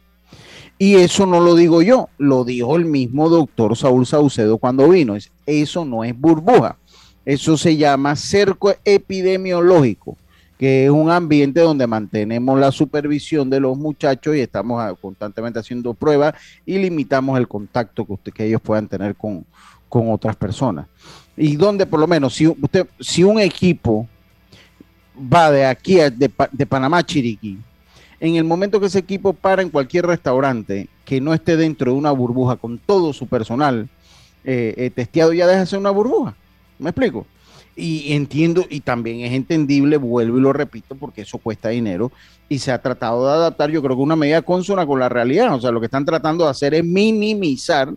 Y 0.78 0.96
eso 0.96 1.28
no 1.28 1.40
lo 1.40 1.54
digo 1.54 1.84
yo, 1.84 2.10
lo 2.18 2.44
dijo 2.44 2.76
el 2.76 2.86
mismo 2.86 3.30
doctor 3.30 3.78
Saúl 3.78 4.08
Saucedo 4.08 4.58
cuando 4.58 4.90
vino. 4.90 5.16
Eso 5.46 5.86
no 5.86 6.04
es 6.04 6.20
burbuja. 6.20 6.78
Eso 7.24 7.56
se 7.56 7.78
llama 7.78 8.16
cerco 8.16 8.74
epidemiológico, 8.84 10.18
que 10.58 10.86
es 10.86 10.90
un 10.90 11.12
ambiente 11.12 11.60
donde 11.60 11.86
mantenemos 11.86 12.60
la 12.60 12.72
supervisión 12.72 13.48
de 13.48 13.60
los 13.60 13.78
muchachos 13.78 14.36
y 14.36 14.40
estamos 14.40 14.98
constantemente 15.00 15.60
haciendo 15.60 15.94
pruebas 15.94 16.34
y 16.66 16.80
limitamos 16.80 17.38
el 17.38 17.48
contacto 17.48 18.08
que, 18.08 18.32
que 18.32 18.46
ellos 18.48 18.62
puedan 18.62 18.88
tener 18.88 19.16
con, 19.16 19.46
con 19.92 20.10
otras 20.10 20.38
personas. 20.38 20.88
Y 21.36 21.58
donde 21.58 21.86
por 21.86 22.00
lo 22.00 22.08
menos, 22.08 22.34
si 22.34 22.48
usted, 22.48 22.88
si 22.98 23.26
un 23.26 23.42
equipo 23.42 24.08
va 25.16 25.52
de 25.52 25.66
aquí 25.66 26.00
a, 26.00 26.10
de, 26.10 26.30
Panamá 26.30 27.00
a 27.00 27.06
Chiriquí, 27.06 27.58
en 28.22 28.36
el 28.36 28.46
momento 28.46 28.80
que 28.80 28.86
ese 28.86 29.00
equipo 29.00 29.34
para 29.34 29.62
en 29.62 29.70
cualquier 29.70 30.06
restaurante 30.06 30.88
que 31.04 31.20
no 31.20 31.34
esté 31.34 31.58
dentro 31.58 31.92
de 31.92 31.98
una 31.98 32.12
burbuja 32.12 32.56
con 32.56 32.78
todo 32.78 33.12
su 33.12 33.28
personal 33.28 33.90
eh, 34.46 34.74
eh, 34.78 34.90
testeado, 34.92 35.34
ya 35.34 35.46
deja 35.46 35.60
de 35.60 35.66
ser 35.66 35.80
una 35.80 35.90
burbuja. 35.90 36.36
¿Me 36.80 36.92
explico? 36.92 37.28
Y 37.76 38.14
entiendo, 38.14 38.66
y 38.70 38.80
también 38.80 39.22
es 39.22 39.34
entendible, 39.34 39.98
vuelvo 39.98 40.38
y 40.38 40.42
lo 40.42 40.54
repito, 40.54 40.96
porque 40.96 41.24
eso 41.24 41.38
cuesta 41.38 41.68
dinero 41.68 42.14
y 42.48 42.60
se 42.60 42.72
ha 42.72 42.82
tratado 42.82 43.28
de 43.28 43.34
adaptar, 43.34 43.70
yo 43.70 43.82
creo 43.82 43.98
que 43.98 44.04
una 44.04 44.16
medida 44.16 44.42
consona 44.42 44.86
con 44.86 45.02
la 45.02 45.10
realidad. 45.10 45.54
O 45.54 45.60
sea, 45.60 45.72
lo 45.72 45.82
que 45.82 45.88
están 45.88 46.06
tratando 46.06 46.46
de 46.46 46.52
hacer 46.52 46.74
es 46.76 46.86
minimizar, 46.86 47.94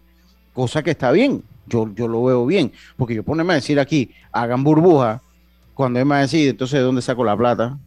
cosa 0.53 0.82
que 0.82 0.90
está 0.90 1.12
bien 1.12 1.45
yo, 1.67 1.93
yo 1.95 2.09
lo 2.09 2.25
veo 2.25 2.47
bien, 2.47 2.73
porque 2.97 3.15
yo 3.15 3.23
ponerme 3.23 3.53
a 3.53 3.57
decir 3.57 3.79
aquí, 3.81 4.11
hagan 4.33 4.65
burbuja, 4.65 5.23
cuando 5.75 6.05
va 6.07 6.19
a 6.19 6.21
decir, 6.21 6.49
entonces, 6.51 6.79
¿de 6.79 6.85
dónde 6.85 7.03
saco 7.03 7.25
la 7.25 7.37
plata? 7.37 7.79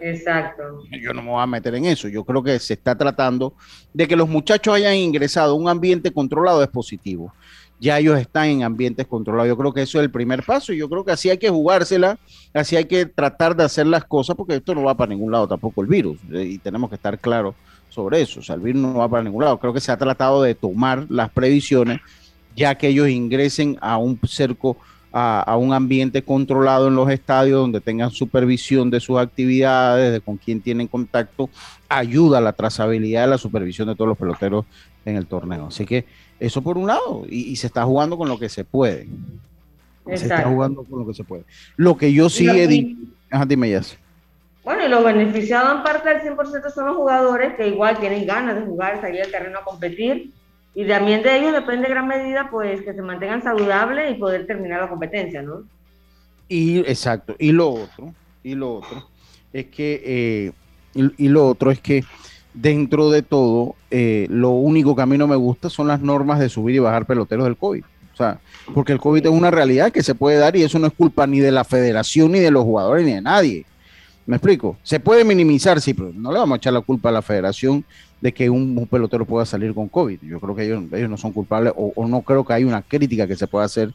Exacto. 0.00 0.62
Yo 0.90 1.12
no 1.12 1.22
me 1.22 1.30
voy 1.30 1.42
a 1.42 1.46
meter 1.46 1.74
en 1.74 1.84
eso. 1.86 2.08
Yo 2.08 2.24
creo 2.24 2.42
que 2.42 2.58
se 2.58 2.74
está 2.74 2.96
tratando 2.96 3.54
de 3.92 4.06
que 4.06 4.16
los 4.16 4.28
muchachos 4.28 4.74
hayan 4.74 4.94
ingresado 4.94 5.52
a 5.52 5.56
un 5.56 5.68
ambiente 5.68 6.12
controlado 6.12 6.62
es 6.62 6.68
positivo. 6.68 7.32
Ya 7.80 7.98
ellos 7.98 8.18
están 8.18 8.46
en 8.46 8.62
ambientes 8.64 9.06
controlados. 9.06 9.48
Yo 9.48 9.56
creo 9.56 9.72
que 9.72 9.82
eso 9.82 9.98
es 9.98 10.04
el 10.04 10.10
primer 10.10 10.42
paso 10.42 10.72
yo 10.72 10.88
creo 10.88 11.04
que 11.04 11.12
así 11.12 11.30
hay 11.30 11.38
que 11.38 11.48
jugársela, 11.48 12.18
así 12.52 12.76
hay 12.76 12.86
que 12.86 13.06
tratar 13.06 13.54
de 13.54 13.64
hacer 13.64 13.86
las 13.86 14.04
cosas 14.04 14.34
porque 14.34 14.56
esto 14.56 14.74
no 14.74 14.82
va 14.82 14.96
para 14.96 15.10
ningún 15.10 15.30
lado 15.30 15.46
tampoco 15.46 15.82
el 15.82 15.86
virus 15.86 16.18
eh, 16.32 16.42
y 16.42 16.58
tenemos 16.58 16.90
que 16.90 16.96
estar 16.96 17.18
claros 17.18 17.54
sobre 17.88 18.20
eso. 18.20 18.40
O 18.40 18.42
sea, 18.42 18.56
el 18.56 18.62
virus 18.62 18.82
no 18.82 18.94
va 18.94 19.08
para 19.08 19.22
ningún 19.22 19.44
lado. 19.44 19.58
Creo 19.58 19.72
que 19.72 19.80
se 19.80 19.92
ha 19.92 19.96
tratado 19.96 20.42
de 20.42 20.54
tomar 20.54 21.06
las 21.08 21.30
previsiones 21.30 22.00
ya 22.58 22.74
que 22.74 22.88
ellos 22.88 23.08
ingresen 23.08 23.78
a 23.80 23.96
un 23.96 24.18
cerco, 24.26 24.76
a, 25.12 25.56
un 25.56 25.72
ambiente 25.72 26.22
controlado 26.22 26.88
en 26.88 26.96
los 26.96 27.08
estadios, 27.08 27.60
donde 27.60 27.80
tengan 27.80 28.10
supervisión 28.10 28.90
de 28.90 29.00
sus 29.00 29.18
actividades, 29.18 30.12
de 30.12 30.20
con 30.20 30.36
quién 30.36 30.60
tienen 30.60 30.88
contacto, 30.88 31.48
ayuda 31.88 32.38
a 32.38 32.40
la 32.40 32.52
trazabilidad 32.52 33.22
de 33.22 33.28
la 33.28 33.38
supervisión 33.38 33.88
de 33.88 33.94
todos 33.94 34.08
los 34.08 34.18
peloteros 34.18 34.66
en 35.04 35.16
el 35.16 35.26
torneo. 35.26 35.66
Así 35.68 35.86
que 35.86 36.04
eso 36.40 36.60
por 36.60 36.76
un 36.76 36.88
lado, 36.88 37.24
y, 37.28 37.54
se 37.56 37.68
está 37.68 37.84
jugando 37.84 38.18
con 38.18 38.28
lo 38.28 38.38
que 38.38 38.48
se 38.48 38.64
puede. 38.64 39.08
Se 40.06 40.14
está 40.14 40.42
jugando 40.42 40.82
con 40.84 41.00
lo 41.00 41.06
que 41.06 41.14
se 41.14 41.22
puede. 41.22 41.44
Lo 41.76 41.96
que 41.96 42.12
yo 42.12 42.28
sí 42.28 42.48
he 42.48 42.66
dicho, 42.66 42.98
dime 43.46 43.70
ya. 43.70 43.82
Bueno, 44.64 44.84
y 44.84 44.88
los 44.88 45.04
beneficiados 45.04 45.76
en 45.76 45.82
parte 45.82 46.08
del 46.08 46.36
100% 46.36 46.70
son 46.74 46.86
los 46.86 46.96
jugadores 46.96 47.54
que 47.54 47.68
igual 47.68 47.98
tienen 47.98 48.26
ganas 48.26 48.56
de 48.56 48.62
jugar, 48.62 49.00
salir 49.00 49.22
al 49.22 49.30
terreno 49.30 49.60
a 49.60 49.64
competir 49.64 50.32
y 50.78 50.86
también 50.86 51.24
de 51.24 51.36
ellos 51.36 51.52
depende 51.52 51.88
en 51.88 51.92
gran 51.92 52.06
medida, 52.06 52.48
pues, 52.52 52.82
que 52.82 52.94
se 52.94 53.02
mantengan 53.02 53.42
saludables 53.42 54.12
y 54.12 54.14
poder 54.14 54.46
terminar 54.46 54.80
la 54.80 54.88
competencia, 54.88 55.42
¿no? 55.42 55.64
Y, 56.46 56.78
exacto. 56.78 57.34
Y 57.36 57.50
lo 57.50 57.70
otro, 57.70 58.14
y 58.44 58.54
lo 58.54 58.76
otro, 58.76 59.08
es 59.52 59.66
que, 59.66 60.00
eh, 60.04 60.52
y, 60.94 61.26
lo 61.26 61.48
otro 61.48 61.72
es 61.72 61.80
que 61.80 62.04
dentro 62.54 63.10
de 63.10 63.22
todo, 63.22 63.74
eh, 63.90 64.28
lo 64.30 64.50
único 64.50 64.94
que 64.94 65.02
a 65.02 65.06
mí 65.06 65.18
no 65.18 65.26
me 65.26 65.34
gusta 65.34 65.68
son 65.68 65.88
las 65.88 66.00
normas 66.00 66.38
de 66.38 66.48
subir 66.48 66.76
y 66.76 66.78
bajar 66.78 67.06
peloteros 67.06 67.46
del 67.46 67.56
COVID. 67.56 67.82
O 68.12 68.16
sea, 68.16 68.38
porque 68.72 68.92
el 68.92 69.00
COVID 69.00 69.26
es 69.26 69.32
una 69.32 69.50
realidad 69.50 69.90
que 69.90 70.04
se 70.04 70.14
puede 70.14 70.38
dar 70.38 70.54
y 70.54 70.62
eso 70.62 70.78
no 70.78 70.86
es 70.86 70.92
culpa 70.92 71.26
ni 71.26 71.40
de 71.40 71.50
la 71.50 71.64
federación, 71.64 72.30
ni 72.30 72.38
de 72.38 72.52
los 72.52 72.62
jugadores, 72.62 73.04
ni 73.04 73.14
de 73.14 73.22
nadie. 73.22 73.66
¿Me 74.28 74.36
explico? 74.36 74.76
Se 74.82 75.00
puede 75.00 75.24
minimizar, 75.24 75.80
sí, 75.80 75.94
pero 75.94 76.12
no 76.14 76.30
le 76.30 76.38
vamos 76.38 76.56
a 76.56 76.58
echar 76.58 76.74
la 76.74 76.82
culpa 76.82 77.08
a 77.08 77.12
la 77.12 77.22
federación 77.22 77.82
de 78.20 78.30
que 78.30 78.50
un, 78.50 78.86
pelotero 78.86 79.24
pueda 79.24 79.46
salir 79.46 79.72
con 79.72 79.88
COVID. 79.88 80.18
Yo 80.20 80.38
creo 80.38 80.54
que 80.54 80.66
ellos, 80.66 80.84
ellos 80.92 81.08
no 81.08 81.16
son 81.16 81.32
culpables 81.32 81.72
o, 81.74 82.06
no 82.06 82.20
creo 82.20 82.44
que 82.44 82.52
hay 82.52 82.64
una 82.64 82.82
crítica 82.82 83.26
que 83.26 83.36
se 83.36 83.46
pueda 83.46 83.64
hacer 83.64 83.90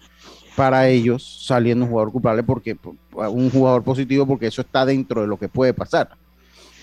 para 0.56 0.90
ellos 0.90 1.46
saliendo 1.46 1.86
un 1.86 1.92
jugador 1.92 2.12
culpable 2.12 2.42
porque 2.42 2.76
un 3.14 3.52
jugador 3.52 3.84
positivo 3.84 4.26
porque 4.26 4.48
eso 4.48 4.62
está 4.62 4.88
dentro 4.88 5.22
de 5.22 5.28
lo 5.28 5.38
que 5.38 5.50
puede 5.50 5.72
pasar. 5.72 6.10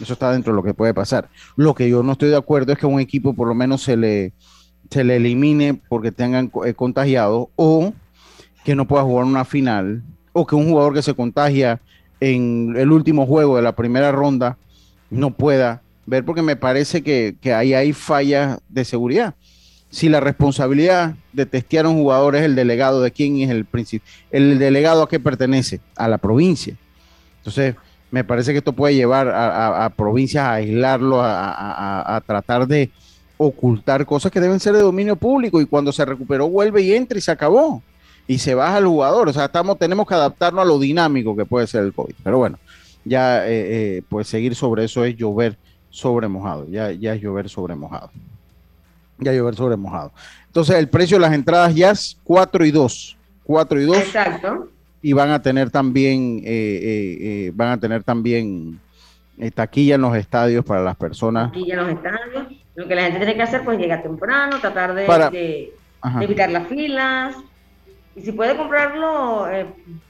Eso 0.00 0.12
está 0.12 0.30
dentro 0.30 0.52
de 0.52 0.56
lo 0.56 0.62
que 0.62 0.72
puede 0.72 0.94
pasar. 0.94 1.28
Lo 1.56 1.74
que 1.74 1.90
yo 1.90 2.04
no 2.04 2.12
estoy 2.12 2.28
de 2.28 2.36
acuerdo 2.36 2.72
es 2.72 2.78
que 2.78 2.86
un 2.86 3.00
equipo 3.00 3.34
por 3.34 3.48
lo 3.48 3.56
menos 3.56 3.82
se 3.82 3.96
le, 3.96 4.32
se 4.90 5.02
le 5.02 5.16
elimine 5.16 5.74
porque 5.88 6.12
tengan 6.12 6.52
eh, 6.64 6.74
contagiado 6.74 7.50
o 7.56 7.92
que 8.62 8.76
no 8.76 8.86
pueda 8.86 9.02
jugar 9.02 9.24
una 9.24 9.44
final 9.44 10.04
o 10.32 10.46
que 10.46 10.54
un 10.54 10.68
jugador 10.68 10.94
que 10.94 11.02
se 11.02 11.14
contagia 11.14 11.80
en 12.20 12.74
el 12.76 12.92
último 12.92 13.26
juego 13.26 13.56
de 13.56 13.62
la 13.62 13.72
primera 13.72 14.12
ronda 14.12 14.58
no 15.10 15.32
pueda 15.32 15.82
ver 16.06 16.24
porque 16.24 16.42
me 16.42 16.56
parece 16.56 17.02
que, 17.02 17.36
ahí 17.52 17.74
hay 17.74 17.92
fallas 17.92 18.58
de 18.68 18.84
seguridad. 18.84 19.34
Si 19.90 20.08
la 20.08 20.20
responsabilidad 20.20 21.16
de 21.32 21.46
testear 21.46 21.86
a 21.86 21.88
un 21.88 21.96
jugador 21.96 22.36
es 22.36 22.42
el 22.42 22.54
delegado, 22.54 23.02
¿de 23.02 23.10
quién 23.10 23.38
es 23.38 23.50
el 23.50 23.64
principio? 23.64 24.08
El 24.30 24.58
delegado 24.58 25.02
a 25.02 25.08
qué 25.08 25.18
pertenece? 25.18 25.80
A 25.96 26.06
la 26.06 26.18
provincia. 26.18 26.76
Entonces, 27.38 27.74
me 28.10 28.22
parece 28.22 28.52
que 28.52 28.58
esto 28.58 28.72
puede 28.72 28.94
llevar 28.94 29.28
a, 29.28 29.88
provincias 29.96 30.44
a 30.44 30.54
aislarlo, 30.54 31.20
a, 31.22 32.22
tratar 32.26 32.66
de 32.66 32.90
ocultar 33.36 34.04
cosas 34.04 34.30
que 34.30 34.40
deben 34.40 34.60
ser 34.60 34.74
de 34.74 34.82
dominio 34.82 35.16
público 35.16 35.60
y 35.60 35.66
cuando 35.66 35.92
se 35.92 36.04
recuperó 36.04 36.48
vuelve 36.48 36.82
y 36.82 36.92
entra 36.92 37.18
y 37.18 37.22
se 37.22 37.30
acabó 37.30 37.82
y 38.30 38.38
se 38.38 38.54
baja 38.54 38.78
el 38.78 38.86
jugador. 38.86 39.28
O 39.28 39.32
sea, 39.32 39.46
estamos, 39.46 39.76
tenemos 39.76 40.06
que 40.06 40.14
adaptarnos 40.14 40.62
a 40.62 40.64
lo 40.64 40.78
dinámico 40.78 41.36
que 41.36 41.44
puede 41.44 41.66
ser 41.66 41.82
el 41.82 41.92
COVID. 41.92 42.14
Pero 42.22 42.38
bueno, 42.38 42.60
ya 43.04 43.44
eh, 43.44 43.48
eh, 43.96 44.02
pues 44.08 44.28
seguir 44.28 44.54
sobre 44.54 44.84
eso 44.84 45.04
es 45.04 45.16
llover 45.16 45.56
sobre 45.90 46.28
mojado. 46.28 46.64
Ya, 46.68 46.92
ya 46.92 47.14
es 47.14 47.20
llover 47.20 47.48
sobre 47.48 47.74
mojado. 47.74 48.12
Ya 49.18 49.32
llover 49.32 49.56
sobre 49.56 49.76
mojado. 49.76 50.12
Entonces, 50.46 50.76
el 50.76 50.88
precio 50.88 51.16
de 51.16 51.22
las 51.22 51.32
entradas 51.32 51.74
ya 51.74 51.90
es 51.90 52.16
4 52.22 52.64
y 52.66 52.70
2. 52.70 53.16
4 53.42 53.80
y 53.80 53.84
2. 53.84 53.96
Exacto 53.96 54.68
y 55.02 55.14
van 55.14 55.30
a 55.30 55.42
tener 55.42 55.70
también, 55.70 56.42
eh, 56.44 57.50
van 57.54 57.70
a 57.70 57.80
tener 57.80 58.04
también 58.04 58.78
taquilla 59.54 59.96
en 59.96 60.02
los 60.02 60.14
estadios 60.14 60.64
para 60.64 60.82
las 60.82 60.94
personas. 60.94 61.50
Taquilla 61.50 61.74
en 61.74 61.80
los 61.80 61.88
estadios. 61.88 62.46
Lo 62.76 62.86
que 62.86 62.94
la 62.94 63.02
gente 63.04 63.18
tiene 63.18 63.34
que 63.34 63.42
hacer, 63.42 63.64
pues 63.64 63.78
llegar 63.78 64.02
temprano, 64.02 64.60
tratar 64.60 64.94
de, 64.94 65.72
evitar 66.20 66.50
las 66.50 66.68
filas. 66.68 67.34
Y 68.16 68.22
si 68.22 68.32
puede 68.32 68.56
comprarlo, 68.56 69.46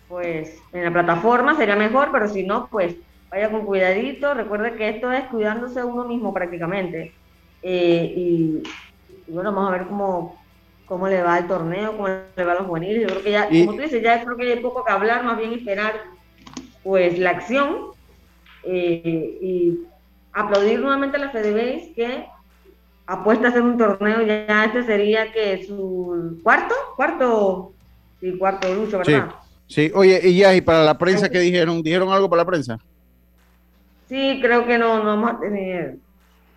pues 0.09 0.61
en 0.73 0.85
la 0.85 0.93
plataforma 0.93 1.57
sería 1.57 1.77
mejor, 1.77 2.11
pero 2.13 2.29
si 2.29 2.45
no, 2.45 2.69
pues 2.69 2.97
vaya 3.31 3.51
con 3.51 3.67
cuidadito. 3.67 4.35
Recuerde 4.35 4.75
que 4.75 4.89
esto 4.89 5.13
es 5.13 5.25
cuidándose 5.25 5.85
uno 5.85 6.05
mismo 6.05 6.33
prácticamente. 6.33 7.13
y, 7.63 8.63
bueno, 9.29 9.53
vamos 9.53 9.69
a 9.69 9.79
ver 9.79 9.87
cómo, 9.87 10.43
cómo 10.87 11.07
le 11.09 11.23
va 11.23 11.39
el 11.39 11.47
torneo, 11.47 11.93
cómo 11.93 12.09
le 12.09 12.45
va 12.45 12.53
a 12.53 12.57
los 12.57 12.67
juveniles. 12.67 13.03
Yo 13.03 13.09
creo 13.09 13.23
que 13.23 13.31
ya, 13.31 13.49
como 13.49 13.77
tú 13.77 13.83
dices, 13.83 14.03
ya 14.03 14.25
creo 14.25 14.37
que 14.37 14.53
hay 14.53 14.61
poco 14.61 14.85
que 14.85 14.93
hablar, 14.93 15.23
más 15.25 15.39
bien 15.39 15.53
esperar 15.53 15.95
pues 16.83 17.19
la 17.19 17.31
acción 17.31 17.91
eh, 18.65 19.39
y 19.41 19.79
aplaudir 20.33 20.81
nuevamente 20.81 21.17
a 21.17 21.21
la 21.21 21.31
FedeBase 21.31 21.93
que 21.95 22.27
apuesta 23.07 23.47
a 23.47 23.51
hacer 23.51 23.63
un 23.63 23.77
torneo, 23.77 24.23
ya 24.23 24.65
este 24.65 24.85
sería 24.85 25.33
que 25.33 25.65
su 25.67 26.41
cuarto, 26.43 26.75
cuarto, 26.97 27.73
sí, 28.21 28.37
cuarto 28.39 28.75
lucho, 28.75 28.99
¿verdad? 28.99 29.35
Sí, 29.67 29.91
oye, 29.95 30.21
y 30.23 30.39
ya, 30.39 30.55
y 30.55 30.61
para 30.61 30.85
la 30.85 30.99
prensa, 30.99 31.29
¿qué 31.29 31.39
dijeron? 31.39 31.83
¿Dijeron 31.83 32.11
algo 32.13 32.29
para 32.29 32.43
la 32.43 32.47
prensa? 32.47 32.79
Sí, 34.09 34.41
creo 34.43 34.67
que 34.67 34.79
no, 34.79 34.99
no 34.99 35.05
vamos 35.05 35.31
a 35.31 35.41
tener 35.41 35.97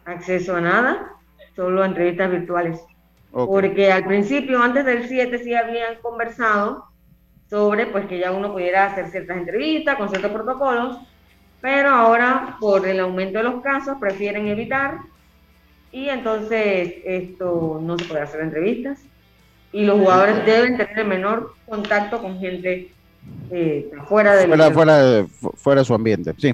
acceso 0.05 0.55
a 0.55 0.61
nada, 0.61 1.11
solo 1.55 1.83
a 1.83 1.85
entrevistas 1.85 2.31
virtuales. 2.31 2.81
Porque 3.31 3.91
al 3.91 4.05
principio, 4.05 4.61
antes 4.61 4.85
del 4.85 5.07
7, 5.07 5.39
sí 5.39 5.53
habían 5.53 5.95
conversado 6.01 6.85
sobre 7.49 7.85
pues 7.87 8.07
que 8.07 8.19
ya 8.19 8.31
uno 8.31 8.51
pudiera 8.51 8.85
hacer 8.85 9.09
ciertas 9.09 9.37
entrevistas 9.37 9.95
con 9.95 10.09
ciertos 10.09 10.31
protocolos, 10.31 10.97
pero 11.61 11.89
ahora 11.89 12.57
por 12.59 12.87
el 12.87 12.99
aumento 12.99 13.37
de 13.37 13.43
los 13.43 13.61
casos 13.61 13.97
prefieren 13.99 14.47
evitar 14.47 14.97
y 15.91 16.09
entonces 16.09 16.95
esto 17.05 17.79
no 17.81 17.97
se 17.97 18.05
puede 18.05 18.21
hacer 18.21 18.41
entrevistas 18.41 19.05
y 19.73 19.83
los 19.83 19.99
jugadores 19.99 20.45
deben 20.45 20.77
tener 20.77 20.99
el 20.99 21.07
menor 21.07 21.53
contacto 21.67 22.21
con 22.21 22.39
gente 22.39 22.89
eh, 23.51 23.91
fuera, 24.07 24.35
de 24.35 24.47
fuera, 24.71 25.03
de, 25.03 25.27
fuera 25.27 25.81
de 25.81 25.85
su 25.85 25.93
ambiente, 25.93 26.33
sí. 26.37 26.53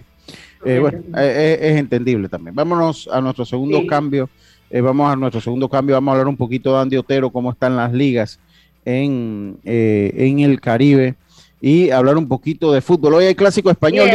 Eh, 0.66 0.80
bueno, 0.80 1.00
eh, 1.18 1.58
es, 1.62 1.78
entendible 1.78 2.28
también. 2.28 2.56
Vámonos 2.56 3.08
a 3.12 3.22
nuestro 3.22 3.46
segundo 3.46 3.86
cambio 3.88 4.30
eh, 4.72 4.82
vamos 4.82 5.12
a 5.12 5.16
nuestro 5.16 5.42
segundo 5.42 5.68
cambio, 5.68 5.96
vamos 5.96 6.10
a 6.10 6.12
hablar 6.14 6.28
un 6.28 6.38
poquito 6.38 6.74
de 6.74 6.82
Andy 6.82 6.98
Otero, 6.98 7.32
cómo 7.32 7.52
están 7.52 7.76
las 7.76 7.92
ligas 7.92 8.40
en, 8.86 9.58
eh, 9.64 10.14
en 10.16 10.40
el 10.40 10.62
Caribe 10.62 11.16
y 11.60 11.90
hablar 11.90 12.18
un 12.18 12.28
poquito 12.28 12.72
de 12.72 12.82
fútbol. 12.82 13.16
Hoy 13.16 13.26
hay 13.26 13.36
clásico 13.36 13.72
español. 13.72 14.10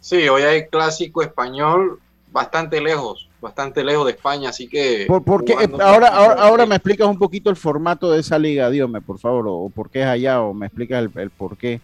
Sí, 0.00 0.28
hoy 0.28 0.42
hay 0.42 0.66
clásico 0.66 1.22
español 1.22 2.00
bastante 2.32 2.80
lejos, 2.80 3.28
bastante 3.42 3.84
lejos 3.84 4.06
de 4.06 4.12
España, 4.12 4.48
así 4.48 4.68
que... 4.68 5.04
Por, 5.06 5.44
eh, 5.50 5.68
ahora, 5.80 6.08
ahora, 6.08 6.64
me 6.64 6.76
explicas 6.76 7.06
un 7.06 7.18
poquito 7.18 7.50
el 7.50 7.56
formato 7.56 8.10
de 8.10 8.20
esa 8.20 8.38
liga, 8.38 8.70
Dios 8.70 8.90
por 9.04 9.18
favor, 9.18 9.44
o, 9.48 9.68
por 9.68 9.90
qué 9.90 10.00
es 10.00 10.06
allá, 10.06 10.40
o 10.40 10.54
me 10.54 10.66
explicas 10.66 11.04
el, 11.04 11.10
el 11.20 11.30
por 11.30 11.58
qué 11.58 11.80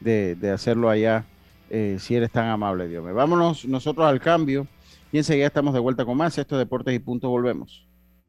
de, 0.00 0.50
hacerlo 0.50 0.88
allá, 0.88 1.26
si 1.68 2.14
eres 2.14 2.30
tan 2.30 2.48
amable, 2.48 2.88
Dios 2.88 3.04
Vámonos 3.12 3.66
nosotros 3.66 4.06
al 4.06 4.20
cambio. 4.20 4.66
Y 5.12 5.18
enseguida 5.18 5.46
estamos 5.46 5.74
de 5.74 5.80
vuelta 5.80 6.06
con 6.06 6.16
más. 6.16 6.36
Esto 6.38 6.56
es 6.56 6.60
Deportes 6.60 6.94
y 6.94 6.98
Punto. 6.98 7.28
Volvemos. 7.28 7.84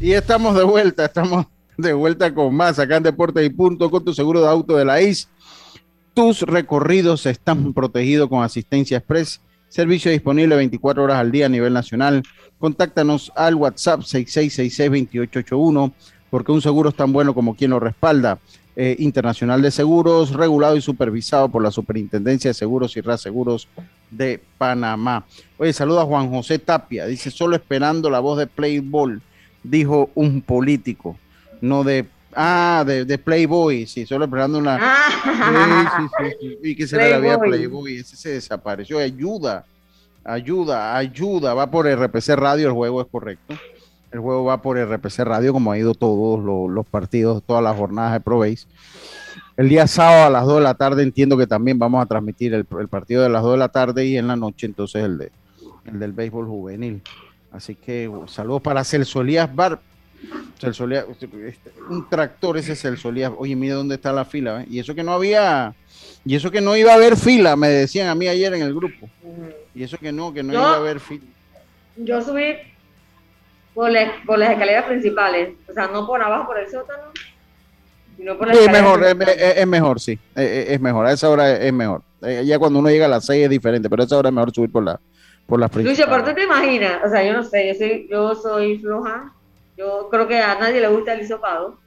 Y 0.00 0.14
estamos 0.14 0.56
de 0.56 0.64
vuelta, 0.64 1.04
estamos 1.04 1.46
de 1.80 1.92
vuelta 1.92 2.34
con 2.34 2.54
más 2.54 2.78
acá 2.78 2.96
en 2.96 3.02
Deportes 3.02 3.44
y 3.44 3.50
Punto 3.50 3.90
con 3.90 4.04
tu 4.04 4.14
seguro 4.14 4.40
de 4.40 4.48
auto 4.48 4.76
de 4.76 4.84
la 4.84 5.00
IS. 5.00 5.28
Tus 6.14 6.42
recorridos 6.42 7.26
están 7.26 7.72
protegidos 7.72 8.28
con 8.28 8.42
asistencia 8.42 8.98
express, 8.98 9.40
servicio 9.68 10.10
disponible 10.10 10.56
24 10.56 11.04
horas 11.04 11.18
al 11.18 11.30
día 11.30 11.46
a 11.46 11.48
nivel 11.48 11.72
nacional. 11.72 12.22
Contáctanos 12.58 13.32
al 13.36 13.54
WhatsApp 13.54 14.00
6666-2881 14.00 15.92
porque 16.30 16.52
un 16.52 16.62
seguro 16.62 16.90
es 16.90 16.94
tan 16.94 17.12
bueno 17.12 17.34
como 17.34 17.54
quien 17.54 17.70
lo 17.70 17.80
respalda. 17.80 18.38
Eh, 18.76 18.96
Internacional 19.00 19.60
de 19.62 19.72
Seguros, 19.72 20.32
regulado 20.32 20.76
y 20.76 20.80
supervisado 20.80 21.48
por 21.48 21.62
la 21.62 21.72
Superintendencia 21.72 22.50
de 22.50 22.54
Seguros 22.54 22.96
y 22.96 23.00
Reaseguros 23.00 23.68
de 24.10 24.40
Panamá. 24.58 25.26
Oye, 25.58 25.72
saluda 25.72 26.02
a 26.02 26.06
Juan 26.06 26.30
José 26.30 26.58
Tapia, 26.60 27.06
dice, 27.06 27.30
solo 27.30 27.56
esperando 27.56 28.08
la 28.08 28.20
voz 28.20 28.38
de 28.38 28.46
Playboy 28.46 29.20
dijo 29.62 30.10
un 30.14 30.40
político, 30.40 31.16
no 31.60 31.84
de 31.84 32.06
Ah, 32.34 32.84
de, 32.86 33.18
Playboy, 33.18 33.86
sí, 33.86 34.06
solo 34.06 34.24
esperando 34.24 34.58
una. 34.58 34.78
Ah. 34.80 36.08
Sí, 36.18 36.30
sí, 36.40 36.48
sí, 36.62 36.70
Y 36.70 36.76
que 36.76 36.86
se 36.86 36.96
le 36.96 37.14
había 37.14 37.38
Playboy, 37.38 37.96
ese 37.96 38.16
se 38.16 38.30
desapareció. 38.30 38.98
Ayuda, 38.98 39.64
ayuda, 40.24 40.96
ayuda. 40.96 41.54
Va 41.54 41.70
por 41.70 41.86
RPC 41.86 42.36
Radio, 42.36 42.68
el 42.68 42.72
juego 42.72 43.00
es 43.00 43.08
correcto. 43.08 43.54
El 44.12 44.20
juego 44.20 44.44
va 44.44 44.62
por 44.62 44.78
RPC 44.78 45.20
Radio, 45.20 45.52
como 45.52 45.72
ha 45.72 45.78
ido 45.78 45.94
todos 45.94 46.40
los, 46.70 46.86
partidos, 46.86 47.42
todas 47.44 47.62
las 47.62 47.76
jornadas 47.76 48.12
de 48.12 48.20
Pro 48.20 48.38
Base. 48.38 48.66
El 49.56 49.68
día 49.68 49.86
sábado 49.86 50.24
a 50.24 50.30
las 50.30 50.46
2 50.46 50.56
de 50.56 50.62
la 50.62 50.74
tarde 50.74 51.02
entiendo 51.02 51.36
que 51.36 51.46
también 51.46 51.78
vamos 51.78 52.02
a 52.02 52.06
transmitir 52.06 52.54
el, 52.54 52.64
partido 52.64 53.22
de 53.22 53.28
las 53.28 53.42
2 53.42 53.52
de 53.52 53.58
la 53.58 53.68
tarde 53.68 54.06
y 54.06 54.16
en 54.16 54.26
la 54.26 54.36
noche 54.36 54.66
entonces 54.66 55.04
el, 55.04 55.18
de, 55.18 55.32
el 55.84 55.98
del 55.98 56.12
béisbol 56.12 56.46
juvenil. 56.46 57.02
Así 57.52 57.74
que 57.74 58.10
saludos 58.26 58.62
para 58.62 58.84
Celso 58.84 59.20
Elías 59.20 59.54
Bar. 59.54 59.80
Celso 60.58 60.88
este, 60.90 61.72
un 61.88 62.08
tractor 62.08 62.58
ese 62.58 62.76
Celso 62.76 63.08
Elías. 63.08 63.32
Oye, 63.36 63.56
mira 63.56 63.74
dónde 63.74 63.94
está 63.94 64.12
la 64.12 64.24
fila. 64.24 64.62
¿eh? 64.62 64.66
Y 64.70 64.78
eso 64.78 64.94
que 64.94 65.02
no 65.02 65.12
había, 65.12 65.74
y 66.24 66.34
eso 66.34 66.50
que 66.50 66.60
no 66.60 66.76
iba 66.76 66.92
a 66.92 66.96
haber 66.96 67.16
fila, 67.16 67.56
me 67.56 67.68
decían 67.68 68.08
a 68.08 68.14
mí 68.14 68.28
ayer 68.28 68.52
en 68.54 68.62
el 68.62 68.74
grupo. 68.74 69.08
Y 69.74 69.82
eso 69.82 69.96
que 69.98 70.12
no, 70.12 70.32
que 70.32 70.42
no 70.42 70.52
iba 70.52 70.74
a 70.74 70.76
haber 70.76 71.00
fila. 71.00 71.24
Yo 71.96 72.20
subí 72.22 72.56
por, 73.74 73.90
las 73.90 74.50
escaleras 74.50 74.84
principales, 74.84 75.54
o 75.68 75.72
sea, 75.72 75.88
no 75.88 76.06
por 76.06 76.22
abajo, 76.22 76.48
por 76.48 76.58
el 76.58 76.70
sótano, 76.70 77.04
sino 78.16 78.36
por 78.36 78.48
las 78.48 78.58
sí, 78.58 78.68
mejor, 78.68 79.04
es, 79.04 79.66
mejor, 79.66 80.00
sí, 80.00 80.18
es, 80.34 80.80
mejor, 80.80 81.06
a 81.06 81.12
esa 81.12 81.30
hora 81.30 81.50
es 81.52 81.72
mejor. 81.72 82.02
Eh, 82.22 82.42
ya 82.44 82.58
cuando 82.58 82.78
uno 82.78 82.90
llega 82.90 83.06
a 83.06 83.08
las 83.08 83.24
6 83.26 83.44
es 83.44 83.50
diferente, 83.50 83.88
pero 83.88 84.02
a 84.02 84.06
esa 84.06 84.18
hora 84.18 84.28
es 84.28 84.34
mejor 84.34 84.52
subir 84.52 84.70
por 84.70 84.84
la, 84.84 85.00
por 85.46 85.58
las 85.58 85.74
Lucho, 85.74 86.06
¿por 86.06 86.24
qué 86.24 86.34
te 86.34 86.42
imaginas? 86.44 87.00
O 87.04 87.08
sea, 87.08 87.24
yo 87.24 87.32
no 87.32 87.42
sé, 87.42 87.68
yo 87.68 87.74
soy, 87.74 88.08
yo 88.10 88.34
soy 88.34 88.78
floja, 88.78 89.32
yo 89.80 90.08
creo 90.10 90.28
que 90.28 90.38
a 90.38 90.58
nadie 90.58 90.80
le 90.80 90.88
gusta 90.88 91.14
el 91.14 91.22
hisopado, 91.22 91.78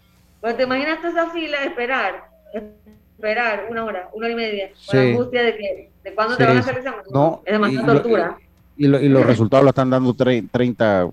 pero 0.41 0.55
te 0.55 0.63
imaginas 0.63 0.97
toda 0.97 1.09
esa 1.09 1.29
fila 1.29 1.59
de 1.61 1.67
esperar, 1.67 2.23
esperar 2.51 3.67
una 3.69 3.85
hora, 3.85 4.09
una 4.13 4.25
hora 4.25 4.33
y 4.33 4.35
media, 4.35 4.71
con 4.87 4.97
la 4.97 5.03
angustia 5.03 5.43
de 5.43 5.55
que, 5.55 5.91
de 6.03 6.15
cuándo 6.15 6.35
te 6.35 6.43
van 6.43 6.57
a 6.57 6.59
hacer 6.61 6.73
el 6.73 6.79
examen. 6.79 7.01
No, 7.11 7.43
es 7.45 7.53
demasiada 7.53 7.85
tortura. 7.85 8.37
y, 8.75 8.87
los 8.87 9.25
resultados 9.25 9.63
lo 9.63 9.69
están 9.69 9.91
dando 9.91 10.11
30, 10.15 11.07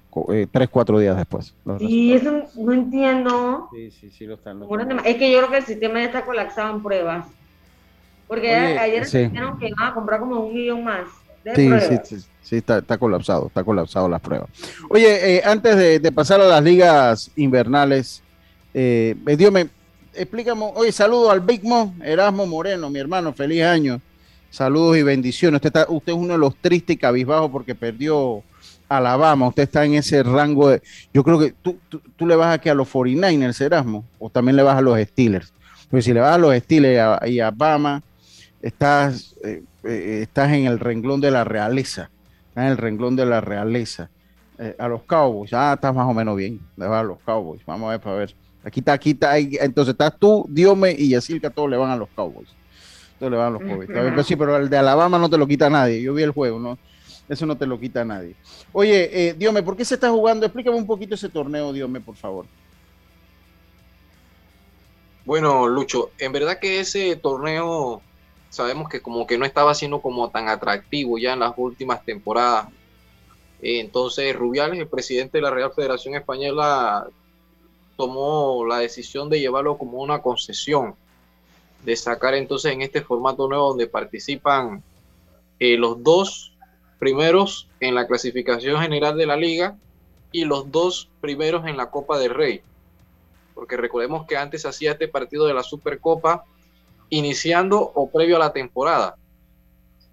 3, 0.51 0.69
4 0.71 0.99
días 0.99 1.17
después. 1.19 1.55
Sí, 1.79 2.15
eso 2.15 2.45
no 2.57 2.73
entiendo. 2.73 3.69
Sí, 3.73 3.91
sí, 3.91 4.11
sí, 4.11 4.25
lo 4.25 4.35
están. 4.35 4.63
Es 5.05 5.17
que 5.17 5.31
yo 5.31 5.39
creo 5.39 5.51
que 5.51 5.59
el 5.59 5.67
sistema 5.67 5.99
ya 5.99 6.07
está 6.07 6.25
colapsado 6.25 6.75
en 6.75 6.83
pruebas. 6.83 7.27
Porque 8.27 8.55
ayer 8.55 9.05
dijeron 9.05 9.59
que 9.59 9.69
iban 9.69 9.89
a 9.89 9.93
comprar 9.93 10.21
como 10.21 10.41
un 10.41 10.55
millón 10.55 10.83
más. 10.83 11.09
Sí, 11.55 11.71
sí, 11.81 11.99
sí, 12.05 12.27
está, 12.51 12.99
colapsado, 12.99 13.47
está 13.47 13.65
colapsado 13.65 14.09
las 14.09 14.21
pruebas. 14.21 14.49
Oye, 14.89 15.37
eh, 15.37 15.43
antes 15.45 15.77
de, 15.77 16.13
pasar 16.13 16.41
a 16.41 16.47
las 16.47 16.63
ligas 16.63 17.31
invernales, 17.37 18.23
eh, 18.75 19.15
eh 19.27 19.37
Dios 19.37 19.53
me 19.53 19.69
explícame, 20.15 20.71
oye, 20.75 20.93
saludo 20.93 21.31
al 21.31 21.41
Big 21.41 21.65
Mo, 21.65 21.95
Erasmo 22.03 22.47
Moreno, 22.47 22.91
mi 22.91 22.99
hermano, 22.99 23.33
feliz 23.33 23.63
año. 23.63 24.01
Saludos 24.51 24.97
y 24.97 25.03
bendiciones. 25.03 25.59
Usted, 25.59 25.69
está, 25.69 25.87
usted 25.89 26.13
es 26.13 26.19
uno 26.19 26.33
de 26.33 26.39
los 26.39 26.57
tristes 26.57 26.97
y 26.97 26.99
cabizbajos 26.99 27.51
porque 27.51 27.75
perdió 27.77 28.43
Alabama. 28.89 29.47
Usted 29.47 29.63
está 29.63 29.85
en 29.85 29.95
ese 29.95 30.23
rango 30.25 30.71
de. 30.71 30.83
Yo 31.15 31.23
creo 31.23 31.39
que 31.39 31.55
tú, 31.63 31.79
tú, 32.17 32.27
le 32.27 32.35
vas 32.35 32.55
aquí 32.55 32.69
a 32.69 32.75
los 32.75 32.93
49ers, 32.93 33.61
Erasmo, 33.61 34.05
o 34.19 34.29
también 34.29 34.57
le 34.57 34.65
vas 34.65 34.77
a 34.77 34.81
los 34.81 34.99
Steelers. 34.99 35.53
Pues 35.89 36.05
si 36.05 36.13
le 36.13 36.21
vas 36.21 36.35
a 36.35 36.39
los 36.39 36.57
Steelers 36.57 37.29
y 37.31 37.39
a, 37.39 37.49
Alabama, 37.49 38.03
estás 38.61 39.37
eh, 39.45 39.63
estás 40.23 40.53
en 40.53 40.67
el 40.67 40.79
renglón 40.79 41.21
de 41.21 41.31
la 41.31 41.45
realeza, 41.45 42.11
en 42.63 42.73
el 42.73 42.77
renglón 42.77 43.17
de 43.17 43.27
la 43.27 43.41
realeza. 43.41 44.11
Eh, 44.59 44.77
a 44.79 44.89
los 44.89 45.03
Cowboys, 45.05 45.55
ah, 45.55 45.73
estás 45.75 45.95
más 45.95 46.07
o 46.07 46.13
menos 46.13 46.37
bien, 46.37 46.61
le 46.77 46.85
a 46.85 47.03
los 47.03 47.19
Cowboys, 47.21 47.65
vamos 47.65 47.89
a 47.89 47.93
ver 47.93 48.01
para 48.01 48.17
ver. 48.17 48.35
Aquí 48.63 48.81
está, 48.81 48.93
aquí 48.93 49.11
está, 49.13 49.39
entonces 49.39 49.93
estás 49.93 50.19
tú, 50.19 50.45
Diome 50.51 50.95
y 50.99 51.19
que 51.19 51.51
todos 51.51 51.71
le 51.71 51.79
van 51.79 51.91
a 51.91 51.97
los 51.97 52.11
Cowboys. 52.11 52.49
Todos 53.19 53.33
le 53.33 53.39
van 53.39 53.47
a 53.47 53.51
los 53.59 53.63
Cowboys. 53.63 53.89
Pero 53.91 54.23
sí, 54.23 54.37
pero 54.37 54.59
el 54.59 54.69
de 54.69 54.77
Alabama 54.77 55.19
no 55.19 55.31
te 55.31 55.39
lo 55.39 55.47
quita 55.47 55.71
nadie, 55.71 56.03
yo 56.03 56.13
vi 56.13 56.25
el 56.25 56.33
juego, 56.33 56.59
¿no? 56.59 56.79
Eso 57.27 57.47
no 57.47 57.57
te 57.57 57.65
lo 57.65 57.81
quita 57.81 58.05
nadie. 58.05 58.35
Oye, 58.73 59.29
eh, 59.29 59.35
Diome, 59.35 59.63
¿por 59.63 59.79
qué 59.79 59.85
se 59.87 59.95
está 59.95 60.11
jugando? 60.11 60.45
Explícame 60.45 60.77
un 60.77 60.87
poquito 60.87 61.15
ese 61.15 61.31
torneo, 61.31 61.73
Diome, 61.73 62.03
por 62.03 62.17
favor. 62.17 62.45
Bueno, 65.25 65.69
Lucho, 65.69 66.11
en 66.19 66.33
verdad 66.33 66.59
que 66.59 66.81
ese 66.81 67.17
torneo 67.17 68.03
sabemos 68.51 68.89
que 68.89 69.01
como 69.01 69.27
que 69.27 69.39
no 69.39 69.47
estaba 69.47 69.75
siendo 69.75 70.03
como 70.03 70.29
tan 70.29 70.49
atractivo 70.49 71.17
ya 71.17 71.33
en 71.33 71.41
las 71.41 71.55
últimas 71.57 72.05
temporadas. 72.05 72.69
Entonces 73.63 74.35
Rubiales, 74.37 74.79
el 74.79 74.89
presidente 74.89 75.39
de 75.39 75.43
la 75.43 75.51
Real 75.51 75.73
Federación 75.73 76.15
Española, 76.15 77.07
tomó 77.97 78.65
la 78.67 78.79
decisión 78.79 79.29
de 79.29 79.41
llevarlo 79.41 79.79
como 79.79 79.99
una 79.99 80.21
concesión, 80.21 80.95
de 81.85 81.97
sacar 81.97 82.35
entonces 82.35 82.73
en 82.73 82.83
este 82.83 83.03
formato 83.03 83.49
nuevo 83.49 83.69
donde 83.69 83.87
participan 83.87 84.83
eh, 85.59 85.77
los 85.77 86.03
dos 86.03 86.53
primeros 86.99 87.69
en 87.79 87.95
la 87.95 88.07
clasificación 88.07 88.81
general 88.81 89.17
de 89.17 89.27
la 89.27 89.37
liga 89.37 89.77
y 90.33 90.45
los 90.45 90.71
dos 90.71 91.09
primeros 91.21 91.67
en 91.67 91.77
la 91.77 91.91
Copa 91.91 92.19
del 92.19 92.35
Rey. 92.35 92.63
Porque 93.55 93.77
recordemos 93.77 94.27
que 94.27 94.37
antes 94.37 94.65
hacía 94.65 94.93
este 94.93 95.09
partido 95.09 95.47
de 95.47 95.55
la 95.55 95.63
Supercopa 95.63 96.45
iniciando 97.11 97.81
o 97.81 98.09
previo 98.11 98.37
a 98.37 98.39
la 98.39 98.53
temporada. 98.53 99.17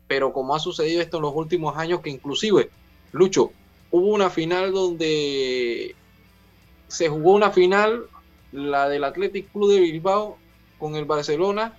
Pero 0.08 0.34
como 0.34 0.56
ha 0.56 0.60
sucedido 0.60 1.02
esto 1.02 1.18
en 1.18 1.24
los 1.24 1.36
últimos 1.36 1.78
años, 1.78 2.02
que 2.02 2.10
inclusive, 2.10 2.70
Lucho, 3.12 3.52
hubo 3.92 4.08
una 4.08 4.30
final 4.30 4.72
donde 4.72 5.96
se 6.88 7.10
jugó 7.10 7.34
una 7.34 7.52
final, 7.52 8.04
la 8.52 8.90
del 8.90 9.04
Athletic 9.04 9.52
Club 9.52 9.72
de 9.72 9.80
Bilbao 9.80 10.38
con 10.80 10.96
el 10.96 11.06
Barcelona, 11.06 11.78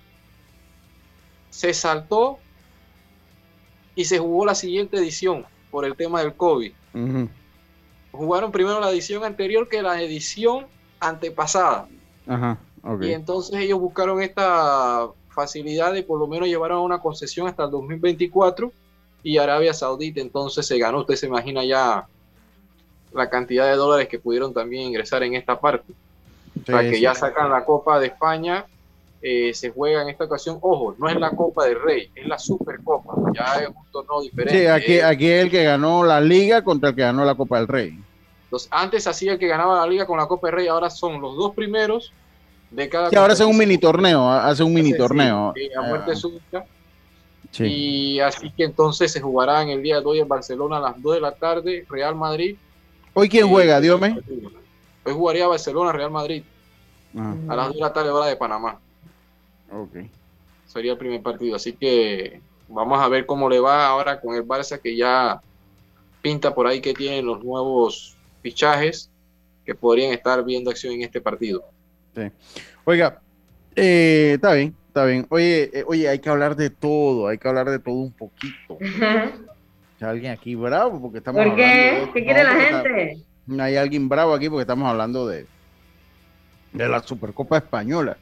se 1.49 1.73
saltó 1.73 2.39
y 3.95 4.05
se 4.05 4.19
jugó 4.19 4.45
la 4.45 4.55
siguiente 4.55 4.97
edición 4.97 5.45
por 5.71 5.85
el 5.85 5.95
tema 5.95 6.21
del 6.21 6.33
COVID. 6.33 6.71
Jugaron 8.11 8.51
primero 8.51 8.79
la 8.79 8.91
edición 8.91 9.23
anterior 9.23 9.67
que 9.67 9.81
la 9.81 10.01
edición 10.01 10.67
antepasada. 10.99 11.87
Ajá. 12.27 12.59
Y 13.01 13.11
entonces 13.11 13.59
ellos 13.59 13.79
buscaron 13.79 14.21
esta 14.21 15.09
facilidad 15.29 15.93
de 15.93 16.03
por 16.03 16.19
lo 16.19 16.27
menos 16.27 16.47
llevar 16.47 16.71
a 16.71 16.79
una 16.79 16.99
concesión 16.99 17.47
hasta 17.47 17.63
el 17.63 17.71
2024 17.71 18.71
y 19.23 19.37
Arabia 19.37 19.73
Saudita 19.73 20.21
entonces 20.21 20.65
se 20.65 20.77
ganó, 20.77 20.99
usted 20.99 21.15
se 21.15 21.27
imagina 21.27 21.63
ya 21.63 22.07
la 23.13 23.29
cantidad 23.29 23.65
de 23.65 23.75
dólares 23.75 24.07
que 24.07 24.19
pudieron 24.19 24.53
también 24.53 24.87
ingresar 24.87 25.23
en 25.23 25.35
esta 25.35 25.59
parte. 25.59 25.93
para 26.65 26.89
que 26.89 26.99
ya 26.99 27.15
sacan 27.15 27.49
la 27.49 27.65
Copa 27.65 27.99
de 27.99 28.07
España, 28.07 28.65
eh, 29.21 29.53
se 29.53 29.69
juega 29.71 30.01
en 30.01 30.09
esta 30.09 30.25
ocasión, 30.25 30.59
ojo, 30.61 30.95
no 30.97 31.09
es 31.09 31.15
la 31.17 31.31
Copa 31.31 31.65
del 31.65 31.81
Rey, 31.81 32.09
es 32.15 32.27
la 32.27 32.37
Supercopa, 32.37 33.15
ya 33.33 33.55
es 33.61 33.67
un 33.69 33.91
torneo 33.91 34.21
diferente. 34.21 34.59
Sí, 34.59 34.67
aquí, 34.67 34.99
aquí 34.99 35.27
es 35.27 35.43
el 35.43 35.51
que 35.51 35.63
ganó 35.63 36.03
la 36.03 36.21
Liga 36.21 36.63
contra 36.63 36.89
el 36.89 36.95
que 36.95 37.01
ganó 37.01 37.25
la 37.25 37.35
Copa 37.35 37.57
del 37.57 37.67
Rey. 37.67 37.99
Entonces, 38.45 38.69
antes 38.71 39.05
hacía 39.07 39.33
el 39.33 39.39
que 39.39 39.47
ganaba 39.47 39.79
la 39.79 39.87
Liga 39.87 40.05
con 40.05 40.17
la 40.17 40.27
Copa 40.27 40.47
del 40.47 40.55
Rey, 40.57 40.67
ahora 40.67 40.89
son 40.89 41.21
los 41.21 41.35
dos 41.35 41.53
primeros 41.53 42.13
de 42.71 42.89
cada. 42.89 43.09
Sí, 43.09 43.15
ahora 43.15 43.33
hace 43.33 43.45
un 43.45 43.57
mini 43.57 43.77
torneo, 43.77 44.29
hace 44.29 44.63
un 44.63 44.73
mini 44.73 44.95
torneo. 44.95 45.53
a 45.77 45.81
muerte 45.81 46.15
súbita. 46.15 46.65
Y 47.57 48.19
así 48.19 48.51
que 48.51 48.63
entonces 48.63 49.11
se 49.11 49.21
jugará 49.21 49.61
en 49.63 49.69
el 49.69 49.81
día 49.81 49.99
de 49.99 50.05
hoy 50.05 50.19
en 50.19 50.27
Barcelona 50.27 50.77
a 50.77 50.81
las 50.81 51.01
2 51.01 51.15
de 51.15 51.21
la 51.21 51.31
tarde, 51.31 51.85
Real 51.89 52.15
Madrid. 52.15 52.55
¿Hoy 53.13 53.27
quién 53.27 53.47
juega, 53.47 53.81
Diome? 53.81 54.19
Hoy 55.03 55.13
jugaría 55.13 55.47
Barcelona, 55.47 55.91
Real 55.91 56.11
Madrid. 56.11 56.43
Ah. 57.17 57.35
A 57.47 57.55
las 57.55 57.67
2 57.67 57.75
de 57.75 57.81
la 57.81 57.93
tarde, 57.93 58.09
hora 58.11 58.27
de 58.27 58.35
Panamá. 58.35 58.79
Ok. 59.71 60.05
Sería 60.67 60.91
el 60.91 60.97
primer 60.97 61.23
partido. 61.23 61.55
Así 61.55 61.73
que 61.73 62.39
vamos 62.67 63.01
a 63.01 63.07
ver 63.07 63.25
cómo 63.25 63.49
le 63.49 63.59
va 63.59 63.87
ahora 63.87 64.21
con 64.21 64.35
el 64.35 64.45
Barça, 64.45 64.79
que 64.79 64.95
ya 64.95 65.41
pinta 66.21 66.53
por 66.53 66.67
ahí 66.67 66.81
que 66.81 66.93
tienen 66.93 67.25
los 67.25 67.43
nuevos 67.43 68.15
fichajes 68.43 69.09
que 69.65 69.73
podrían 69.73 70.13
estar 70.13 70.43
viendo 70.43 70.69
acción 70.69 70.93
en 70.93 71.01
este 71.01 71.19
partido. 71.19 71.63
Oiga, 72.85 73.21
eh, 73.75 74.31
está 74.35 74.53
bien, 74.53 74.75
está 74.87 75.05
bien. 75.05 75.25
Oye, 75.29 75.69
eh, 75.73 75.83
oye, 75.87 76.09
hay 76.09 76.19
que 76.19 76.29
hablar 76.29 76.55
de 76.55 76.69
todo, 76.69 77.27
hay 77.27 77.37
que 77.37 77.47
hablar 77.47 77.69
de 77.69 77.79
todo 77.79 77.95
un 77.95 78.11
poquito. 78.11 78.77
Hay 80.01 80.07
alguien 80.07 80.31
aquí 80.31 80.55
bravo 80.55 81.01
porque 81.01 81.19
estamos 81.19 81.43
¿Por 81.43 81.55
qué? 81.55 82.09
¿Qué 82.13 82.23
quiere 82.23 82.43
la 82.43 82.53
gente? 82.53 83.23
hay 83.59 83.75
alguien 83.75 84.07
bravo 84.07 84.33
aquí 84.33 84.47
porque 84.47 84.61
estamos 84.61 84.87
hablando 84.87 85.27
de, 85.27 85.45
de 86.71 86.87
la 86.87 87.01
Supercopa 87.01 87.57
Española. 87.57 88.17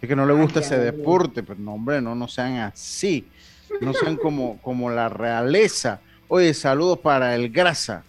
Es 0.00 0.08
que 0.08 0.14
no 0.14 0.26
le 0.26 0.32
gusta 0.32 0.60
ese 0.60 0.78
deporte, 0.78 1.42
pero 1.42 1.58
no, 1.58 1.74
hombre, 1.74 2.00
no, 2.00 2.14
no 2.14 2.28
sean 2.28 2.58
así. 2.58 3.26
No 3.80 3.92
sean 3.92 4.16
como, 4.16 4.58
como 4.62 4.90
la 4.90 5.08
realeza. 5.08 6.00
Oye, 6.28 6.54
saludos 6.54 6.98
para 7.00 7.34
el 7.34 7.50
Grasa. 7.50 8.04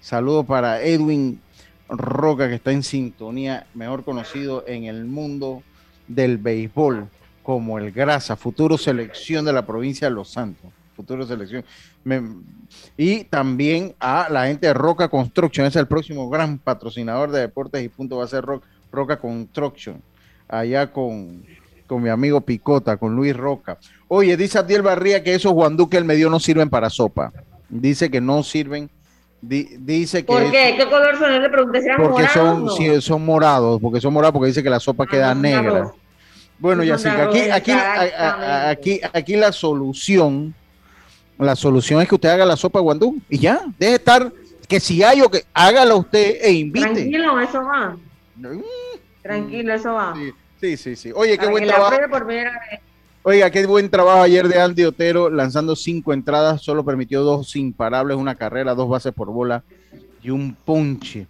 Saludos 0.00 0.46
para 0.46 0.82
Edwin 0.82 1.40
Roca, 1.88 2.48
que 2.48 2.54
está 2.54 2.72
en 2.72 2.82
sintonía, 2.82 3.66
mejor 3.74 4.04
conocido 4.04 4.64
en 4.66 4.84
el 4.84 5.04
mundo 5.04 5.62
del 6.08 6.38
béisbol 6.38 7.08
como 7.42 7.78
el 7.78 7.92
Grasa, 7.92 8.36
futuro 8.36 8.78
selección 8.78 9.44
de 9.44 9.52
la 9.52 9.66
provincia 9.66 10.08
de 10.08 10.14
Los 10.14 10.30
Santos. 10.30 10.70
Futuro 10.96 11.26
selección. 11.26 11.64
y 12.96 13.24
también 13.24 13.94
a 13.98 14.28
la 14.30 14.46
gente 14.46 14.68
de 14.68 14.74
Roca 14.74 15.08
Construction, 15.08 15.66
es 15.66 15.76
el 15.76 15.86
próximo 15.86 16.30
gran 16.30 16.58
patrocinador 16.58 17.30
de 17.32 17.40
deportes 17.40 17.84
y 17.84 17.88
punto 17.88 18.18
va 18.18 18.24
a 18.24 18.28
ser 18.28 18.44
Roca, 18.92 19.18
Construction, 19.18 20.00
allá 20.48 20.92
con, 20.92 21.44
con 21.86 22.02
mi 22.02 22.08
amigo 22.08 22.40
Picota, 22.40 22.96
con 22.96 23.14
Luis 23.14 23.36
Roca. 23.36 23.76
Oye, 24.06 24.36
dice 24.36 24.58
Abdiel 24.58 24.82
Barría 24.82 25.22
que 25.22 25.34
esos 25.34 25.52
guanduques 25.52 25.98
el 25.98 26.04
medio 26.04 26.30
no 26.30 26.38
sirven 26.38 26.70
para 26.70 26.88
sopa. 26.88 27.32
Dice 27.68 28.08
que 28.08 28.20
no 28.20 28.42
sirven 28.44 28.88
dice 29.48 30.22
que. 30.22 30.26
¿Por 30.26 30.50
qué? 30.50 30.74
¿Qué 30.76 30.88
color 30.88 31.18
son? 31.18 31.42
Le 31.42 31.48
pregunté 31.48 31.80
si 31.80 31.86
eran 31.86 32.02
porque 32.02 32.22
morados. 32.22 32.76
Son, 32.76 33.02
son 33.02 33.24
morados, 33.24 33.80
porque 33.80 34.00
son 34.00 34.12
morados, 34.12 34.32
porque 34.32 34.48
dice 34.48 34.62
que 34.62 34.70
la 34.70 34.80
sopa 34.80 35.06
queda 35.06 35.30
ah, 35.30 35.34
negra. 35.34 35.92
Bueno, 36.58 36.82
ya 36.84 36.96
sí, 36.96 37.08
aquí, 37.08 37.40
aquí, 37.50 37.72
aquí, 37.72 39.00
aquí 39.12 39.36
la 39.36 39.52
solución, 39.52 40.54
la 41.38 41.56
solución 41.56 42.00
es 42.00 42.08
que 42.08 42.14
usted 42.14 42.28
haga 42.28 42.46
la 42.46 42.56
sopa 42.56 42.78
de 42.78 42.84
guandú 42.84 43.18
y 43.28 43.38
ya, 43.38 43.60
deje 43.78 43.94
estar, 43.96 44.32
que 44.68 44.80
si 44.80 45.02
hay 45.02 45.20
o 45.20 45.28
que 45.28 45.44
hágalo 45.52 45.98
usted 45.98 46.38
e 46.40 46.52
invite. 46.52 46.86
Tranquilo, 46.86 47.40
eso 47.40 47.64
va. 47.64 47.96
Mm. 48.36 48.62
Tranquilo, 49.22 49.74
eso 49.74 49.92
va. 49.92 50.14
Sí, 50.60 50.76
sí, 50.76 50.96
sí. 50.96 51.12
Oye, 51.14 51.36
qué 51.36 51.46
buen 51.46 51.66
trabajo. 51.66 51.96
Por 52.08 52.26
Oiga, 53.26 53.48
qué 53.48 53.64
buen 53.64 53.88
trabajo 53.88 54.20
ayer 54.20 54.46
de 54.48 54.60
Andy 54.60 54.84
Otero, 54.84 55.30
lanzando 55.30 55.74
cinco 55.74 56.12
entradas, 56.12 56.60
solo 56.60 56.84
permitió 56.84 57.22
dos 57.22 57.56
imparables, 57.56 58.18
una 58.18 58.34
carrera, 58.34 58.74
dos 58.74 58.86
bases 58.86 59.14
por 59.14 59.30
bola 59.30 59.64
y 60.22 60.28
un 60.28 60.54
ponche. 60.62 61.26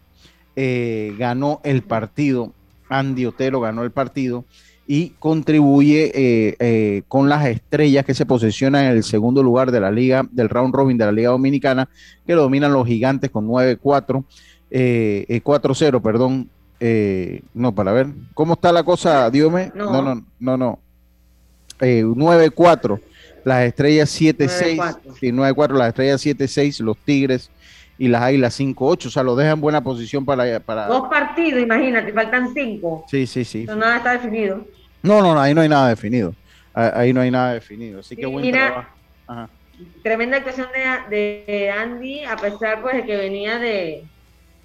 Eh, 0.56 1.14
ganó 1.16 1.60
el 1.62 1.82
partido, 1.82 2.52
Andy 2.88 3.26
Otero 3.26 3.60
ganó 3.60 3.84
el 3.84 3.92
partido 3.92 4.44
y 4.88 5.10
contribuye 5.20 6.10
eh, 6.12 6.56
eh, 6.58 7.02
con 7.06 7.28
las 7.28 7.46
estrellas 7.46 8.04
que 8.04 8.12
se 8.12 8.26
posicionan 8.26 8.86
en 8.86 8.90
el 8.90 9.04
segundo 9.04 9.40
lugar 9.40 9.70
de 9.70 9.78
la 9.78 9.92
liga, 9.92 10.26
del 10.32 10.48
round 10.48 10.74
robin 10.74 10.98
de 10.98 11.06
la 11.06 11.12
Liga 11.12 11.30
Dominicana, 11.30 11.88
que 12.26 12.34
lo 12.34 12.42
dominan 12.42 12.72
los 12.72 12.88
gigantes 12.88 13.30
con 13.30 13.46
9-4, 13.46 14.24
4-0, 14.68 16.02
perdón. 16.02 16.50
no, 17.54 17.72
para 17.72 17.92
ver, 17.92 18.08
¿cómo 18.34 18.54
está 18.54 18.72
la 18.72 18.82
cosa, 18.82 19.30
Diome? 19.30 19.70
no, 19.76 20.02
no, 20.02 20.24
no. 20.40 20.56
no. 20.56 20.83
9-4, 20.83 20.83
eh, 21.80 22.04
las 23.44 23.64
estrellas 23.64 24.20
7-6, 24.20 24.98
y 25.20 25.30
9-4, 25.30 25.72
las 25.74 25.88
estrellas 25.88 26.24
7-6, 26.24 26.80
los 26.80 26.96
Tigres 26.96 27.50
y 27.98 28.08
las 28.08 28.22
Águilas 28.22 28.58
5-8, 28.58 29.06
o 29.06 29.10
sea, 29.10 29.22
lo 29.22 29.36
dejan 29.36 29.54
en 29.54 29.60
buena 29.60 29.82
posición 29.82 30.24
para, 30.24 30.60
para... 30.60 30.86
Dos 30.86 31.08
partidos, 31.08 31.60
imagínate, 31.60 32.12
faltan 32.12 32.52
cinco. 32.54 33.04
Sí, 33.08 33.26
sí, 33.26 33.44
sí. 33.44 33.66
nada 33.66 33.98
está 33.98 34.12
definido. 34.12 34.66
No, 35.02 35.20
no, 35.20 35.38
ahí 35.38 35.54
no 35.54 35.60
hay 35.60 35.68
nada 35.68 35.90
definido. 35.90 36.34
Ahí 36.72 37.12
no 37.12 37.20
hay 37.20 37.30
nada 37.30 37.54
definido. 37.54 38.00
Así 38.00 38.16
que 38.16 38.26
buen 38.26 38.50
trabajo. 38.50 38.88
Tremenda 40.02 40.38
actuación 40.38 40.68
de, 41.10 41.44
de, 41.46 41.70
Andy, 41.70 42.24
a 42.24 42.36
pesar 42.36 42.80
pues 42.80 42.96
de 42.96 43.04
que 43.04 43.16
venía 43.16 43.58
de 43.58 44.04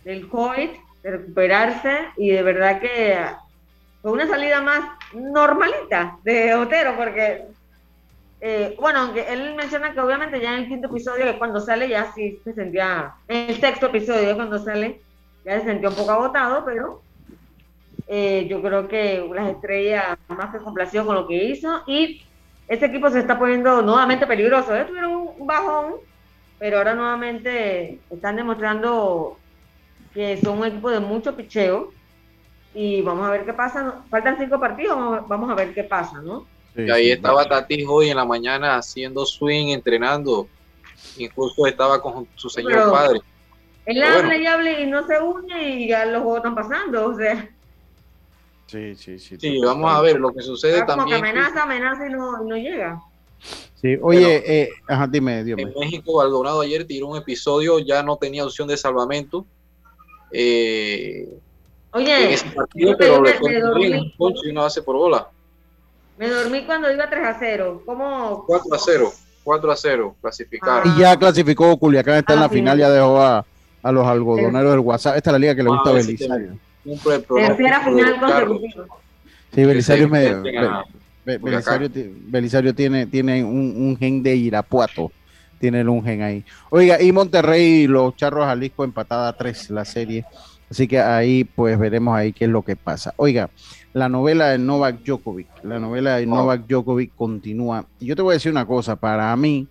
del 0.05 0.27
COVID, 0.27 0.69
de 1.03 1.11
recuperarse, 1.11 1.97
y 2.17 2.29
de 2.29 2.41
verdad 2.41 2.79
que 2.79 3.17
fue 4.01 4.11
una 4.11 4.27
salida 4.27 4.61
más 4.61 4.98
normalita 5.13 6.17
de 6.23 6.53
Otero, 6.55 6.95
porque, 6.95 7.45
eh, 8.41 8.75
bueno, 8.79 8.99
aunque 8.99 9.31
él 9.31 9.55
menciona 9.55 9.93
que 9.93 9.99
obviamente 9.99 10.39
ya 10.39 10.53
en 10.53 10.63
el 10.63 10.67
quinto 10.67 10.87
episodio, 10.87 11.37
cuando 11.37 11.59
sale 11.59 11.87
ya 11.89 12.11
sí 12.13 12.39
se 12.43 12.53
sentía, 12.53 13.13
en 13.27 13.49
el 13.49 13.59
sexto 13.59 13.87
episodio 13.87 14.35
cuando 14.35 14.59
sale, 14.59 15.01
ya 15.45 15.59
se 15.59 15.65
sentía 15.65 15.89
un 15.89 15.95
poco 15.95 16.11
agotado, 16.11 16.63
pero 16.65 17.01
eh, 18.07 18.47
yo 18.49 18.61
creo 18.61 18.87
que 18.87 19.29
las 19.33 19.49
estrellas 19.49 20.17
más 20.27 20.51
que 20.51 20.63
complació 20.63 21.05
con 21.05 21.15
lo 21.15 21.27
que 21.27 21.43
hizo 21.43 21.83
y 21.85 22.23
ese 22.67 22.85
equipo 22.85 23.09
se 23.09 23.19
está 23.19 23.37
poniendo 23.37 23.81
nuevamente 23.81 24.27
peligroso. 24.27 24.75
Ellos 24.75 24.87
tuvieron 24.87 25.29
un 25.37 25.47
bajón, 25.47 25.95
pero 26.59 26.77
ahora 26.77 26.93
nuevamente 26.93 27.99
están 28.09 28.35
demostrando 28.35 29.37
que 30.13 30.37
son 30.37 30.59
un 30.59 30.65
equipo 30.65 30.89
de 30.89 30.99
mucho 30.99 31.35
picheo 31.35 31.91
y 32.73 33.01
vamos 33.01 33.27
a 33.27 33.31
ver 33.31 33.45
qué 33.45 33.53
pasa. 33.53 34.01
Faltan 34.09 34.37
cinco 34.37 34.59
partidos, 34.59 35.27
vamos 35.27 35.49
a 35.49 35.55
ver 35.55 35.73
qué 35.73 35.83
pasa, 35.83 36.21
¿no? 36.21 36.45
y 36.75 36.89
ahí 36.89 37.11
estaba 37.11 37.45
Tatis 37.45 37.85
hoy 37.87 38.09
en 38.09 38.17
la 38.17 38.25
mañana 38.25 38.77
haciendo 38.77 39.25
swing, 39.25 39.69
entrenando. 39.69 40.47
Incluso 41.17 41.65
estaba 41.65 42.01
con 42.01 42.27
su 42.35 42.49
señor 42.49 42.91
padre. 42.91 43.21
Él 43.85 44.03
habla 44.03 44.37
y 44.37 44.45
habla 44.45 44.79
y 44.79 44.87
no 44.87 45.05
se 45.07 45.19
une 45.19 45.69
y 45.69 45.87
ya 45.87 46.05
los 46.05 46.21
juegos 46.21 46.37
están 46.37 46.55
pasando, 46.55 47.07
o 47.07 47.15
sea. 47.15 47.49
Sí, 48.67 48.95
sí, 48.95 49.17
sí. 49.17 49.35
Sí, 49.39 49.59
vamos 49.63 49.91
a 49.91 50.01
ver 50.01 50.19
lo 50.19 50.31
que 50.31 50.41
sucede 50.41 50.83
también. 50.85 51.17
Como 51.19 51.29
amenaza, 51.29 51.63
amenaza 51.63 52.07
y 52.07 52.11
no, 52.11 52.43
no 52.43 52.55
llega. 52.55 53.01
Sí, 53.81 53.97
oye, 54.01 54.43
eh, 54.45 54.69
ajá, 54.87 55.07
dime, 55.07 55.43
Dios 55.43 55.57
En 55.57 55.73
México, 55.79 56.21
Alvarado 56.21 56.61
ayer 56.61 56.85
tiró 56.85 57.07
un 57.07 57.17
episodio, 57.17 57.79
ya 57.79 58.03
no 58.03 58.17
tenía 58.17 58.45
opción 58.45 58.67
de 58.67 58.77
salvamento. 58.77 59.45
Eh, 60.31 61.39
Oye, 61.91 62.35
pero 62.97 63.21
me, 63.21 63.59
dormí. 63.59 64.13
una 64.51 64.61
base 64.61 64.81
por 64.81 64.95
bola. 64.95 65.27
Me 66.17 66.29
dormí 66.29 66.65
cuando 66.65 66.91
iba 66.91 67.09
3 67.09 67.25
a 67.25 67.37
0. 67.39 67.83
¿Cómo? 67.85 68.43
4 68.45 68.75
a 68.75 68.77
0. 68.77 69.13
4 69.43 69.71
a 69.71 69.75
0, 69.75 70.15
clasificaron. 70.21 70.93
Y 70.93 70.99
ya 70.99 71.17
clasificó 71.17 71.75
Culiacán, 71.77 72.17
está 72.17 72.33
en 72.33 72.39
la 72.41 72.45
ah, 72.45 72.49
final, 72.49 72.77
ya 72.77 72.89
dejó 72.89 73.19
a, 73.19 73.45
a 73.81 73.91
los 73.91 74.05
algodoneros 74.05 74.71
del 74.71 74.79
WhatsApp. 74.79 75.17
Esta 75.17 75.29
es 75.29 75.33
la 75.33 75.39
liga 75.39 75.55
que 75.55 75.63
le 75.63 75.69
gusta 75.69 75.89
a 75.89 75.93
Belisario. 75.93 76.57
Tercera 76.83 77.81
final 77.81 78.19
consecutiva. 78.19 78.85
Sí, 79.53 79.65
Belisario, 79.65 80.07
me, 80.07 80.35
Belisario, 81.25 81.89
Belisario, 81.93 82.75
tiene, 82.75 83.07
tiene 83.07 83.43
un, 83.43 83.73
un, 83.75 83.97
gen 83.97 84.21
de 84.21 84.35
Irapuato. 84.35 85.11
Tiene 85.59 85.87
un 85.87 86.03
gen 86.03 86.21
ahí. 86.21 86.45
Oiga, 86.69 87.01
y 87.01 87.11
Monterrey, 87.11 87.87
los 87.87 88.15
Charros 88.15 88.45
Jalisco 88.45 88.83
empatada 88.83 89.29
a 89.29 89.33
3 89.33 89.71
la 89.71 89.83
serie. 89.83 90.25
Así 90.69 90.87
que 90.87 90.99
ahí 90.99 91.43
pues 91.43 91.77
veremos 91.79 92.15
ahí 92.15 92.31
qué 92.31 92.45
es 92.45 92.51
lo 92.51 92.63
que 92.63 92.75
pasa. 92.75 93.13
Oiga, 93.17 93.49
la 93.93 94.07
novela 94.07 94.49
de 94.49 94.59
Novak 94.59 95.03
Djokovic, 95.03 95.47
la 95.63 95.79
novela 95.79 96.17
de 96.17 96.25
Novak 96.25 96.67
Djokovic 96.67 97.15
continúa. 97.15 97.85
Y 97.99 98.05
yo 98.05 98.15
te 98.15 98.21
voy 98.21 98.33
a 98.33 98.35
decir 98.35 98.51
una 98.51 98.65
cosa, 98.65 98.95
para 98.95 99.35
mí 99.35 99.67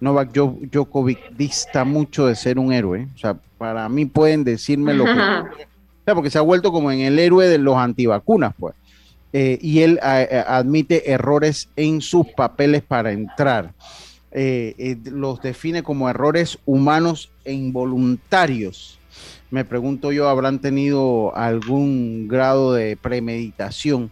Novak 0.00 0.32
Djokovic 0.32 1.36
dista 1.36 1.84
mucho 1.84 2.26
de 2.26 2.34
ser 2.34 2.58
un 2.58 2.72
héroe. 2.72 3.08
O 3.14 3.18
sea, 3.18 3.36
para 3.58 3.88
mí 3.88 4.06
pueden 4.06 4.44
decirme 4.44 4.94
lo 4.94 5.04
que... 5.04 5.12
O 6.00 6.10
sea, 6.10 6.14
porque 6.14 6.30
se 6.30 6.38
ha 6.38 6.40
vuelto 6.40 6.72
como 6.72 6.90
en 6.90 7.00
el 7.00 7.18
héroe 7.18 7.48
de 7.48 7.58
los 7.58 7.76
antivacunas, 7.76 8.54
pues. 8.58 8.74
Eh, 9.34 9.58
y 9.60 9.80
él 9.80 10.00
eh, 10.02 10.28
eh, 10.30 10.44
admite 10.46 11.12
errores 11.12 11.68
en 11.76 12.00
sus 12.00 12.26
papeles 12.28 12.82
para 12.82 13.12
entrar. 13.12 13.74
los 14.32 15.42
define 15.42 15.82
como 15.82 16.08
errores 16.08 16.58
humanos 16.64 17.30
e 17.44 17.52
involuntarios 17.52 18.97
me 19.50 19.64
pregunto 19.64 20.12
yo, 20.12 20.28
¿habrán 20.28 20.60
tenido 20.60 21.34
algún 21.36 22.28
grado 22.28 22.72
de 22.72 22.96
premeditación 22.96 24.10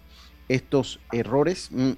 estos 0.48 1.00
errores? 1.12 1.68
Mm. 1.70 1.92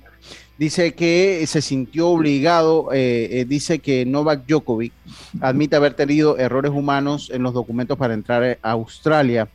Dice 0.59 0.93
que 0.95 1.45
se 1.47 1.63
sintió 1.63 2.09
obligado, 2.09 2.93
eh, 2.93 3.29
eh, 3.31 3.45
dice 3.45 3.79
que 3.79 4.05
Novak 4.05 4.45
Djokovic 4.45 4.93
admite 5.41 5.77
haber 5.77 5.95
tenido 5.95 6.37
errores 6.37 6.73
humanos 6.73 7.31
en 7.33 7.45
los 7.45 7.55
documentos 7.55 7.97
para 7.97 8.15
entrar 8.15 8.59
a 8.61 8.71
Australia 8.73 9.49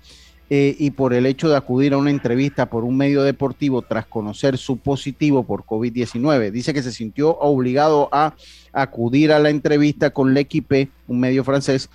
eh, 0.49 0.75
y 0.79 0.91
por 0.91 1.13
el 1.13 1.25
hecho 1.25 1.49
de 1.49 1.57
acudir 1.57 1.93
a 1.93 1.97
una 1.97 2.09
entrevista 2.09 2.69
por 2.69 2.85
un 2.85 2.95
medio 2.95 3.21
deportivo 3.23 3.81
tras 3.81 4.05
conocer 4.05 4.57
su 4.57 4.77
positivo 4.77 5.43
por 5.43 5.65
COVID-19. 5.65 6.51
Dice 6.51 6.73
que 6.73 6.83
se 6.83 6.93
sintió 6.93 7.37
obligado 7.37 8.07
a 8.13 8.35
acudir 8.71 9.33
a 9.33 9.39
la 9.39 9.49
entrevista 9.49 10.11
con 10.11 10.33
L'Equipe, 10.33 10.89
un 11.07 11.19
medio 11.19 11.43
francés, 11.43 11.89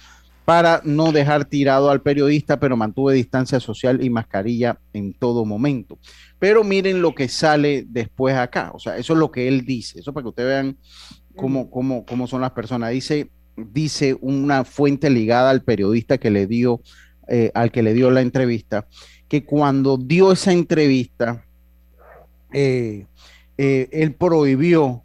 para 0.48 0.80
no 0.82 1.12
dejar 1.12 1.44
tirado 1.44 1.90
al 1.90 2.00
periodista, 2.00 2.58
pero 2.58 2.74
mantuve 2.74 3.12
distancia 3.12 3.60
social 3.60 4.02
y 4.02 4.08
mascarilla 4.08 4.80
en 4.94 5.12
todo 5.12 5.44
momento. 5.44 5.98
Pero 6.38 6.64
miren 6.64 7.02
lo 7.02 7.14
que 7.14 7.28
sale 7.28 7.84
después 7.86 8.34
acá, 8.34 8.70
o 8.72 8.78
sea, 8.78 8.96
eso 8.96 9.12
es 9.12 9.18
lo 9.18 9.30
que 9.30 9.46
él 9.46 9.66
dice, 9.66 10.00
eso 10.00 10.14
para 10.14 10.22
que 10.24 10.28
ustedes 10.30 10.48
vean 10.48 10.78
cómo, 11.36 11.68
cómo, 11.68 12.06
cómo 12.06 12.26
son 12.26 12.40
las 12.40 12.52
personas. 12.52 12.92
Dice, 12.92 13.30
dice 13.58 14.16
una 14.22 14.64
fuente 14.64 15.10
ligada 15.10 15.50
al 15.50 15.64
periodista 15.64 16.16
que 16.16 16.30
le 16.30 16.46
dio, 16.46 16.80
eh, 17.28 17.50
al 17.52 17.70
que 17.70 17.82
le 17.82 17.92
dio 17.92 18.10
la 18.10 18.22
entrevista, 18.22 18.88
que 19.28 19.44
cuando 19.44 19.98
dio 19.98 20.32
esa 20.32 20.52
entrevista, 20.52 21.44
eh, 22.54 23.04
eh, 23.58 23.90
él 23.92 24.14
prohibió 24.14 25.02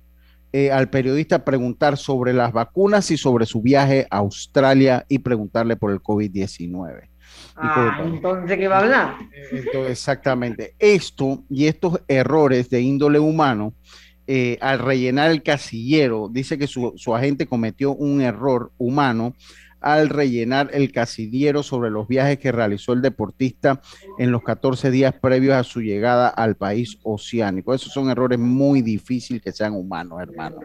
al 0.72 0.90
periodista 0.90 1.44
preguntar 1.44 1.98
sobre 1.98 2.32
las 2.32 2.52
vacunas 2.52 3.10
y 3.12 3.18
sobre 3.18 3.46
su 3.46 3.62
viaje 3.62 4.06
a 4.10 4.18
Australia 4.18 5.06
y 5.10 5.20
preguntarle 5.20 5.76
por 5.76 5.92
el 5.92 6.00
COVID-19. 6.00 7.10
Ah, 7.56 8.02
entonces, 8.06 8.58
¿qué 8.58 8.68
va 8.68 8.78
a 8.78 8.82
hablar? 8.82 9.16
exactamente. 9.88 10.76
Esto 10.80 11.44
y 11.50 11.68
estos 11.68 12.00
errores 12.08 12.70
de 12.70 12.82
índole 12.82 13.20
humano 13.20 13.74
eh, 14.26 14.58
al 14.62 14.80
rellenar 14.80 15.32
el 15.32 15.44
casillero, 15.44 16.30
dice 16.32 16.58
que 16.58 16.66
su, 16.66 16.94
agente 17.14 17.46
cometió 17.46 17.94
un 17.94 18.22
error 18.22 18.72
humano 18.78 19.36
al 19.84 20.10
rellenar 20.10 20.70
el 20.74 20.92
casillero 20.92 21.62
sobre 21.62 21.92
los 21.92 22.08
viajes 22.08 22.40
que 22.40 22.52
realizó 22.52 22.94
el 22.94 23.02
deportista 23.02 23.82
en 24.18 24.32
los 24.32 24.42
14 24.44 24.90
días 24.90 25.14
previos 25.22 25.56
a 25.56 25.64
su 25.64 25.82
llegada 25.82 26.30
al 26.30 26.56
país 26.56 26.98
oceánico. 27.04 27.74
Esos 27.74 27.94
son 27.94 28.10
errores 28.10 28.40
muy 28.40 28.82
difíciles 28.82 29.42
que 29.42 29.52
sean 29.52 29.74
humanos, 29.74 30.22
hermano. 30.22 30.58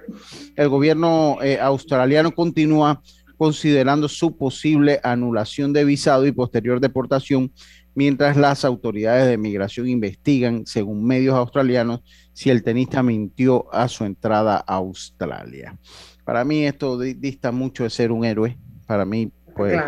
El 0.57 0.69
gobierno 0.69 1.39
eh, 1.43 1.59
australiano 1.61 2.33
continúa 2.33 3.03
considerando 3.37 4.09
su 4.09 4.37
posible 4.37 5.01
anulación 5.03 5.73
de 5.73 5.85
visado 5.85 6.27
y 6.27 6.33
posterior 6.33 6.81
deportación 6.81 7.53
mientras 7.99 8.37
las 8.37 8.64
autoridades 8.64 9.27
de 9.27 9.37
migración 9.37 9.89
investigan, 9.89 10.64
según 10.66 11.05
medios 11.05 11.35
australianos, 11.35 12.01
si 12.33 12.49
el 12.49 12.62
tenista 12.62 13.03
mintió 13.03 13.73
a 13.75 13.89
su 13.89 14.05
entrada 14.05 14.62
a 14.64 14.77
Australia. 14.77 15.77
Para 16.25 16.45
mí 16.45 16.64
esto 16.64 16.97
dista 16.97 17.51
mucho 17.51 17.83
de 17.83 17.91
ser 17.91 18.12
un 18.12 18.25
héroe. 18.25 18.57
Para 18.89 19.05
mí, 19.05 19.30
pues, 19.55 19.78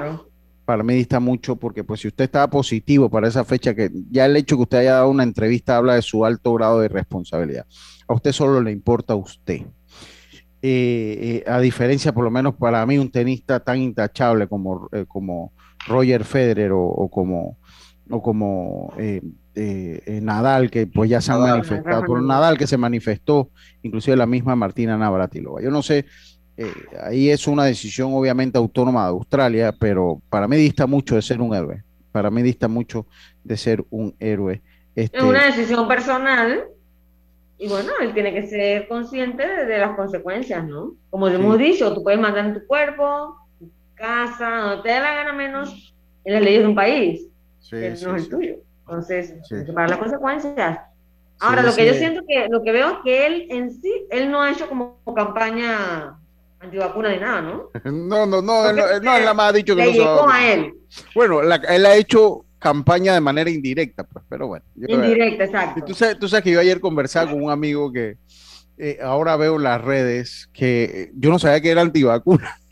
para 0.66 0.82
mí 0.82 0.92
dista 0.92 1.20
mucho 1.20 1.56
porque, 1.56 1.82
pues, 1.82 2.00
si 2.00 2.08
usted 2.08 2.24
estaba 2.24 2.50
positivo 2.50 3.08
para 3.08 3.28
esa 3.28 3.44
fecha, 3.46 3.74
que 3.74 3.90
ya 4.10 4.26
el 4.26 4.36
hecho 4.36 4.56
que 4.56 4.62
usted 4.64 4.78
haya 4.78 4.96
dado 4.96 5.08
una 5.08 5.22
entrevista 5.22 5.78
habla 5.78 5.94
de 5.94 6.02
su 6.02 6.22
alto 6.22 6.52
grado 6.52 6.80
de 6.80 6.88
responsabilidad. 6.88 7.64
A 8.06 8.12
usted 8.12 8.32
solo 8.32 8.60
le 8.60 8.70
importa 8.70 9.14
a 9.14 9.16
usted. 9.16 9.62
Eh, 10.60 11.42
eh, 11.46 11.50
a 11.50 11.60
diferencia, 11.60 12.12
por 12.12 12.24
lo 12.24 12.30
menos 12.30 12.56
para 12.56 12.84
mí, 12.84 12.98
un 12.98 13.10
tenista 13.10 13.60
tan 13.60 13.78
intachable 13.78 14.46
como, 14.48 14.90
eh, 14.92 15.06
como 15.08 15.54
Roger 15.86 16.24
Federer 16.24 16.72
o 16.74 17.08
como 17.10 17.56
o 18.10 18.22
como 18.22 18.92
Nadal, 20.20 20.70
que 20.70 20.86
pues 20.86 21.08
ya 21.08 21.22
se 21.22 21.32
han 21.32 21.40
manifestado, 21.40 22.04
por 22.04 22.22
Nadal 22.22 22.58
que 22.58 22.66
se 22.66 22.76
manifestó, 22.76 23.50
inclusive 23.82 24.14
la 24.16 24.26
misma 24.26 24.56
Martina 24.56 24.98
Navratilova. 24.98 25.62
Yo 25.62 25.70
no 25.70 25.80
sé, 25.80 26.04
ahí 27.02 27.30
es 27.30 27.46
una 27.46 27.64
decisión 27.64 28.12
obviamente 28.12 28.58
autónoma 28.58 29.04
de 29.04 29.10
Australia, 29.10 29.74
pero 29.78 30.20
para 30.28 30.48
mí 30.48 30.56
dista 30.56 30.86
mucho 30.86 31.14
de 31.14 31.22
ser 31.22 31.40
un 31.40 31.54
héroe, 31.54 31.82
para 32.12 32.30
mí 32.30 32.42
dista 32.42 32.68
mucho 32.68 33.06
de 33.44 33.56
ser 33.56 33.84
un 33.90 34.14
héroe. 34.18 34.60
Este... 34.94 35.18
Es 35.18 35.24
una 35.24 35.46
decisión 35.46 35.86
personal 35.88 36.64
y 37.58 37.68
bueno, 37.68 37.92
él 38.00 38.14
tiene 38.14 38.32
que 38.32 38.46
ser 38.46 38.88
consciente 38.88 39.46
de, 39.46 39.78
las 39.78 39.94
consecuencias, 39.96 40.66
¿no? 40.66 40.94
Como 41.10 41.28
hemos 41.28 41.58
dicho, 41.58 41.92
tú 41.94 42.02
puedes 42.02 42.18
mandar 42.18 42.46
en 42.46 42.54
tu 42.54 42.66
cuerpo, 42.66 43.36
tu 43.58 43.70
casa, 43.94 44.56
donde 44.56 44.82
te 44.82 44.88
dé 44.88 45.00
la 45.00 45.14
gana 45.14 45.32
menos 45.32 45.94
en 46.24 46.34
las 46.34 46.42
leyes 46.42 46.62
de 46.62 46.68
un 46.68 46.74
país 46.74 47.30
no 47.72 47.78
es 48.16 48.22
el 48.24 48.28
tuyo. 48.28 48.56
Entonces, 48.86 49.34
para 49.74 49.88
las 49.88 49.98
consecuencias. 49.98 50.80
Ahora, 51.38 51.62
lo 51.62 51.74
que 51.74 51.86
yo 51.86 51.94
siento 51.94 52.22
que, 52.26 52.48
lo 52.48 52.62
que 52.62 52.72
veo 52.72 52.90
es 52.90 52.98
que 53.04 53.26
él 53.26 53.46
en 53.50 53.70
sí, 53.70 54.06
él 54.10 54.30
no 54.30 54.42
ha 54.42 54.50
hecho 54.50 54.68
como 54.68 54.98
campaña 55.14 56.18
antivacuna 56.60 57.10
ni 57.10 57.18
nada, 57.18 57.40
¿no? 57.40 57.70
No, 57.84 58.26
no, 58.26 58.42
no, 58.42 58.70
él, 58.70 58.76
no, 59.02 59.16
él 59.16 59.24
más 59.34 59.50
ha 59.50 59.52
dicho 59.52 59.74
que 59.74 59.84
le 59.86 59.92
llegó 59.92 60.28
a 60.30 60.52
él. 60.52 60.74
Bueno, 61.14 61.40
él 61.42 61.86
ha 61.86 61.96
hecho 61.96 62.44
campaña 62.58 63.14
de 63.14 63.20
manera 63.20 63.50
indirecta, 63.50 64.04
pues, 64.04 64.24
pero 64.28 64.46
bueno. 64.46 64.64
indirecta, 64.76 65.44
exacto. 65.44 65.84
Tú 65.84 65.94
sabes, 65.94 66.18
tú 66.18 66.28
sabes, 66.28 66.44
que 66.44 66.52
yo 66.52 66.60
ayer 66.60 66.80
conversaba 66.80 67.30
con 67.30 67.42
un 67.42 67.50
amigo 67.50 67.90
que 67.90 68.18
eh, 68.76 68.98
ahora 69.02 69.36
veo 69.36 69.56
en 69.56 69.62
las 69.62 69.80
redes 69.80 70.48
que 70.52 71.10
yo 71.14 71.30
no 71.30 71.38
sabía 71.38 71.60
que 71.60 71.70
era 71.70 71.80
antivacuna. 71.80 72.56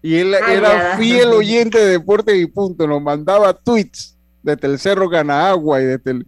Y 0.00 0.14
él 0.14 0.32
era 0.32 0.96
fiel 0.96 1.28
oyente 1.28 1.78
de 1.78 1.98
Deportes 1.98 2.34
y 2.34 2.46
Punto, 2.46 2.86
nos 2.86 3.02
mandaba 3.02 3.52
tweets 3.52 4.16
desde 4.42 4.66
el 4.66 4.78
Cerro 4.78 5.10
Canaagua 5.10 5.82
y 5.82 5.84
desde 5.84 6.10
el... 6.12 6.26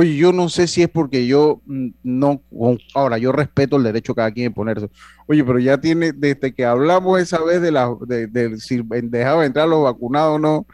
Oye, 0.00 0.14
yo 0.14 0.32
no 0.32 0.48
sé 0.48 0.68
si 0.68 0.80
es 0.80 0.88
porque 0.88 1.26
yo 1.26 1.60
mm, 1.66 1.88
no, 2.04 2.40
ahora 2.94 3.18
yo 3.18 3.32
respeto 3.32 3.78
el 3.78 3.82
derecho 3.82 4.12
de 4.12 4.16
cada 4.18 4.30
quien 4.30 4.50
de 4.50 4.54
ponerse. 4.54 4.88
Oye, 5.26 5.42
pero 5.42 5.58
ya 5.58 5.76
tiene, 5.80 6.12
desde 6.12 6.54
que 6.54 6.64
hablamos 6.64 7.20
esa 7.20 7.42
vez 7.42 7.60
de 7.60 7.72
la, 7.72 7.92
de, 8.06 8.56
si 8.58 8.80
dejaba 9.02 9.44
entrar 9.44 9.68
los 9.68 9.82
vacunados 9.82 10.36
o 10.36 10.38
no, 10.38 10.66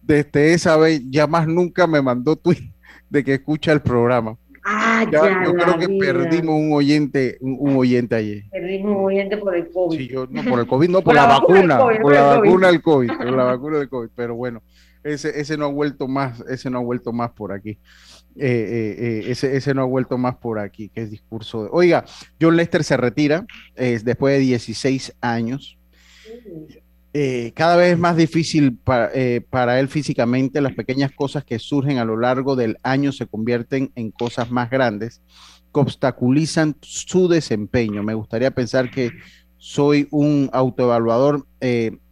desde 0.00 0.54
esa 0.54 0.78
vez 0.78 1.02
ya 1.10 1.26
más 1.26 1.46
nunca 1.46 1.86
me 1.86 2.00
mandó 2.00 2.34
tweet 2.34 2.72
de 3.10 3.22
que 3.22 3.34
escucha 3.34 3.72
el 3.72 3.82
programa. 3.82 4.38
Ah, 4.64 5.04
ya, 5.12 5.44
yo 5.44 5.52
creo 5.52 5.78
que 5.78 5.88
perdimos 5.90 6.54
un 6.54 6.72
oyente, 6.72 7.36
un, 7.42 7.76
oyente 7.76 8.14
ayer. 8.14 8.44
Perdimos 8.50 8.96
un 8.96 9.04
oyente 9.04 9.36
por 9.36 9.54
el 9.54 9.68
COVID. 9.68 9.98
Sí, 9.98 10.08
yo, 10.08 10.26
no 10.30 10.44
por 10.44 10.60
el 10.60 10.66
COVID, 10.66 10.88
no 10.88 11.02
por, 11.02 11.14
la, 11.14 11.26
vacuna, 11.26 11.78
por 11.78 12.14
la 12.14 12.22
vacuna 12.22 12.68
del 12.68 12.80
COVID, 12.80 13.08
por 13.18 13.32
la 13.32 13.44
vacuna 13.44 13.78
del 13.80 13.90
COVID, 13.90 14.08
pero 14.16 14.34
bueno 14.34 14.62
ese, 15.04 15.40
ese 15.40 15.56
no 15.56 15.66
ha 15.66 15.68
vuelto 15.68 16.08
más, 16.08 16.40
ese 16.48 16.70
no 16.70 16.78
ha 16.78 16.82
vuelto 16.82 17.12
más 17.12 17.30
por 17.32 17.52
aquí. 17.52 17.78
Eh, 18.36 19.26
eh, 19.26 19.30
eh, 19.30 19.56
ese, 19.56 19.74
no 19.74 19.82
ha 19.82 19.86
vuelto 19.86 20.16
más 20.16 20.36
por 20.36 20.58
aquí, 20.58 20.88
que 20.88 21.02
es 21.02 21.10
discurso 21.10 21.64
de... 21.64 21.70
Oiga, 21.72 22.04
John 22.40 22.56
Lester 22.56 22.82
se 22.82 22.96
retira 22.96 23.46
después 23.76 24.38
de 24.38 24.40
16 24.40 25.16
años. 25.20 25.78
cada 27.54 27.76
vez 27.76 27.92
es 27.92 27.98
más 27.98 28.16
difícil 28.16 28.78
para 28.78 29.80
él 29.80 29.88
físicamente, 29.88 30.60
las 30.60 30.74
pequeñas 30.74 31.12
cosas 31.12 31.44
que 31.44 31.58
surgen 31.58 31.98
a 31.98 32.04
lo 32.04 32.16
largo 32.16 32.56
del 32.56 32.78
año 32.82 33.12
se 33.12 33.26
convierten 33.26 33.92
en 33.96 34.10
cosas 34.10 34.50
más 34.50 34.70
grandes 34.70 35.20
que 35.72 35.80
obstaculizan 35.80 36.76
su 36.80 37.28
desempeño. 37.28 38.02
Me 38.02 38.14
gustaría 38.14 38.50
pensar 38.50 38.90
que 38.90 39.10
soy 39.58 40.08
un 40.10 40.48
autoevaluador 40.52 41.46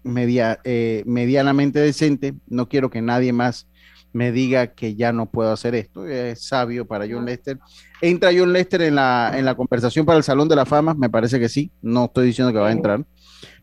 media, 0.03 0.61
medianamente 1.07 1.79
decente, 1.79 2.35
no 2.47 2.68
quiero 2.68 2.91
que 2.91 3.01
nadie 3.01 3.33
más 3.33 3.70
me 4.12 4.32
diga 4.32 4.68
que 4.68 4.94
ya 4.94 5.12
no 5.12 5.26
puedo 5.26 5.52
hacer 5.52 5.74
esto, 5.74 6.06
es 6.06 6.44
sabio 6.44 6.86
para 6.86 7.06
John 7.08 7.24
Lester. 7.24 7.58
¿Entra 8.00 8.30
John 8.36 8.52
Lester 8.52 8.82
en 8.82 8.96
la, 8.96 9.32
en 9.36 9.44
la 9.44 9.54
conversación 9.54 10.06
para 10.06 10.18
el 10.18 10.24
Salón 10.24 10.48
de 10.48 10.56
la 10.56 10.66
Fama? 10.66 10.94
Me 10.94 11.11
parece 11.11 11.38
que 11.38 11.48
sí, 11.48 11.70
no 11.82 12.06
estoy 12.06 12.26
diciendo 12.26 12.52
que 12.52 12.58
va 12.58 12.68
a 12.68 12.72
entrar, 12.72 13.04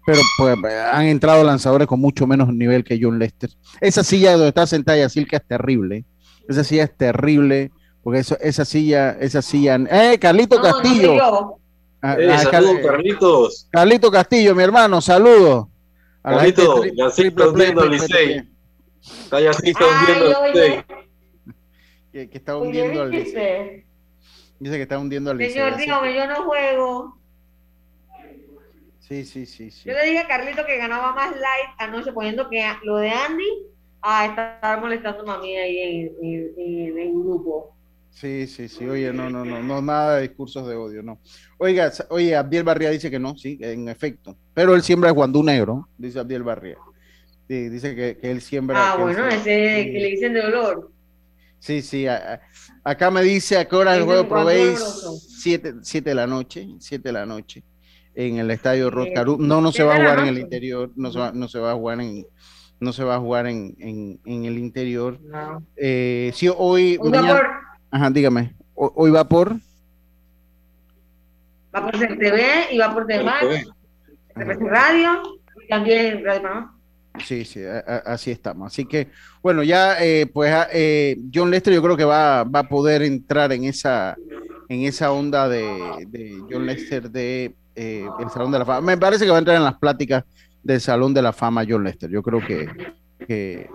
pero 0.05 0.21
pues, 0.37 0.57
han 0.91 1.05
entrado 1.05 1.43
lanzadores 1.43 1.87
con 1.87 1.99
mucho 1.99 2.27
menos 2.27 2.53
nivel 2.53 2.83
que 2.83 2.99
John 3.01 3.19
Lester. 3.19 3.49
Esa 3.81 4.03
silla 4.03 4.33
donde 4.33 4.49
está 4.49 4.65
sentada 4.67 4.97
Yacirca 4.97 5.37
es 5.37 5.45
terrible, 5.45 6.05
esa 6.47 6.63
silla 6.63 6.85
es 6.85 6.95
terrible, 6.95 7.71
porque 8.03 8.19
eso, 8.19 8.37
esa 8.39 8.63
silla, 8.63 9.11
esa 9.19 9.41
silla... 9.41 9.75
¡Eh, 9.89 10.17
Carlito 10.19 10.61
Castillo! 10.61 11.57
Ah, 12.01 12.15
eh, 12.17 12.37
saludos, 12.51 12.77
Carlitos. 12.85 13.67
Carlito 13.71 14.11
Castillo, 14.11 14.55
mi 14.55 14.63
hermano, 14.63 15.01
saludos. 15.01 15.67
Carlito, 16.21 16.83
ya 16.85 17.09
se 17.09 17.31
está 19.24 19.39
Licey. 19.39 19.70
Está 19.70 19.86
ya 19.86 19.88
está 19.88 19.88
hundiendo 19.88 20.45
el 20.45 20.51
Licey. 20.53 20.86
Que, 22.12 22.30
que, 22.30 22.38
está 22.38 22.58
hundiendo 22.58 23.01
al 23.01 23.12
Licey. 23.12 23.86
Dice 24.60 24.76
que 24.76 24.82
está 24.82 24.99
hundiendo 24.99 25.32
al 25.32 25.38
Licey. 25.38 25.53
Señor, 25.53 25.78
dígame, 25.78 26.16
yo 26.16 26.28
no 26.28 26.43
juego. 26.43 27.18
Sí, 28.99 29.24
sí, 29.26 29.45
sí, 29.45 29.72
sí. 29.72 29.89
Yo 29.89 29.95
le 29.95 30.05
dije 30.05 30.20
a 30.20 30.28
Carlito 30.28 30.66
que 30.66 30.78
ganaba 30.78 31.14
más 31.14 31.32
light 31.32 31.70
anoche 31.78 32.12
poniendo 32.12 32.49
que 32.49 32.66
lo 32.84 32.97
de 32.97 33.10
Andy 33.10 33.47
a 34.01 34.26
estar 34.26 34.82
molestando 34.82 35.32
a 35.32 35.39
mí 35.39 35.55
ahí 35.55 35.80
en, 35.80 36.16
en, 36.22 36.53
en 36.58 36.99
el 36.99 37.10
grupo. 37.12 37.78
Sí, 38.20 38.47
sí, 38.47 38.68
sí. 38.68 38.88
Oye, 38.88 39.14
no, 39.14 39.30
no, 39.30 39.45
no, 39.45 39.62
no, 39.62 39.80
nada 39.80 40.16
de 40.16 40.24
discursos 40.24 40.68
de 40.68 40.76
odio, 40.76 41.03
no. 41.03 41.20
Oiga, 41.60 41.91
oye, 42.10 42.36
Abdiel 42.36 42.64
Barría 42.64 42.89
dice 42.89 43.12
que 43.12 43.20
no, 43.20 43.38
sí, 43.38 43.60
en 43.62 43.88
efecto. 43.89 44.36
Pero 44.55 44.74
él 44.74 44.82
siembra 44.82 45.10
el 45.10 45.16
guandú 45.16 45.43
negro, 45.43 45.88
dice 45.99 46.20
Abdiel 46.20 46.41
Barría. 46.41 46.78
Sí, 47.47 47.69
dice 47.69 47.95
que, 47.95 48.17
que 48.17 48.31
él 48.31 48.41
siembra. 48.41 48.91
Ah, 48.91 48.97
bueno, 48.97 49.25
ese 49.27 49.89
que 49.91 49.99
le 49.99 50.07
dicen 50.09 50.33
de 50.33 50.41
olor. 50.41 50.91
Sí, 51.59 51.81
sí. 51.81 52.05
acá 52.83 53.11
me 53.11 53.23
dice 53.23 53.57
a 53.57 53.65
qué 53.67 53.75
hora 53.75 53.95
el 53.95 54.03
juego 54.03 54.27
probéis. 54.27 54.79
Siete, 55.39 55.75
siete 55.81 56.09
de 56.09 56.15
la 56.15 56.27
noche, 56.27 56.67
siete 56.79 57.09
de 57.09 57.13
la 57.13 57.25
noche, 57.25 57.63
en 58.15 58.37
el 58.37 58.51
estadio 58.51 58.89
Rotcaru. 58.89 59.37
No, 59.39 59.61
no 59.61 59.71
se 59.71 59.83
va 59.83 59.95
a 59.95 59.97
jugar 59.97 60.19
en 60.19 60.27
el 60.27 60.39
interior, 60.39 60.91
no 60.95 61.11
se 61.11 61.19
va, 61.19 61.31
no 61.31 61.47
se 61.47 61.59
va 61.59 61.71
a 61.71 61.75
jugar 61.75 62.01
en, 62.01 62.25
no 62.79 62.91
se 62.91 63.03
va 63.03 63.15
a 63.15 63.19
jugar 63.19 63.47
en, 63.47 63.75
en, 63.79 64.19
en 64.25 64.45
el 64.45 64.57
interior. 64.57 65.19
No. 65.21 65.63
Eh, 65.75 66.31
sí, 66.33 66.49
hoy. 66.55 66.99
Ajá, 67.89 68.09
dígame. 68.09 68.55
¿Hoy 68.75 69.09
va 69.09 69.27
por? 69.27 69.55
Va 71.73 71.81
por 71.81 71.97
TV 71.97 72.67
y 72.71 72.77
va 72.77 72.93
por 72.93 73.07
TV 73.07 73.23
Radio 74.59 75.39
y 75.63 75.67
también 75.67 76.23
Radio 76.25 76.76
Sí, 77.26 77.45
sí, 77.45 77.61
así 78.05 78.32
estamos. 78.32 78.72
Así 78.72 78.86
que, 78.86 79.09
bueno, 79.41 79.63
ya, 79.63 80.03
eh, 80.03 80.28
pues 80.28 80.53
eh, 80.72 81.18
John 81.34 81.51
Lester 81.51 81.74
yo 81.74 81.82
creo 81.82 81.97
que 81.97 82.05
va, 82.05 82.43
va, 82.43 82.59
a 82.59 82.70
poder 82.70 83.01
entrar 83.01 83.51
en 83.51 83.63
esa, 83.63 84.15
en 84.70 84.82
esa 84.82 85.11
onda 85.11 85.47
de, 85.49 85.65
de 86.07 86.41
John 86.49 86.65
Lester 86.65 87.09
de 87.09 87.55
eh, 87.76 88.07
el 88.20 88.30
Salón 88.32 88.51
de 88.51 88.59
la 88.59 88.65
Fama. 88.65 88.82
Me 88.82 88.97
parece 88.97 89.26
que 89.26 89.30
va 89.32 89.38
a 89.38 89.39
entrar 89.39 89.57
en 89.57 89.63
las 89.63 89.78
pláticas 89.78 90.24
del 90.63 90.82
Salón 90.82 91.13
de 91.13 91.22
la 91.22 91.32
Fama 91.32 91.63
John 91.68 91.84
Lester. 91.84 92.09
Yo 92.09 92.24
creo 92.24 92.41
que, 92.45 93.70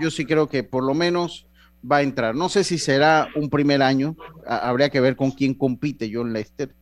yo, 0.00 0.10
sí 0.10 0.24
creo 0.24 0.48
que 0.48 0.62
por 0.62 0.82
lo 0.82 0.94
menos 0.94 1.46
va 1.90 1.98
a 1.98 2.02
entrar. 2.02 2.34
No 2.34 2.48
sé 2.48 2.64
si 2.64 2.78
será 2.78 3.28
un 3.36 3.50
primer 3.50 3.82
año, 3.82 4.16
habría 4.46 4.88
que 4.88 5.00
ver 5.00 5.14
con 5.14 5.30
quién 5.30 5.52
compite 5.54 6.10
John 6.12 6.32
Lester, 6.32 6.74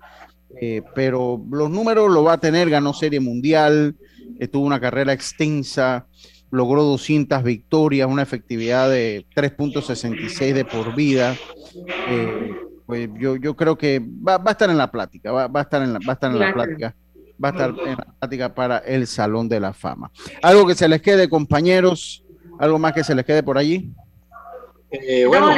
eh, 0.60 0.82
pero 0.94 1.44
los 1.50 1.68
números 1.68 2.12
lo 2.12 2.22
va 2.22 2.34
a 2.34 2.40
tener, 2.40 2.70
ganó 2.70 2.94
Serie 2.94 3.18
Mundial, 3.20 3.96
eh, 4.38 4.48
tuvo 4.48 4.66
una 4.66 4.80
carrera 4.80 5.12
extensa, 5.12 6.06
logró 6.50 6.82
200 6.84 7.42
victorias, 7.42 8.08
una 8.08 8.22
efectividad 8.22 8.88
de 8.88 9.26
3.66 9.34 10.52
de 10.52 10.64
por 10.64 10.94
vida. 10.94 11.36
Eh, 12.08 12.52
pues 12.86 13.08
yo, 13.18 13.36
yo 13.36 13.56
creo 13.56 13.76
que 13.76 14.00
va, 14.00 14.40
a 14.44 14.50
estar 14.50 14.70
en 14.70 14.78
la 14.78 14.90
plática, 14.90 15.32
va, 15.32 15.50
a 15.52 15.62
estar 15.62 15.82
en 15.82 15.92
la, 15.94 15.98
va 16.00 16.12
a 16.12 16.14
estar 16.14 16.30
en 16.30 16.38
la 16.38 16.52
plática, 16.52 16.94
va 17.42 17.48
a 17.48 17.52
estar 17.52 17.70
en 17.70 17.96
la 17.96 18.14
plática 18.20 18.54
para 18.54 18.78
el 18.78 19.06
Salón 19.06 19.48
de 19.48 19.60
la 19.60 19.72
Fama. 19.72 20.10
Algo 20.42 20.66
que 20.66 20.74
se 20.74 20.88
les 20.88 21.00
quede, 21.00 21.28
compañeros, 21.28 22.24
algo 22.58 22.78
más 22.78 22.92
que 22.92 23.02
se 23.02 23.14
les 23.14 23.24
quede 23.24 23.42
por 23.42 23.58
allí. 23.58 23.90
Eh, 24.90 25.26
bueno, 25.26 25.48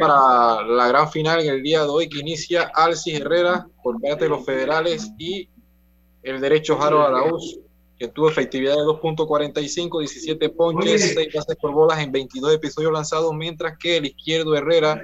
para 0.00 0.62
la 0.62 0.88
gran 0.88 1.10
final 1.10 1.40
en 1.40 1.48
el 1.48 1.62
día 1.62 1.82
de 1.82 1.88
hoy 1.88 2.08
que 2.08 2.20
inicia 2.20 2.70
Alcis 2.74 3.20
Herrera 3.20 3.66
por 3.82 4.00
parte 4.00 4.24
de 4.24 4.30
los 4.30 4.46
federales 4.46 5.12
y 5.18 5.50
el 6.22 6.40
derecho 6.40 6.78
Jaro 6.78 7.02
Arauz 7.02 7.58
que 8.06 8.12
tuvo 8.12 8.28
efectividad 8.28 8.74
de 8.74 8.82
2.45, 8.82 9.98
17 10.00 10.48
ponches, 10.50 11.14
6 11.14 11.28
bases 11.34 11.56
por 11.56 11.72
bolas 11.72 11.98
en 12.00 12.12
22 12.12 12.54
episodios 12.54 12.92
lanzados, 12.92 13.34
mientras 13.34 13.78
que 13.78 13.96
el 13.96 14.06
izquierdo 14.06 14.54
Herrera 14.54 15.02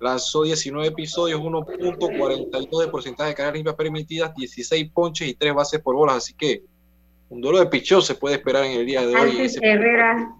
lanzó 0.00 0.42
19 0.42 0.88
episodios, 0.88 1.40
1.42 1.40 2.80
de 2.80 2.88
porcentaje 2.88 3.30
de 3.30 3.34
carreras 3.34 3.54
limpias 3.54 3.76
permitidas, 3.76 4.34
16 4.34 4.90
ponches 4.92 5.28
y 5.28 5.34
3 5.34 5.54
bases 5.54 5.80
por 5.80 5.94
bolas. 5.94 6.16
Así 6.16 6.34
que 6.34 6.62
un 7.28 7.40
duelo 7.40 7.58
de 7.58 7.66
pichó 7.66 8.00
se 8.00 8.14
puede 8.14 8.36
esperar 8.36 8.64
en 8.64 8.72
el 8.72 8.86
día 8.86 9.06
de 9.06 9.14
hoy. 9.14 9.50
Herrera, 9.62 10.36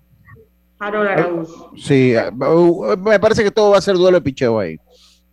Sí, 1.76 2.14
uh, 2.16 2.96
me 2.98 3.18
parece 3.18 3.42
que 3.42 3.50
todo 3.50 3.70
va 3.70 3.78
a 3.78 3.82
ser 3.82 3.96
duelo 3.96 4.18
de 4.18 4.22
picheo 4.22 4.58
ahí. 4.58 4.78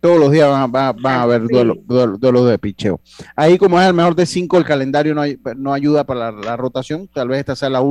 Todos 0.04 0.20
los 0.20 0.32
días 0.32 0.50
van, 0.70 0.94
a 1.02 1.22
haber 1.22 1.48
duelos 1.48 1.78
duelo, 1.86 2.44
de 2.44 2.58
picheo. 2.58 3.00
Ahí, 3.34 3.56
como 3.56 3.80
es 3.80 3.86
el 3.86 3.94
mejor 3.94 4.14
de 4.14 4.26
cinco, 4.26 4.58
el 4.58 4.64
calendario 4.66 5.14
no, 5.14 5.22
no 5.56 5.72
ayuda 5.72 6.04
para 6.04 6.30
la, 6.30 6.58
rotación. 6.58 7.08
Tal 7.08 7.28
vez 7.28 7.38
esta 7.38 7.56
sea 7.56 7.70
la. 7.70 7.82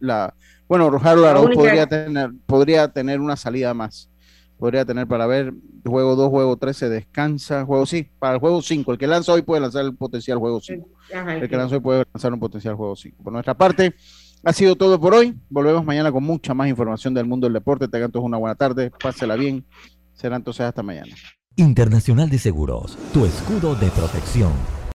la 0.00 0.34
bueno, 0.66 0.86
Harold 1.00 1.26
Araúz 1.26 1.54
podría 1.54 1.86
tener, 1.86 2.32
podría 2.44 2.88
tener 2.88 3.20
una 3.20 3.36
salida 3.36 3.72
más. 3.72 4.10
Podría 4.58 4.84
tener 4.84 5.06
para 5.06 5.28
ver 5.28 5.54
juego 5.86 6.16
2, 6.16 6.28
juego 6.30 6.56
3 6.56 6.76
se 6.76 6.88
descansa. 6.88 7.64
Juego 7.64 7.86
sí, 7.86 8.10
para 8.18 8.34
el 8.34 8.40
juego 8.40 8.60
5. 8.60 8.90
El 8.90 8.98
que 8.98 9.06
lanza 9.06 9.32
hoy 9.32 9.42
puede 9.42 9.60
lanzar 9.60 9.84
el 9.84 9.94
potencial 9.94 10.38
juego 10.38 10.60
5. 10.60 10.88
El 11.40 11.48
que 11.48 11.56
lanza 11.56 11.76
hoy 11.76 11.80
puede 11.82 12.04
lanzar 12.12 12.32
un 12.32 12.40
potencial 12.40 12.74
juego 12.74 12.96
5. 12.96 13.22
Por 13.22 13.32
nuestra 13.32 13.56
parte, 13.56 13.94
ha 14.42 14.52
sido 14.52 14.74
todo 14.74 14.98
por 15.00 15.14
hoy. 15.14 15.38
Volvemos 15.48 15.84
mañana 15.84 16.10
con 16.10 16.24
mucha 16.24 16.52
más 16.52 16.68
información 16.68 17.14
del 17.14 17.26
mundo 17.26 17.46
del 17.46 17.54
deporte. 17.54 17.86
Tengan 17.86 18.10
todos 18.10 18.26
una 18.26 18.38
buena 18.38 18.56
tarde. 18.56 18.90
Pásela 19.00 19.36
bien. 19.36 19.64
Será 20.14 20.34
entonces 20.34 20.62
hasta 20.62 20.82
mañana. 20.82 21.14
Internacional 21.56 22.30
de 22.30 22.38
Seguros, 22.38 22.96
tu 23.12 23.26
escudo 23.26 23.74
de 23.74 23.90
protección 23.90 24.52